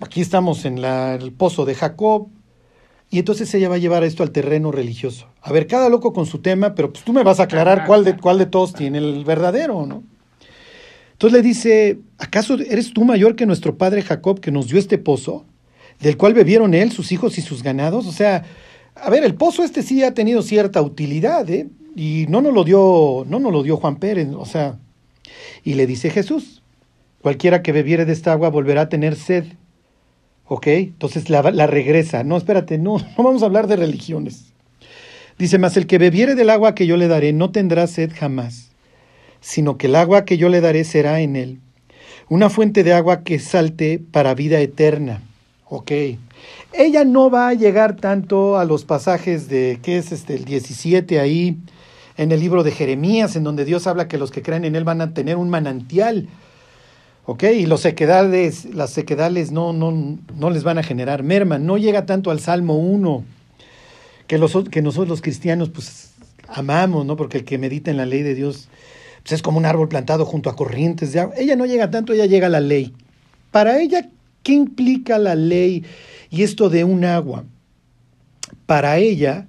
Aquí 0.00 0.22
estamos 0.22 0.64
en 0.64 0.78
el 0.78 1.30
pozo 1.32 1.66
de 1.66 1.74
Jacob. 1.74 2.28
Y 3.10 3.18
entonces 3.18 3.52
ella 3.52 3.68
va 3.68 3.74
a 3.74 3.78
llevar 3.78 4.02
esto 4.02 4.22
al 4.22 4.30
terreno 4.30 4.72
religioso. 4.72 5.26
A 5.42 5.52
ver, 5.52 5.66
cada 5.66 5.90
loco 5.90 6.14
con 6.14 6.24
su 6.24 6.38
tema, 6.38 6.74
pero 6.74 6.90
pues 6.90 7.04
tú 7.04 7.12
me 7.12 7.22
vas 7.22 7.38
a 7.38 7.42
aclarar 7.42 7.84
cuál 7.86 8.02
de, 8.02 8.16
cuál 8.16 8.38
de 8.38 8.46
todos 8.46 8.72
tiene 8.72 8.96
el 8.96 9.26
verdadero, 9.26 9.84
¿no? 9.84 10.02
Entonces 11.20 11.36
le 11.38 11.46
dice, 11.46 11.98
¿acaso 12.16 12.54
eres 12.58 12.94
tú 12.94 13.04
mayor 13.04 13.36
que 13.36 13.44
nuestro 13.44 13.76
padre 13.76 14.00
Jacob 14.00 14.40
que 14.40 14.50
nos 14.50 14.68
dio 14.68 14.78
este 14.78 14.96
pozo, 14.96 15.44
del 16.00 16.16
cual 16.16 16.32
bebieron 16.32 16.72
él, 16.72 16.92
sus 16.92 17.12
hijos 17.12 17.36
y 17.36 17.42
sus 17.42 17.62
ganados? 17.62 18.06
O 18.06 18.12
sea, 18.12 18.46
a 18.94 19.10
ver, 19.10 19.22
el 19.22 19.34
pozo 19.34 19.62
este 19.62 19.82
sí 19.82 20.02
ha 20.02 20.14
tenido 20.14 20.40
cierta 20.40 20.80
utilidad, 20.80 21.50
¿eh? 21.50 21.68
Y 21.94 22.24
no 22.30 22.40
nos 22.40 22.54
lo 22.54 22.64
dio, 22.64 23.26
no 23.28 23.38
nos 23.38 23.52
lo 23.52 23.62
dio 23.62 23.76
Juan 23.76 23.96
Pérez, 23.96 24.28
o 24.34 24.46
sea, 24.46 24.78
y 25.62 25.74
le 25.74 25.86
dice 25.86 26.08
Jesús, 26.08 26.62
cualquiera 27.20 27.62
que 27.62 27.72
bebiere 27.72 28.06
de 28.06 28.14
esta 28.14 28.32
agua 28.32 28.48
volverá 28.48 28.80
a 28.80 28.88
tener 28.88 29.14
sed. 29.14 29.44
¿Ok? 30.46 30.68
Entonces 30.68 31.28
la, 31.28 31.42
la 31.50 31.66
regresa. 31.66 32.24
No, 32.24 32.38
espérate, 32.38 32.78
no, 32.78 32.96
no 33.18 33.24
vamos 33.24 33.42
a 33.42 33.44
hablar 33.44 33.66
de 33.66 33.76
religiones. 33.76 34.54
Dice, 35.38 35.58
más 35.58 35.76
el 35.76 35.86
que 35.86 35.98
bebiere 35.98 36.34
del 36.34 36.48
agua 36.48 36.74
que 36.74 36.86
yo 36.86 36.96
le 36.96 37.08
daré 37.08 37.34
no 37.34 37.50
tendrá 37.50 37.86
sed 37.88 38.10
jamás 38.14 38.69
sino 39.40 39.78
que 39.78 39.86
el 39.86 39.96
agua 39.96 40.24
que 40.24 40.38
yo 40.38 40.48
le 40.48 40.60
daré 40.60 40.84
será 40.84 41.20
en 41.20 41.36
él. 41.36 41.60
Una 42.28 42.50
fuente 42.50 42.84
de 42.84 42.92
agua 42.92 43.22
que 43.24 43.38
salte 43.38 43.98
para 43.98 44.34
vida 44.34 44.60
eterna. 44.60 45.22
Ok. 45.68 45.92
Ella 46.72 47.04
no 47.04 47.30
va 47.30 47.48
a 47.48 47.54
llegar 47.54 47.96
tanto 47.96 48.58
a 48.58 48.64
los 48.64 48.84
pasajes 48.84 49.48
de, 49.48 49.78
¿qué 49.82 49.98
es 49.98 50.12
este? 50.12 50.34
El 50.34 50.44
17 50.44 51.18
ahí, 51.20 51.58
en 52.16 52.32
el 52.32 52.40
libro 52.40 52.62
de 52.62 52.70
Jeremías, 52.70 53.36
en 53.36 53.44
donde 53.44 53.64
Dios 53.64 53.86
habla 53.86 54.08
que 54.08 54.18
los 54.18 54.30
que 54.30 54.42
creen 54.42 54.64
en 54.64 54.76
él 54.76 54.84
van 54.84 55.00
a 55.00 55.12
tener 55.12 55.36
un 55.36 55.50
manantial. 55.50 56.28
¿ok? 57.26 57.44
Y 57.44 57.66
los 57.66 57.82
sequedales, 57.82 58.64
las 58.74 58.90
sequedales 58.90 59.52
no, 59.52 59.72
no, 59.72 60.18
no 60.34 60.50
les 60.50 60.64
van 60.64 60.78
a 60.78 60.82
generar 60.82 61.22
merma. 61.22 61.58
No 61.58 61.78
llega 61.78 62.06
tanto 62.06 62.32
al 62.32 62.40
Salmo 62.40 62.76
1, 62.76 63.24
que, 64.26 64.38
los, 64.38 64.52
que 64.68 64.82
nosotros 64.82 65.08
los 65.08 65.22
cristianos 65.22 65.70
pues 65.70 66.14
amamos, 66.48 67.06
¿no? 67.06 67.16
Porque 67.16 67.38
el 67.38 67.44
que 67.44 67.58
medita 67.58 67.90
en 67.90 67.96
la 67.96 68.06
ley 68.06 68.22
de 68.22 68.34
Dios 68.34 68.68
pues 69.22 69.32
es 69.32 69.42
como 69.42 69.58
un 69.58 69.66
árbol 69.66 69.88
plantado 69.88 70.24
junto 70.24 70.50
a 70.50 70.56
corrientes 70.56 71.12
de 71.12 71.20
agua. 71.20 71.34
Ella 71.36 71.56
no 71.56 71.66
llega 71.66 71.90
tanto, 71.90 72.12
ella 72.12 72.26
llega 72.26 72.46
a 72.46 72.50
la 72.50 72.60
ley. 72.60 72.94
Para 73.50 73.80
ella, 73.80 74.08
¿qué 74.42 74.52
implica 74.52 75.18
la 75.18 75.34
ley 75.34 75.84
y 76.30 76.42
esto 76.42 76.70
de 76.70 76.84
un 76.84 77.04
agua? 77.04 77.44
Para 78.66 78.98
ella, 78.98 79.46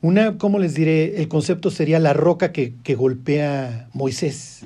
una, 0.00 0.38
¿cómo 0.38 0.58
les 0.58 0.74
diré? 0.74 1.20
El 1.20 1.28
concepto 1.28 1.70
sería 1.70 1.98
la 1.98 2.12
roca 2.12 2.52
que, 2.52 2.74
que 2.82 2.94
golpea 2.94 3.88
Moisés. 3.94 4.60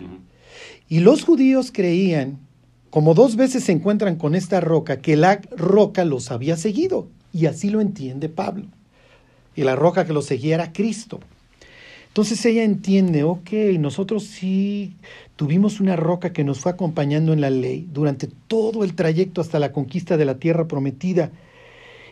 Y 0.89 1.01
los 1.01 1.25
judíos 1.25 1.71
creían, 1.73 2.39
como 2.91 3.15
dos 3.15 3.37
veces 3.37 3.65
se 3.65 3.73
encuentran 3.73 4.17
con 4.17 4.35
esta 4.35 4.61
roca, 4.61 5.01
que 5.01 5.17
la 5.17 5.41
roca 5.57 6.05
los 6.05 6.31
había 6.31 6.57
seguido. 6.57 7.09
Y 7.33 7.47
así 7.47 7.71
lo 7.71 7.81
entiende 7.81 8.29
Pablo. 8.29 8.67
Y 9.55 9.63
la 9.63 9.77
roca 9.77 10.07
que 10.07 10.13
los 10.13 10.27
seguía 10.27 10.55
era 10.55 10.73
Cristo. 10.73 11.21
Entonces 12.09 12.45
ella 12.47 12.65
entiende, 12.65 13.23
ok, 13.23 13.51
nosotros 13.79 14.25
sí 14.25 14.97
tuvimos 15.37 15.79
una 15.79 15.95
roca 15.95 16.33
que 16.33 16.43
nos 16.43 16.59
fue 16.59 16.73
acompañando 16.73 17.33
en 17.33 17.41
la 17.41 17.51
ley 17.51 17.87
durante 17.93 18.29
todo 18.49 18.83
el 18.83 18.95
trayecto 18.95 19.41
hasta 19.41 19.61
la 19.61 19.71
conquista 19.71 20.17
de 20.17 20.25
la 20.25 20.39
tierra 20.39 20.67
prometida. 20.67 21.31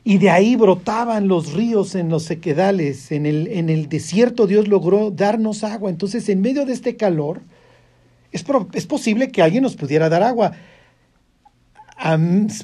Y 0.05 0.19
de 0.19 0.31
ahí 0.31 0.55
brotaban 0.55 1.27
los 1.27 1.53
ríos 1.53 1.97
en 1.97 2.09
los 2.09 2.23
sequedales, 2.23 3.11
en 3.11 3.27
el, 3.27 3.49
en 3.49 3.69
el 3.69 3.89
desierto 3.89 4.47
Dios 4.47 4.69
logró 4.69 5.11
darnos 5.11 5.65
agua. 5.65 5.91
Entonces 5.91 6.29
en 6.29 6.41
medio 6.41 6.65
de 6.65 6.75
este 6.75 6.95
calor, 6.95 7.41
es, 8.31 8.45
es 8.75 8.87
posible 8.87 9.33
que 9.33 9.43
alguien 9.43 9.65
nos 9.65 9.75
pudiera 9.75 10.09
dar 10.09 10.23
agua. 10.23 10.53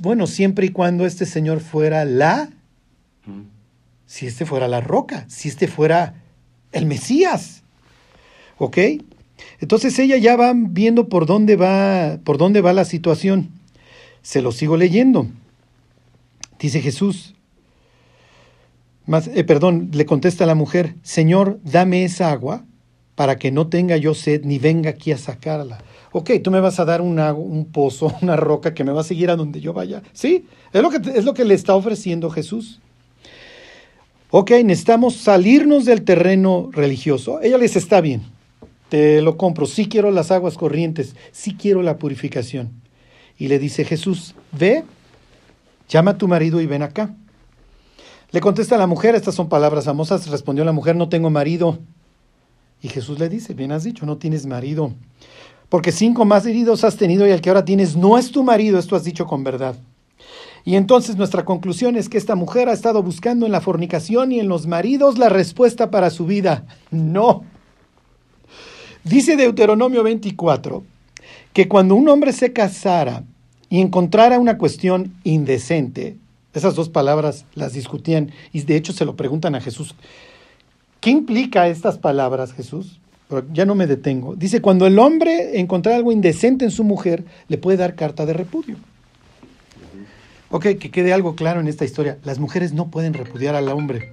bueno, 0.02 0.28
siempre 0.28 0.66
y 0.66 0.68
cuando 0.68 1.06
este 1.06 1.26
Señor 1.26 1.58
fuera 1.58 2.04
la, 2.04 2.50
si 4.06 4.26
este 4.26 4.46
fuera 4.46 4.68
la 4.68 4.80
roca, 4.80 5.24
si 5.28 5.48
este 5.48 5.66
fuera 5.66 6.21
el 6.72 6.86
Mesías. 6.86 7.62
¿Ok? 8.58 8.78
Entonces 9.60 9.98
ella 9.98 10.16
ya 10.16 10.36
va 10.36 10.52
viendo 10.54 11.08
por 11.08 11.26
dónde 11.26 11.56
va, 11.56 12.18
por 12.24 12.38
dónde 12.38 12.60
va 12.60 12.72
la 12.72 12.84
situación. 12.84 13.50
Se 14.22 14.42
lo 14.42 14.52
sigo 14.52 14.76
leyendo. 14.76 15.26
Dice 16.58 16.80
Jesús. 16.80 17.34
Más, 19.06 19.28
eh, 19.28 19.44
perdón, 19.44 19.90
le 19.92 20.06
contesta 20.06 20.46
la 20.46 20.54
mujer, 20.54 20.94
Señor, 21.02 21.58
dame 21.64 22.04
esa 22.04 22.30
agua 22.30 22.64
para 23.16 23.36
que 23.36 23.50
no 23.50 23.66
tenga 23.66 23.96
yo 23.96 24.14
sed 24.14 24.44
ni 24.44 24.58
venga 24.58 24.90
aquí 24.90 25.10
a 25.10 25.18
sacarla. 25.18 25.78
Ok, 26.12 26.30
tú 26.42 26.50
me 26.50 26.60
vas 26.60 26.78
a 26.78 26.84
dar 26.84 27.00
un, 27.00 27.18
un 27.18 27.64
pozo, 27.66 28.14
una 28.22 28.36
roca 28.36 28.74
que 28.74 28.84
me 28.84 28.92
va 28.92 29.00
a 29.00 29.04
seguir 29.04 29.30
a 29.30 29.36
donde 29.36 29.60
yo 29.60 29.72
vaya. 29.72 30.02
Sí, 30.12 30.46
es 30.72 30.82
lo 30.82 30.90
que, 30.90 30.98
es 31.18 31.24
lo 31.24 31.34
que 31.34 31.44
le 31.44 31.54
está 31.54 31.74
ofreciendo 31.74 32.30
Jesús 32.30 32.80
ok, 34.32 34.50
necesitamos 34.64 35.16
salirnos 35.16 35.84
del 35.84 36.02
terreno 36.02 36.70
religioso. 36.72 37.40
Ella 37.42 37.58
les 37.58 37.76
está 37.76 38.00
bien. 38.00 38.22
te 38.88 39.22
lo 39.22 39.36
compro, 39.36 39.66
sí 39.66 39.88
quiero 39.88 40.10
las 40.10 40.30
aguas 40.30 40.58
corrientes, 40.58 41.14
sí 41.30 41.54
quiero 41.54 41.82
la 41.82 41.98
purificación. 41.98 42.70
Y 43.38 43.48
le 43.48 43.58
dice 43.58 43.84
Jesús, 43.84 44.34
ve, 44.50 44.84
llama 45.88 46.12
a 46.12 46.18
tu 46.18 46.28
marido 46.28 46.60
y 46.60 46.66
ven 46.66 46.82
acá. 46.82 47.14
Le 48.30 48.40
contesta 48.40 48.76
la 48.76 48.86
mujer, 48.86 49.14
estas 49.14 49.34
son 49.34 49.48
palabras 49.48 49.84
famosas, 49.84 50.26
respondió 50.28 50.64
la 50.64 50.72
mujer, 50.72 50.96
no 50.96 51.08
tengo 51.08 51.30
marido. 51.30 51.78
Y 52.82 52.88
Jesús 52.88 53.18
le 53.18 53.28
dice, 53.28 53.54
bien 53.54 53.72
has 53.72 53.84
dicho, 53.84 54.06
no 54.06 54.16
tienes 54.16 54.46
marido. 54.46 54.92
Porque 55.68 55.92
cinco 55.92 56.24
más 56.24 56.44
heridos 56.46 56.84
has 56.84 56.96
tenido 56.96 57.26
y 57.26 57.30
el 57.30 57.40
que 57.40 57.50
ahora 57.50 57.64
tienes 57.64 57.96
no 57.96 58.18
es 58.18 58.30
tu 58.30 58.42
marido, 58.42 58.78
esto 58.78 58.96
has 58.96 59.04
dicho 59.04 59.26
con 59.26 59.44
verdad. 59.44 59.76
Y 60.64 60.76
entonces 60.76 61.16
nuestra 61.16 61.44
conclusión 61.44 61.96
es 61.96 62.08
que 62.08 62.18
esta 62.18 62.34
mujer 62.34 62.68
ha 62.68 62.72
estado 62.72 63.02
buscando 63.02 63.46
en 63.46 63.52
la 63.52 63.60
fornicación 63.60 64.30
y 64.32 64.40
en 64.40 64.48
los 64.48 64.66
maridos 64.66 65.18
la 65.18 65.28
respuesta 65.28 65.90
para 65.90 66.10
su 66.10 66.26
vida. 66.26 66.64
No. 66.90 67.44
Dice 69.04 69.36
Deuteronomio 69.36 70.04
24 70.04 70.84
que 71.52 71.68
cuando 71.68 71.96
un 71.96 72.08
hombre 72.08 72.32
se 72.32 72.52
casara 72.52 73.24
y 73.68 73.80
encontrara 73.80 74.38
una 74.38 74.58
cuestión 74.58 75.14
indecente, 75.24 76.16
esas 76.54 76.74
dos 76.74 76.88
palabras 76.88 77.44
las 77.54 77.72
discutían 77.72 78.30
y 78.52 78.60
de 78.62 78.76
hecho 78.76 78.92
se 78.92 79.04
lo 79.04 79.16
preguntan 79.16 79.54
a 79.54 79.60
Jesús. 79.60 79.94
¿Qué 81.00 81.10
implica 81.10 81.66
estas 81.66 81.98
palabras, 81.98 82.52
Jesús? 82.52 83.00
ya 83.52 83.64
no 83.64 83.74
me 83.74 83.86
detengo. 83.86 84.36
Dice, 84.36 84.60
cuando 84.60 84.86
el 84.86 84.98
hombre 84.98 85.58
encontrara 85.58 85.96
algo 85.96 86.12
indecente 86.12 86.66
en 86.66 86.70
su 86.70 86.84
mujer, 86.84 87.24
le 87.48 87.56
puede 87.56 87.78
dar 87.78 87.94
carta 87.94 88.26
de 88.26 88.34
repudio. 88.34 88.76
Ok, 90.52 90.64
que 90.78 90.90
quede 90.90 91.14
algo 91.14 91.34
claro 91.34 91.60
en 91.60 91.66
esta 91.66 91.86
historia. 91.86 92.18
Las 92.24 92.38
mujeres 92.38 92.74
no 92.74 92.90
pueden 92.90 93.14
repudiar 93.14 93.54
al 93.54 93.70
hombre. 93.70 94.12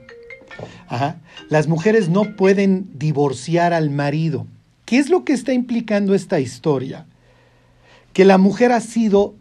Ajá. 0.88 1.20
Las 1.50 1.68
mujeres 1.68 2.08
no 2.08 2.38
pueden 2.38 2.90
divorciar 2.98 3.74
al 3.74 3.90
marido. 3.90 4.48
¿Qué 4.86 5.00
es 5.00 5.10
lo 5.10 5.26
que 5.26 5.34
está 5.34 5.52
implicando 5.52 6.16
esta 6.16 6.40
historia? 6.40 7.06
Que 8.14 8.24
la 8.24 8.38
mujer 8.38 8.72
ha 8.72 8.80
sido 8.80 9.36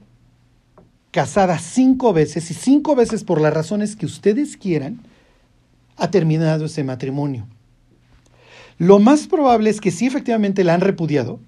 casada 1.13 1.61
cinco 1.61 2.13
veces 2.13 2.51
y 2.51 2.55
cinco 2.55 2.97
veces 2.97 3.23
por 3.23 3.41
las 3.41 3.55
razones 3.55 3.95
que 3.95 4.05
ustedes 4.05 4.57
quieran, 4.57 4.99
ha 5.97 6.11
terminado 6.11 6.65
ese 6.65 6.83
matrimonio. 6.83 7.47
Lo 8.77 8.99
más 8.99 9.29
probable 9.29 9.71
es 9.71 9.81
que 9.81 9.93
sí 9.93 10.07
efectivamente 10.07 10.65
la 10.65 10.75
han 10.75 10.81
repudiado 10.81 11.39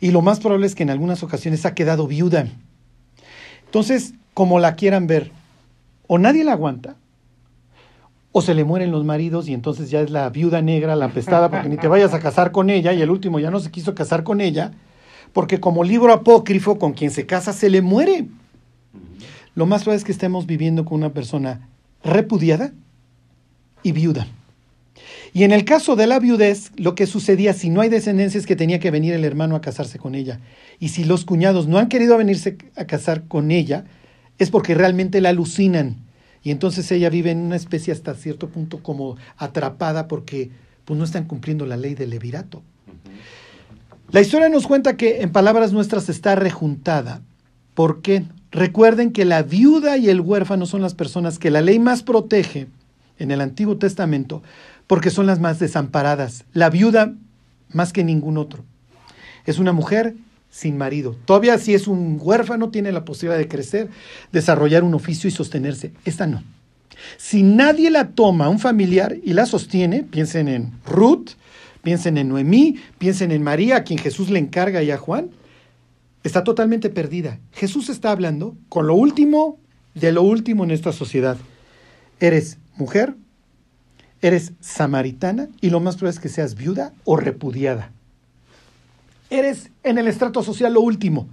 y 0.00 0.10
lo 0.10 0.22
más 0.22 0.40
probable 0.40 0.66
es 0.66 0.74
que 0.74 0.84
en 0.84 0.90
algunas 0.90 1.22
ocasiones 1.22 1.66
ha 1.66 1.74
quedado 1.74 2.06
viuda. 2.06 2.48
Entonces, 3.66 4.14
como 4.40 4.58
la 4.58 4.74
quieran 4.74 5.06
ver, 5.06 5.32
o 6.06 6.16
nadie 6.16 6.44
la 6.44 6.52
aguanta, 6.52 6.96
o 8.32 8.40
se 8.40 8.54
le 8.54 8.64
mueren 8.64 8.90
los 8.90 9.04
maridos 9.04 9.50
y 9.50 9.52
entonces 9.52 9.90
ya 9.90 10.00
es 10.00 10.10
la 10.10 10.30
viuda 10.30 10.62
negra, 10.62 10.96
la 10.96 11.04
apestada, 11.04 11.50
porque 11.50 11.68
ni 11.68 11.76
te 11.76 11.88
vayas 11.88 12.14
a 12.14 12.20
casar 12.20 12.50
con 12.50 12.70
ella, 12.70 12.94
y 12.94 13.02
el 13.02 13.10
último 13.10 13.38
ya 13.38 13.50
no 13.50 13.60
se 13.60 13.70
quiso 13.70 13.94
casar 13.94 14.24
con 14.24 14.40
ella, 14.40 14.72
porque 15.34 15.60
como 15.60 15.84
libro 15.84 16.10
apócrifo, 16.10 16.78
con 16.78 16.94
quien 16.94 17.10
se 17.10 17.26
casa 17.26 17.52
se 17.52 17.68
le 17.68 17.82
muere. 17.82 18.28
Lo 19.54 19.66
más 19.66 19.82
probable 19.82 19.98
es 19.98 20.04
que 20.04 20.12
estemos 20.12 20.46
viviendo 20.46 20.86
con 20.86 21.00
una 21.00 21.12
persona 21.12 21.68
repudiada 22.02 22.72
y 23.82 23.92
viuda. 23.92 24.26
Y 25.34 25.44
en 25.44 25.52
el 25.52 25.66
caso 25.66 25.96
de 25.96 26.06
la 26.06 26.18
viudez, 26.18 26.72
lo 26.76 26.94
que 26.94 27.04
sucedía 27.04 27.52
si 27.52 27.68
no 27.68 27.82
hay 27.82 27.90
descendencia 27.90 28.40
es 28.40 28.46
que 28.46 28.56
tenía 28.56 28.78
que 28.78 28.90
venir 28.90 29.12
el 29.12 29.26
hermano 29.26 29.54
a 29.54 29.60
casarse 29.60 29.98
con 29.98 30.14
ella. 30.14 30.40
Y 30.78 30.88
si 30.88 31.04
los 31.04 31.26
cuñados 31.26 31.68
no 31.68 31.76
han 31.76 31.88
querido 31.88 32.16
venirse 32.16 32.56
a 32.74 32.86
casar 32.86 33.24
con 33.28 33.50
ella, 33.50 33.84
es 34.40 34.50
porque 34.50 34.74
realmente 34.74 35.20
la 35.20 35.28
alucinan. 35.28 35.96
Y 36.42 36.50
entonces 36.50 36.90
ella 36.90 37.10
vive 37.10 37.30
en 37.30 37.38
una 37.38 37.56
especie 37.56 37.92
hasta 37.92 38.14
cierto 38.14 38.48
punto 38.48 38.82
como 38.82 39.16
atrapada 39.36 40.08
porque 40.08 40.50
pues, 40.86 40.98
no 40.98 41.04
están 41.04 41.26
cumpliendo 41.26 41.66
la 41.66 41.76
ley 41.76 41.94
del 41.94 42.10
levirato. 42.10 42.62
La 44.10 44.22
historia 44.22 44.48
nos 44.48 44.66
cuenta 44.66 44.96
que 44.96 45.20
en 45.20 45.30
palabras 45.30 45.72
nuestras 45.72 46.08
está 46.08 46.34
rejuntada. 46.34 47.20
¿Por 47.74 48.00
qué? 48.00 48.24
Recuerden 48.50 49.12
que 49.12 49.26
la 49.26 49.42
viuda 49.42 49.98
y 49.98 50.08
el 50.08 50.22
huérfano 50.22 50.64
son 50.64 50.80
las 50.80 50.94
personas 50.94 51.38
que 51.38 51.50
la 51.50 51.60
ley 51.60 51.78
más 51.78 52.02
protege 52.02 52.66
en 53.18 53.30
el 53.30 53.42
Antiguo 53.42 53.76
Testamento 53.76 54.42
porque 54.86 55.10
son 55.10 55.26
las 55.26 55.38
más 55.38 55.58
desamparadas. 55.58 56.46
La 56.54 56.70
viuda 56.70 57.14
más 57.68 57.92
que 57.92 58.04
ningún 58.04 58.38
otro. 58.38 58.64
Es 59.44 59.58
una 59.58 59.72
mujer 59.72 60.16
sin 60.50 60.76
marido. 60.76 61.16
Todavía 61.24 61.58
si 61.58 61.74
es 61.74 61.86
un 61.86 62.18
huérfano 62.20 62.70
tiene 62.70 62.92
la 62.92 63.04
posibilidad 63.04 63.38
de 63.38 63.48
crecer, 63.48 63.88
desarrollar 64.32 64.82
un 64.84 64.94
oficio 64.94 65.28
y 65.28 65.30
sostenerse. 65.30 65.92
Esta 66.04 66.26
no. 66.26 66.42
Si 67.16 67.42
nadie 67.42 67.90
la 67.90 68.10
toma, 68.10 68.48
un 68.48 68.58
familiar, 68.58 69.16
y 69.22 69.32
la 69.32 69.46
sostiene, 69.46 70.02
piensen 70.02 70.48
en 70.48 70.72
Ruth, 70.84 71.30
piensen 71.82 72.18
en 72.18 72.28
Noemí, 72.28 72.76
piensen 72.98 73.30
en 73.30 73.42
María, 73.42 73.76
a 73.76 73.84
quien 73.84 73.98
Jesús 73.98 74.28
le 74.30 74.38
encarga 74.38 74.82
y 74.82 74.90
a 74.90 74.98
Juan, 74.98 75.30
está 76.24 76.44
totalmente 76.44 76.90
perdida. 76.90 77.38
Jesús 77.52 77.88
está 77.88 78.10
hablando 78.10 78.56
con 78.68 78.86
lo 78.86 78.94
último 78.94 79.58
de 79.94 80.12
lo 80.12 80.22
último 80.22 80.64
en 80.64 80.70
esta 80.70 80.92
sociedad. 80.92 81.38
Eres 82.20 82.58
mujer, 82.76 83.14
eres 84.20 84.52
samaritana 84.60 85.48
y 85.60 85.70
lo 85.70 85.80
más 85.80 85.96
probable 85.96 86.16
es 86.16 86.20
que 86.20 86.28
seas 86.28 86.54
viuda 86.54 86.92
o 87.04 87.16
repudiada. 87.16 87.92
Eres 89.30 89.70
en 89.84 89.98
el 89.98 90.08
estrato 90.08 90.42
social 90.42 90.74
lo 90.74 90.80
último. 90.80 91.28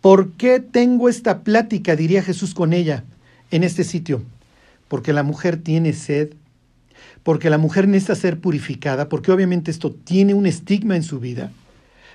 ¿Por 0.00 0.32
qué 0.32 0.60
tengo 0.60 1.08
esta 1.08 1.42
plática, 1.42 1.96
diría 1.96 2.22
Jesús 2.22 2.54
con 2.54 2.72
ella, 2.72 3.02
en 3.50 3.64
este 3.64 3.82
sitio? 3.82 4.22
Porque 4.86 5.12
la 5.12 5.24
mujer 5.24 5.56
tiene 5.56 5.92
sed, 5.92 6.34
porque 7.24 7.50
la 7.50 7.58
mujer 7.58 7.88
necesita 7.88 8.14
ser 8.14 8.38
purificada, 8.38 9.08
porque 9.08 9.32
obviamente 9.32 9.72
esto 9.72 9.90
tiene 9.90 10.32
un 10.32 10.46
estigma 10.46 10.94
en 10.94 11.02
su 11.02 11.18
vida, 11.18 11.50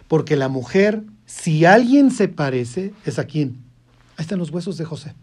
porque 0.08 0.38
la 0.38 0.48
mujer, 0.48 1.04
si 1.26 1.66
alguien 1.66 2.12
se 2.12 2.30
parece, 2.30 2.94
es 3.06 3.20
a 3.20 3.26
quién. 3.26 3.58
Ahí 4.16 4.24
están 4.24 4.40
los 4.40 4.52
huesos 4.52 4.78
de 4.78 4.86
José. 4.86 5.14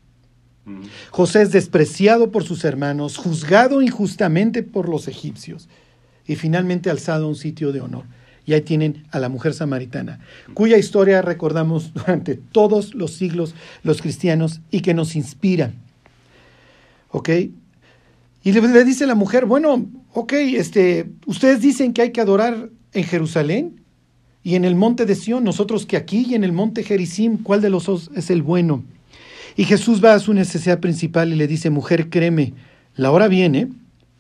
Mm. 0.67 0.83
José 1.11 1.41
es 1.41 1.53
despreciado 1.53 2.31
por 2.31 2.45
sus 2.45 2.65
hermanos, 2.65 3.17
juzgado 3.17 3.81
injustamente 3.81 4.63
por 4.63 4.91
los 4.91 5.09
egipcios 5.09 5.71
y 6.27 6.37
finalmente 6.37 6.91
alzado 6.91 7.25
a 7.25 7.29
un 7.29 7.37
sitio 7.37 7.73
de 7.73 7.81
honor. 7.81 8.05
Y 8.49 8.55
ahí 8.55 8.63
tienen 8.63 9.05
a 9.11 9.19
la 9.19 9.29
mujer 9.29 9.53
samaritana, 9.53 10.21
cuya 10.55 10.79
historia 10.79 11.21
recordamos 11.21 11.93
durante 11.93 12.37
todos 12.37 12.95
los 12.95 13.13
siglos 13.13 13.55
los 13.83 14.01
cristianos 14.01 14.63
y 14.71 14.81
que 14.81 14.95
nos 14.95 15.17
inspira. 15.17 15.75
¿Ok? 17.11 17.29
Y 18.43 18.53
le, 18.53 18.85
dice 18.85 19.07
la 19.07 19.15
mujer, 19.15 19.45
bueno, 19.45 19.87
ok, 20.15 20.33
este, 20.33 21.11
ustedes 21.27 21.61
dicen 21.61 21.93
que 21.93 22.01
hay 22.01 22.11
que 22.11 22.23
adorar 22.23 22.71
en 22.95 23.05
Jerusalén 23.05 23.83
y 24.43 24.55
en 24.55 24.65
el 24.65 24.77
monte 24.77 25.05
de 25.05 25.15
Sión, 25.15 25.45
nosotros 25.45 25.85
que 25.85 25.99
aquí 25.99 26.25
y 26.27 26.35
en 26.35 26.43
el 26.43 26.53
monte 26.53 26.85
Gerizim, 26.85 27.43
¿cuál 27.43 27.61
de 27.61 27.69
los 27.69 27.85
dos 27.85 28.11
es 28.15 28.31
el 28.31 28.43
bueno? 28.43 28.83
Y 29.57 29.65
Jesús 29.65 30.03
va 30.03 30.15
a 30.15 30.21
su 30.21 30.33
necesidad 30.33 30.81
principal 30.81 31.35
y 31.35 31.37
le 31.37 31.49
dice, 31.49 31.69
mujer, 31.69 32.09
créeme, 32.09 32.55
la 32.97 33.11
hora 33.11 33.29
viene 33.29 33.69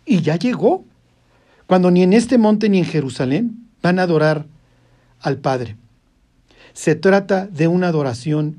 y 0.05 0.21
ya 0.21 0.37
llegó, 0.37 0.85
cuando 1.67 1.91
ni 1.91 2.03
en 2.03 2.13
este 2.13 2.37
monte 2.37 2.69
ni 2.69 2.81
en 2.81 2.85
Jerusalén 2.85 3.68
van 3.83 3.99
a 3.99 4.03
adorar 4.03 4.47
al 5.21 5.39
Padre. 5.39 5.77
Se 6.73 6.95
trata 6.95 7.47
de 7.47 7.69
una 7.69 7.89
adoración 7.89 8.57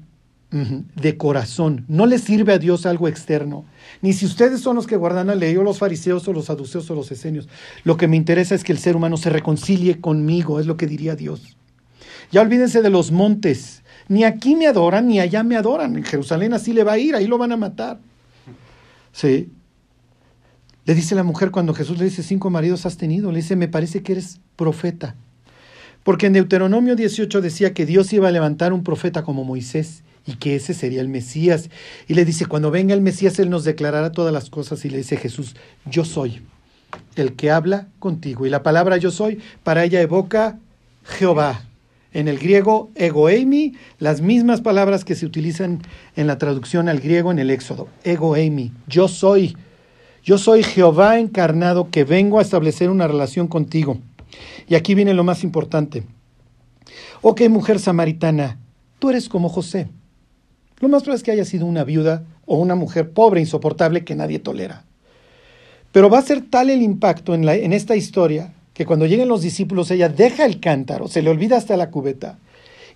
de 0.51 1.15
corazón. 1.15 1.85
No 1.87 2.07
le 2.07 2.17
sirve 2.17 2.53
a 2.53 2.57
Dios 2.57 2.87
algo 2.87 3.07
externo. 3.07 3.65
Ni 4.01 4.13
si 4.13 4.25
ustedes 4.25 4.61
son 4.61 4.75
los 4.75 4.87
que 4.87 4.97
guardan 4.97 5.27
la 5.27 5.35
ley, 5.35 5.55
o 5.55 5.63
los 5.63 5.77
fariseos, 5.77 6.27
o 6.27 6.33
los 6.33 6.45
saduceos, 6.45 6.89
o 6.89 6.95
los 6.95 7.11
esenios. 7.11 7.47
Lo 7.83 7.97
que 7.97 8.07
me 8.07 8.17
interesa 8.17 8.55
es 8.55 8.63
que 8.63 8.71
el 8.71 8.79
ser 8.79 8.95
humano 8.95 9.15
se 9.17 9.29
reconcilie 9.29 10.01
conmigo, 10.01 10.59
es 10.59 10.65
lo 10.65 10.75
que 10.75 10.87
diría 10.87 11.15
Dios. 11.15 11.55
Ya 12.31 12.41
olvídense 12.41 12.81
de 12.81 12.89
los 12.89 13.11
montes. 13.11 13.83
Ni 14.07 14.23
aquí 14.23 14.55
me 14.55 14.65
adoran, 14.65 15.07
ni 15.07 15.19
allá 15.19 15.43
me 15.43 15.55
adoran. 15.55 15.95
En 15.95 16.03
Jerusalén 16.03 16.53
así 16.53 16.73
le 16.73 16.83
va 16.83 16.93
a 16.93 16.97
ir, 16.97 17.15
ahí 17.15 17.27
lo 17.27 17.37
van 17.37 17.51
a 17.51 17.57
matar. 17.57 17.99
Sí. 19.11 19.51
Le 20.89 20.95
dice 20.95 21.13
la 21.13 21.21
mujer 21.21 21.51
cuando 21.51 21.75
Jesús 21.75 21.99
le 21.99 22.05
dice, 22.05 22.23
cinco 22.23 22.49
maridos 22.49 22.87
has 22.87 22.97
tenido, 22.97 23.31
le 23.31 23.41
dice, 23.41 23.55
me 23.55 23.67
parece 23.67 24.01
que 24.01 24.13
eres 24.13 24.39
profeta. 24.55 25.13
Porque 26.03 26.25
en 26.25 26.33
Deuteronomio 26.33 26.95
18 26.95 27.41
decía 27.41 27.75
que 27.75 27.85
Dios 27.85 28.11
iba 28.11 28.27
a 28.27 28.31
levantar 28.31 28.73
un 28.73 28.83
profeta 28.83 29.21
como 29.21 29.43
Moisés 29.43 30.01
y 30.25 30.37
que 30.37 30.55
ese 30.55 30.73
sería 30.73 31.01
el 31.01 31.07
Mesías. 31.07 31.69
Y 32.07 32.15
le 32.15 32.25
dice, 32.25 32.47
cuando 32.47 32.71
venga 32.71 32.95
el 32.95 33.01
Mesías, 33.01 33.37
Él 33.37 33.51
nos 33.51 33.65
declarará 33.65 34.11
todas 34.11 34.33
las 34.33 34.49
cosas. 34.49 34.83
Y 34.83 34.89
le 34.89 34.97
dice 34.97 35.15
Jesús, 35.15 35.55
yo 35.85 36.05
soy 36.05 36.41
el 37.15 37.35
que 37.35 37.51
habla 37.51 37.87
contigo. 37.99 38.47
Y 38.47 38.49
la 38.49 38.63
palabra 38.63 38.97
yo 38.97 39.11
soy, 39.11 39.43
para 39.61 39.83
ella 39.83 40.01
evoca 40.01 40.57
Jehová. 41.03 41.65
En 42.13 42.27
el 42.27 42.39
griego, 42.39 42.89
egoemi, 42.95 43.75
las 43.99 44.21
mismas 44.21 44.61
palabras 44.61 45.05
que 45.05 45.13
se 45.13 45.27
utilizan 45.27 45.83
en 46.15 46.25
la 46.25 46.39
traducción 46.39 46.89
al 46.89 46.99
griego 46.99 47.31
en 47.31 47.37
el 47.37 47.51
Éxodo. 47.51 47.89
Egoemi, 48.03 48.71
yo 48.87 49.07
soy. 49.07 49.55
Yo 50.29 50.37
soy 50.37 50.61
Jehová 50.61 51.17
encarnado 51.17 51.89
que 51.89 52.03
vengo 52.03 52.37
a 52.37 52.43
establecer 52.43 52.91
una 52.91 53.07
relación 53.07 53.47
contigo. 53.47 53.97
Y 54.67 54.75
aquí 54.75 54.93
viene 54.93 55.15
lo 55.15 55.23
más 55.23 55.43
importante. 55.43 56.03
Ok, 57.23 57.41
mujer 57.49 57.79
samaritana, 57.79 58.59
tú 58.99 59.09
eres 59.09 59.27
como 59.27 59.49
José. 59.49 59.87
Lo 60.81 60.87
más 60.87 61.01
probable 61.01 61.17
es 61.17 61.23
que 61.23 61.31
haya 61.31 61.45
sido 61.45 61.65
una 61.65 61.83
viuda 61.83 62.25
o 62.45 62.57
una 62.59 62.75
mujer 62.75 63.09
pobre, 63.09 63.39
insoportable, 63.39 64.05
que 64.05 64.13
nadie 64.13 64.37
tolera. 64.37 64.83
Pero 65.91 66.11
va 66.11 66.19
a 66.19 66.21
ser 66.21 66.47
tal 66.47 66.69
el 66.69 66.83
impacto 66.83 67.33
en, 67.33 67.43
la, 67.43 67.55
en 67.55 67.73
esta 67.73 67.95
historia 67.95 68.53
que 68.75 68.85
cuando 68.85 69.07
lleguen 69.07 69.29
los 69.29 69.41
discípulos 69.41 69.89
ella 69.89 70.09
deja 70.09 70.45
el 70.45 70.59
cántaro, 70.59 71.07
se 71.07 71.23
le 71.23 71.31
olvida 71.31 71.57
hasta 71.57 71.75
la 71.75 71.89
cubeta 71.89 72.37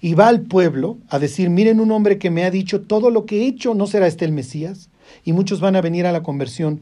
y 0.01 0.13
va 0.13 0.27
al 0.27 0.41
pueblo 0.41 0.99
a 1.09 1.17
decir, 1.17 1.49
miren 1.49 1.79
un 1.79 1.89
hombre 1.89 2.19
que 2.19 2.29
me 2.29 2.43
ha 2.43 2.51
dicho 2.51 2.81
todo 2.81 3.09
lo 3.09 3.25
que 3.25 3.41
he 3.41 3.47
hecho, 3.47 3.73
¿no 3.73 3.87
será 3.87 4.05
este 4.05 4.23
el 4.23 4.33
Mesías? 4.33 4.89
Y 5.25 5.33
muchos 5.33 5.61
van 5.61 5.75
a 5.75 5.81
venir 5.81 6.05
a 6.05 6.11
la 6.11 6.21
conversión 6.21 6.81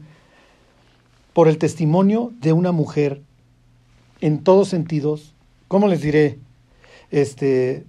por 1.32 1.48
el 1.48 1.58
testimonio 1.58 2.32
de 2.40 2.52
una 2.52 2.72
mujer 2.72 3.22
en 4.20 4.42
todos 4.42 4.68
sentidos, 4.68 5.34
¿cómo 5.68 5.88
les 5.88 6.02
diré? 6.02 6.38
Este, 7.10 7.84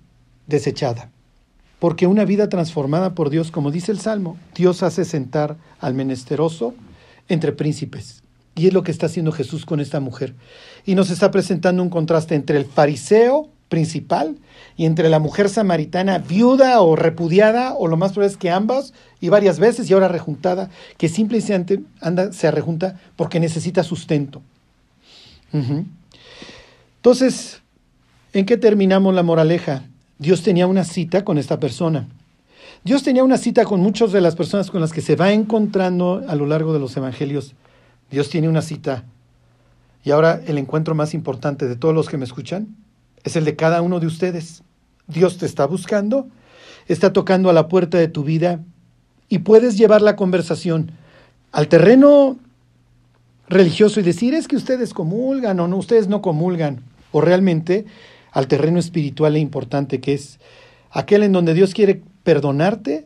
desechada. 0.48 1.10
Porque 1.80 2.08
una 2.08 2.26
vida 2.26 2.50
transformada 2.50 3.14
por 3.14 3.30
Dios, 3.30 3.52
como 3.52 3.72
dice 3.72 3.91
el 3.91 4.00
Salmo, 4.00 4.38
Dios 4.56 4.84
hace 4.84 5.06
sentar 5.06 5.58
al 5.80 5.94
menesteroso 5.94 6.74
entre 7.28 7.52
príncipes. 7.52 8.24
Y 8.56 8.68
es 8.68 8.74
lo 8.74 8.84
que 8.84 8.91
está 8.91 9.08
haciendo 9.08 9.32
Jesús 9.32 9.66
con 9.66 9.80
esta 9.80 10.00
mujer. 10.00 10.34
Y 10.86 10.96
nos 10.96 11.10
está 11.10 11.32
presentando 11.32 11.84
un 11.84 11.89
contraste 11.89 12.36
entre 12.36 12.58
el 12.58 12.66
fariseo 12.66 13.50
principal 13.74 14.38
y 14.78 14.86
entre 14.86 15.09
la 15.09 15.17
mujer 15.17 15.49
samaritana 15.49 16.19
viuda 16.19 16.80
o 16.82 16.95
repudiada, 16.95 17.74
o 17.74 17.88
lo 17.88 17.97
más 17.97 18.11
probable 18.11 18.32
es 18.32 18.38
que 18.38 18.51
ambas, 18.51 18.93
y 19.19 19.30
varias 19.30 19.57
veces, 19.57 19.89
y 19.89 19.93
ahora 19.93 20.07
rejuntada, 20.07 20.69
que 20.99 21.09
simplemente 21.09 21.82
anda, 21.99 22.32
se 22.32 22.51
rejunta 22.51 22.99
porque 23.15 23.39
necesita 23.39 23.82
sustento. 23.82 24.43
Entonces, 26.97 27.63
¿en 28.32 28.45
qué 28.45 28.57
terminamos 28.57 29.15
la 29.15 29.24
moraleja? 29.24 29.86
Dios 30.19 30.43
tenía 30.43 30.67
una 30.67 30.84
cita 30.84 31.26
con 31.26 31.39
esta 31.39 31.59
persona. 31.59 32.07
Dios 32.84 33.01
tenía 33.01 33.24
una 33.24 33.39
cita 33.39 33.65
con 33.65 33.80
muchas 33.80 34.11
de 34.11 34.21
las 34.21 34.36
personas 34.36 34.69
con 34.69 34.82
las 34.82 34.93
que 34.93 35.01
se 35.01 35.15
va 35.15 35.32
encontrando 35.32 36.21
a 36.28 36.36
lo 36.36 36.45
largo 36.45 36.74
de 36.74 36.80
los 36.80 36.95
evangelios. 36.95 37.55
Dios 38.11 38.30
tiene 38.30 38.49
una 38.49 38.61
cita. 38.61 39.03
Y 40.03 40.11
ahora 40.11 40.41
el 40.45 40.59
encuentro 40.59 40.93
más 40.93 41.15
importante 41.15 41.67
de 41.67 41.76
todos 41.76 41.95
los 41.95 42.07
que 42.07 42.17
me 42.17 42.26
escuchan 42.26 42.82
es 43.24 43.36
el 43.36 43.45
de 43.45 43.55
cada 43.55 43.82
uno 43.82 43.99
de 43.99 44.07
ustedes. 44.07 44.63
Dios 45.07 45.38
te 45.38 45.45
está 45.45 45.65
buscando, 45.65 46.28
está 46.88 47.13
tocando 47.13 47.49
a 47.49 47.53
la 47.53 47.67
puerta 47.67 47.97
de 47.97 48.07
tu 48.07 48.24
vida 48.24 48.59
y 49.30 49.39
puedes 49.39 49.78
llevar 49.78 50.01
la 50.01 50.15
conversación 50.15 50.91
al 51.51 51.67
terreno 51.67 52.38
religioso 53.47 53.99
y 53.99 54.03
decir 54.03 54.34
es 54.34 54.47
que 54.47 54.55
ustedes 54.55 54.93
comulgan 54.93 55.59
o 55.59 55.67
no, 55.67 55.78
ustedes 55.78 56.07
no 56.07 56.21
comulgan, 56.21 56.82
o 57.11 57.21
realmente 57.21 57.86
al 58.32 58.47
terreno 58.47 58.80
espiritual 58.80 59.36
e 59.36 59.39
importante 59.39 60.01
que 60.01 60.13
es 60.13 60.39
aquel 60.91 61.24
en 61.24 61.32
donde 61.32 61.53
Dios 61.53 61.74
quiere 61.74 62.01
perdonarte, 62.24 63.05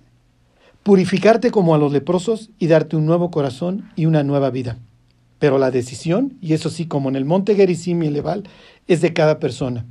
purificarte 0.84 1.52
como 1.52 1.76
a 1.76 1.78
los 1.78 1.92
leprosos 1.92 2.50
y 2.60 2.68
darte 2.68 2.96
un 2.96 3.06
nuevo 3.06 3.30
corazón 3.30 3.90
y 3.96 4.06
una 4.06 4.24
nueva 4.24 4.50
vida. 4.50 4.78
Pero 5.40 5.58
la 5.58 5.70
decisión, 5.70 6.38
y 6.42 6.54
eso 6.54 6.70
sí, 6.70 6.88
como 6.88 7.10
en 7.10 7.16
el 7.16 7.26
monte 7.26 7.56
Gerizim 7.56 8.02
y 8.02 8.08
el 8.08 8.16
Ebal, 8.16 8.44
es 8.88 9.02
de 9.02 9.14
cada 9.14 9.40
persona. 9.40 9.86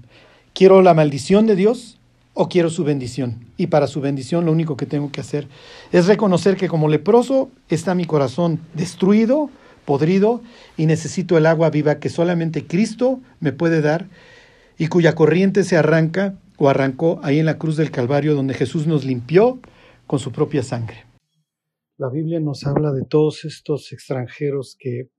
¿Quiero 0.56 0.80
la 0.80 0.94
maldición 0.94 1.46
de 1.46 1.54
Dios 1.54 1.98
o 2.32 2.48
quiero 2.48 2.70
su 2.70 2.82
bendición? 2.82 3.44
Y 3.58 3.66
para 3.66 3.86
su 3.86 4.00
bendición 4.00 4.46
lo 4.46 4.52
único 4.52 4.74
que 4.74 4.86
tengo 4.86 5.12
que 5.12 5.20
hacer 5.20 5.48
es 5.92 6.06
reconocer 6.06 6.56
que 6.56 6.66
como 6.66 6.88
leproso 6.88 7.50
está 7.68 7.94
mi 7.94 8.06
corazón 8.06 8.58
destruido, 8.72 9.50
podrido, 9.84 10.40
y 10.78 10.86
necesito 10.86 11.36
el 11.36 11.44
agua 11.44 11.68
viva 11.68 11.98
que 11.98 12.08
solamente 12.08 12.66
Cristo 12.66 13.20
me 13.38 13.52
puede 13.52 13.82
dar 13.82 14.06
y 14.78 14.86
cuya 14.86 15.14
corriente 15.14 15.62
se 15.62 15.76
arranca 15.76 16.38
o 16.56 16.70
arrancó 16.70 17.20
ahí 17.22 17.38
en 17.38 17.44
la 17.44 17.58
cruz 17.58 17.76
del 17.76 17.90
Calvario 17.90 18.34
donde 18.34 18.54
Jesús 18.54 18.86
nos 18.86 19.04
limpió 19.04 19.58
con 20.06 20.20
su 20.20 20.32
propia 20.32 20.62
sangre. 20.62 21.04
La 21.98 22.08
Biblia 22.08 22.40
nos 22.40 22.66
habla 22.66 22.92
de 22.92 23.04
todos 23.04 23.44
estos 23.44 23.92
extranjeros 23.92 24.74
que 24.78 25.10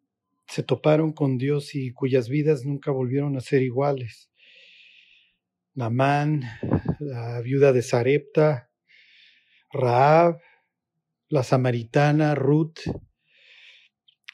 se 0.47 0.63
toparon 0.63 1.13
con 1.13 1.37
Dios 1.37 1.75
y 1.75 1.91
cuyas 1.91 2.27
vidas 2.27 2.65
nunca 2.65 2.89
volvieron 2.89 3.37
a 3.37 3.41
ser 3.41 3.61
iguales. 3.61 4.31
Namán, 5.77 6.41
la 6.99 7.39
viuda 7.41 7.71
de 7.71 7.83
Sarepta, 7.83 8.71
Raab, 9.71 10.39
la 11.29 11.43
samaritana, 11.43 12.33
Ruth. 12.33 12.79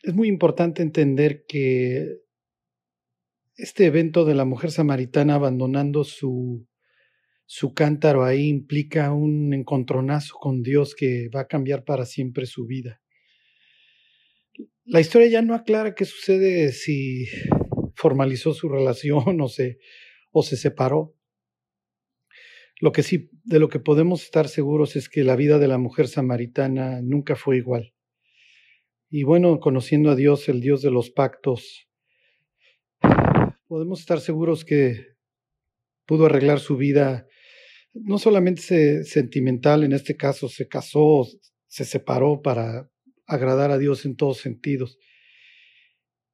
Es 0.04 0.14
muy 0.14 0.30
importante 0.30 0.82
entender 0.82 1.44
que 1.46 2.08
este 3.58 3.88
evento 3.88 4.24
de 4.24 4.36
la 4.36 4.46
mujer 4.46 4.72
samaritana 4.72 5.36
abandonando 5.36 6.06
su, 6.06 6.66
su 7.46 7.74
cántaro 7.74 8.24
ahí 8.24 8.48
implica 8.48 9.12
un 9.12 9.54
encontronazo 9.54 10.38
con 10.40 10.64
Dios 10.64 10.96
que 10.96 11.28
va 11.28 11.42
a 11.42 11.48
cambiar 11.48 11.84
para 11.84 12.06
siempre 12.06 12.46
su 12.46 12.66
vida. 12.66 13.02
La 14.86 15.02
historia 15.02 15.28
ya 15.28 15.42
no 15.42 15.56
aclara 15.56 15.94
qué 15.94 16.06
sucede 16.06 16.72
si 16.72 17.26
formalizó 17.98 18.54
su 18.54 18.70
relación 18.70 19.42
o 19.42 19.50
se, 19.50 19.80
o 20.32 20.42
se 20.42 20.56
separó. 20.56 21.18
Lo 22.84 22.92
que 22.92 23.02
sí, 23.02 23.30
de 23.46 23.60
lo 23.60 23.70
que 23.70 23.80
podemos 23.80 24.24
estar 24.24 24.50
seguros 24.50 24.98
es 24.98 25.08
que 25.08 25.24
la 25.24 25.38
vida 25.38 25.58
de 25.58 25.70
la 25.70 25.78
mujer 25.78 26.10
samaritana 26.10 27.02
nunca 27.02 27.38
fue 27.38 27.56
igual. 27.56 27.94
Y 29.10 29.24
bueno, 29.24 29.62
conociendo 29.62 30.12
a 30.12 30.18
Dios, 30.18 30.50
el 30.50 30.60
Dios 30.60 30.82
de 30.82 30.92
los 30.92 31.10
pactos, 31.10 31.88
podemos 33.68 34.02
estar 34.02 34.20
seguros 34.20 34.66
que 34.66 35.16
pudo 36.06 36.26
arreglar 36.26 36.60
su 36.60 36.76
vida, 36.76 37.26
no 37.94 38.18
solamente 38.18 39.06
sentimental, 39.06 39.86
en 39.86 39.94
este 39.94 40.18
caso 40.18 40.50
se 40.50 40.68
casó, 40.68 41.26
se 41.68 41.86
separó 41.86 42.42
para 42.42 42.92
agradar 43.26 43.72
a 43.72 43.78
Dios 43.78 44.04
en 44.04 44.18
todos 44.18 44.40
sentidos. 44.40 45.00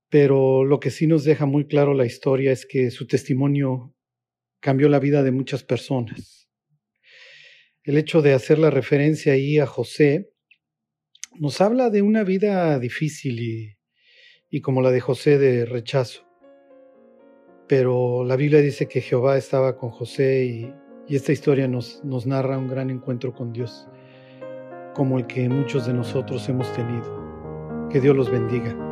Pero 0.09 0.65
lo 0.65 0.79
que 0.79 0.89
sí 0.89 1.05
nos 1.05 1.23
deja 1.25 1.45
muy 1.45 1.67
claro 1.67 1.93
la 1.93 2.07
historia 2.07 2.51
es 2.51 2.65
que 2.65 2.89
su 2.89 3.05
testimonio 3.05 3.93
cambió 4.59 4.89
la 4.89 4.99
vida 4.99 5.21
de 5.21 5.29
muchas 5.29 5.63
personas. 5.63 6.38
El 7.89 7.97
hecho 7.97 8.21
de 8.21 8.33
hacer 8.33 8.59
la 8.59 8.69
referencia 8.69 9.33
ahí 9.33 9.57
a 9.57 9.65
José 9.65 10.29
nos 11.39 11.59
habla 11.59 11.89
de 11.89 12.03
una 12.03 12.23
vida 12.23 12.77
difícil 12.77 13.39
y, 13.39 13.79
y 14.47 14.61
como 14.61 14.83
la 14.83 14.91
de 14.91 15.01
José 15.01 15.39
de 15.39 15.65
rechazo. 15.65 16.21
Pero 17.67 18.23
la 18.23 18.35
Biblia 18.35 18.61
dice 18.61 18.87
que 18.87 19.01
Jehová 19.01 19.39
estaba 19.39 19.75
con 19.75 19.89
José 19.89 20.45
y, 20.45 20.73
y 21.07 21.15
esta 21.15 21.31
historia 21.31 21.67
nos, 21.67 22.05
nos 22.05 22.27
narra 22.27 22.59
un 22.59 22.67
gran 22.67 22.91
encuentro 22.91 23.33
con 23.33 23.53
Dios 23.53 23.87
como 24.93 25.17
el 25.17 25.25
que 25.25 25.49
muchos 25.49 25.87
de 25.87 25.93
nosotros 25.95 26.47
hemos 26.47 26.71
tenido. 26.73 27.89
Que 27.89 27.99
Dios 27.99 28.15
los 28.15 28.29
bendiga. 28.29 28.88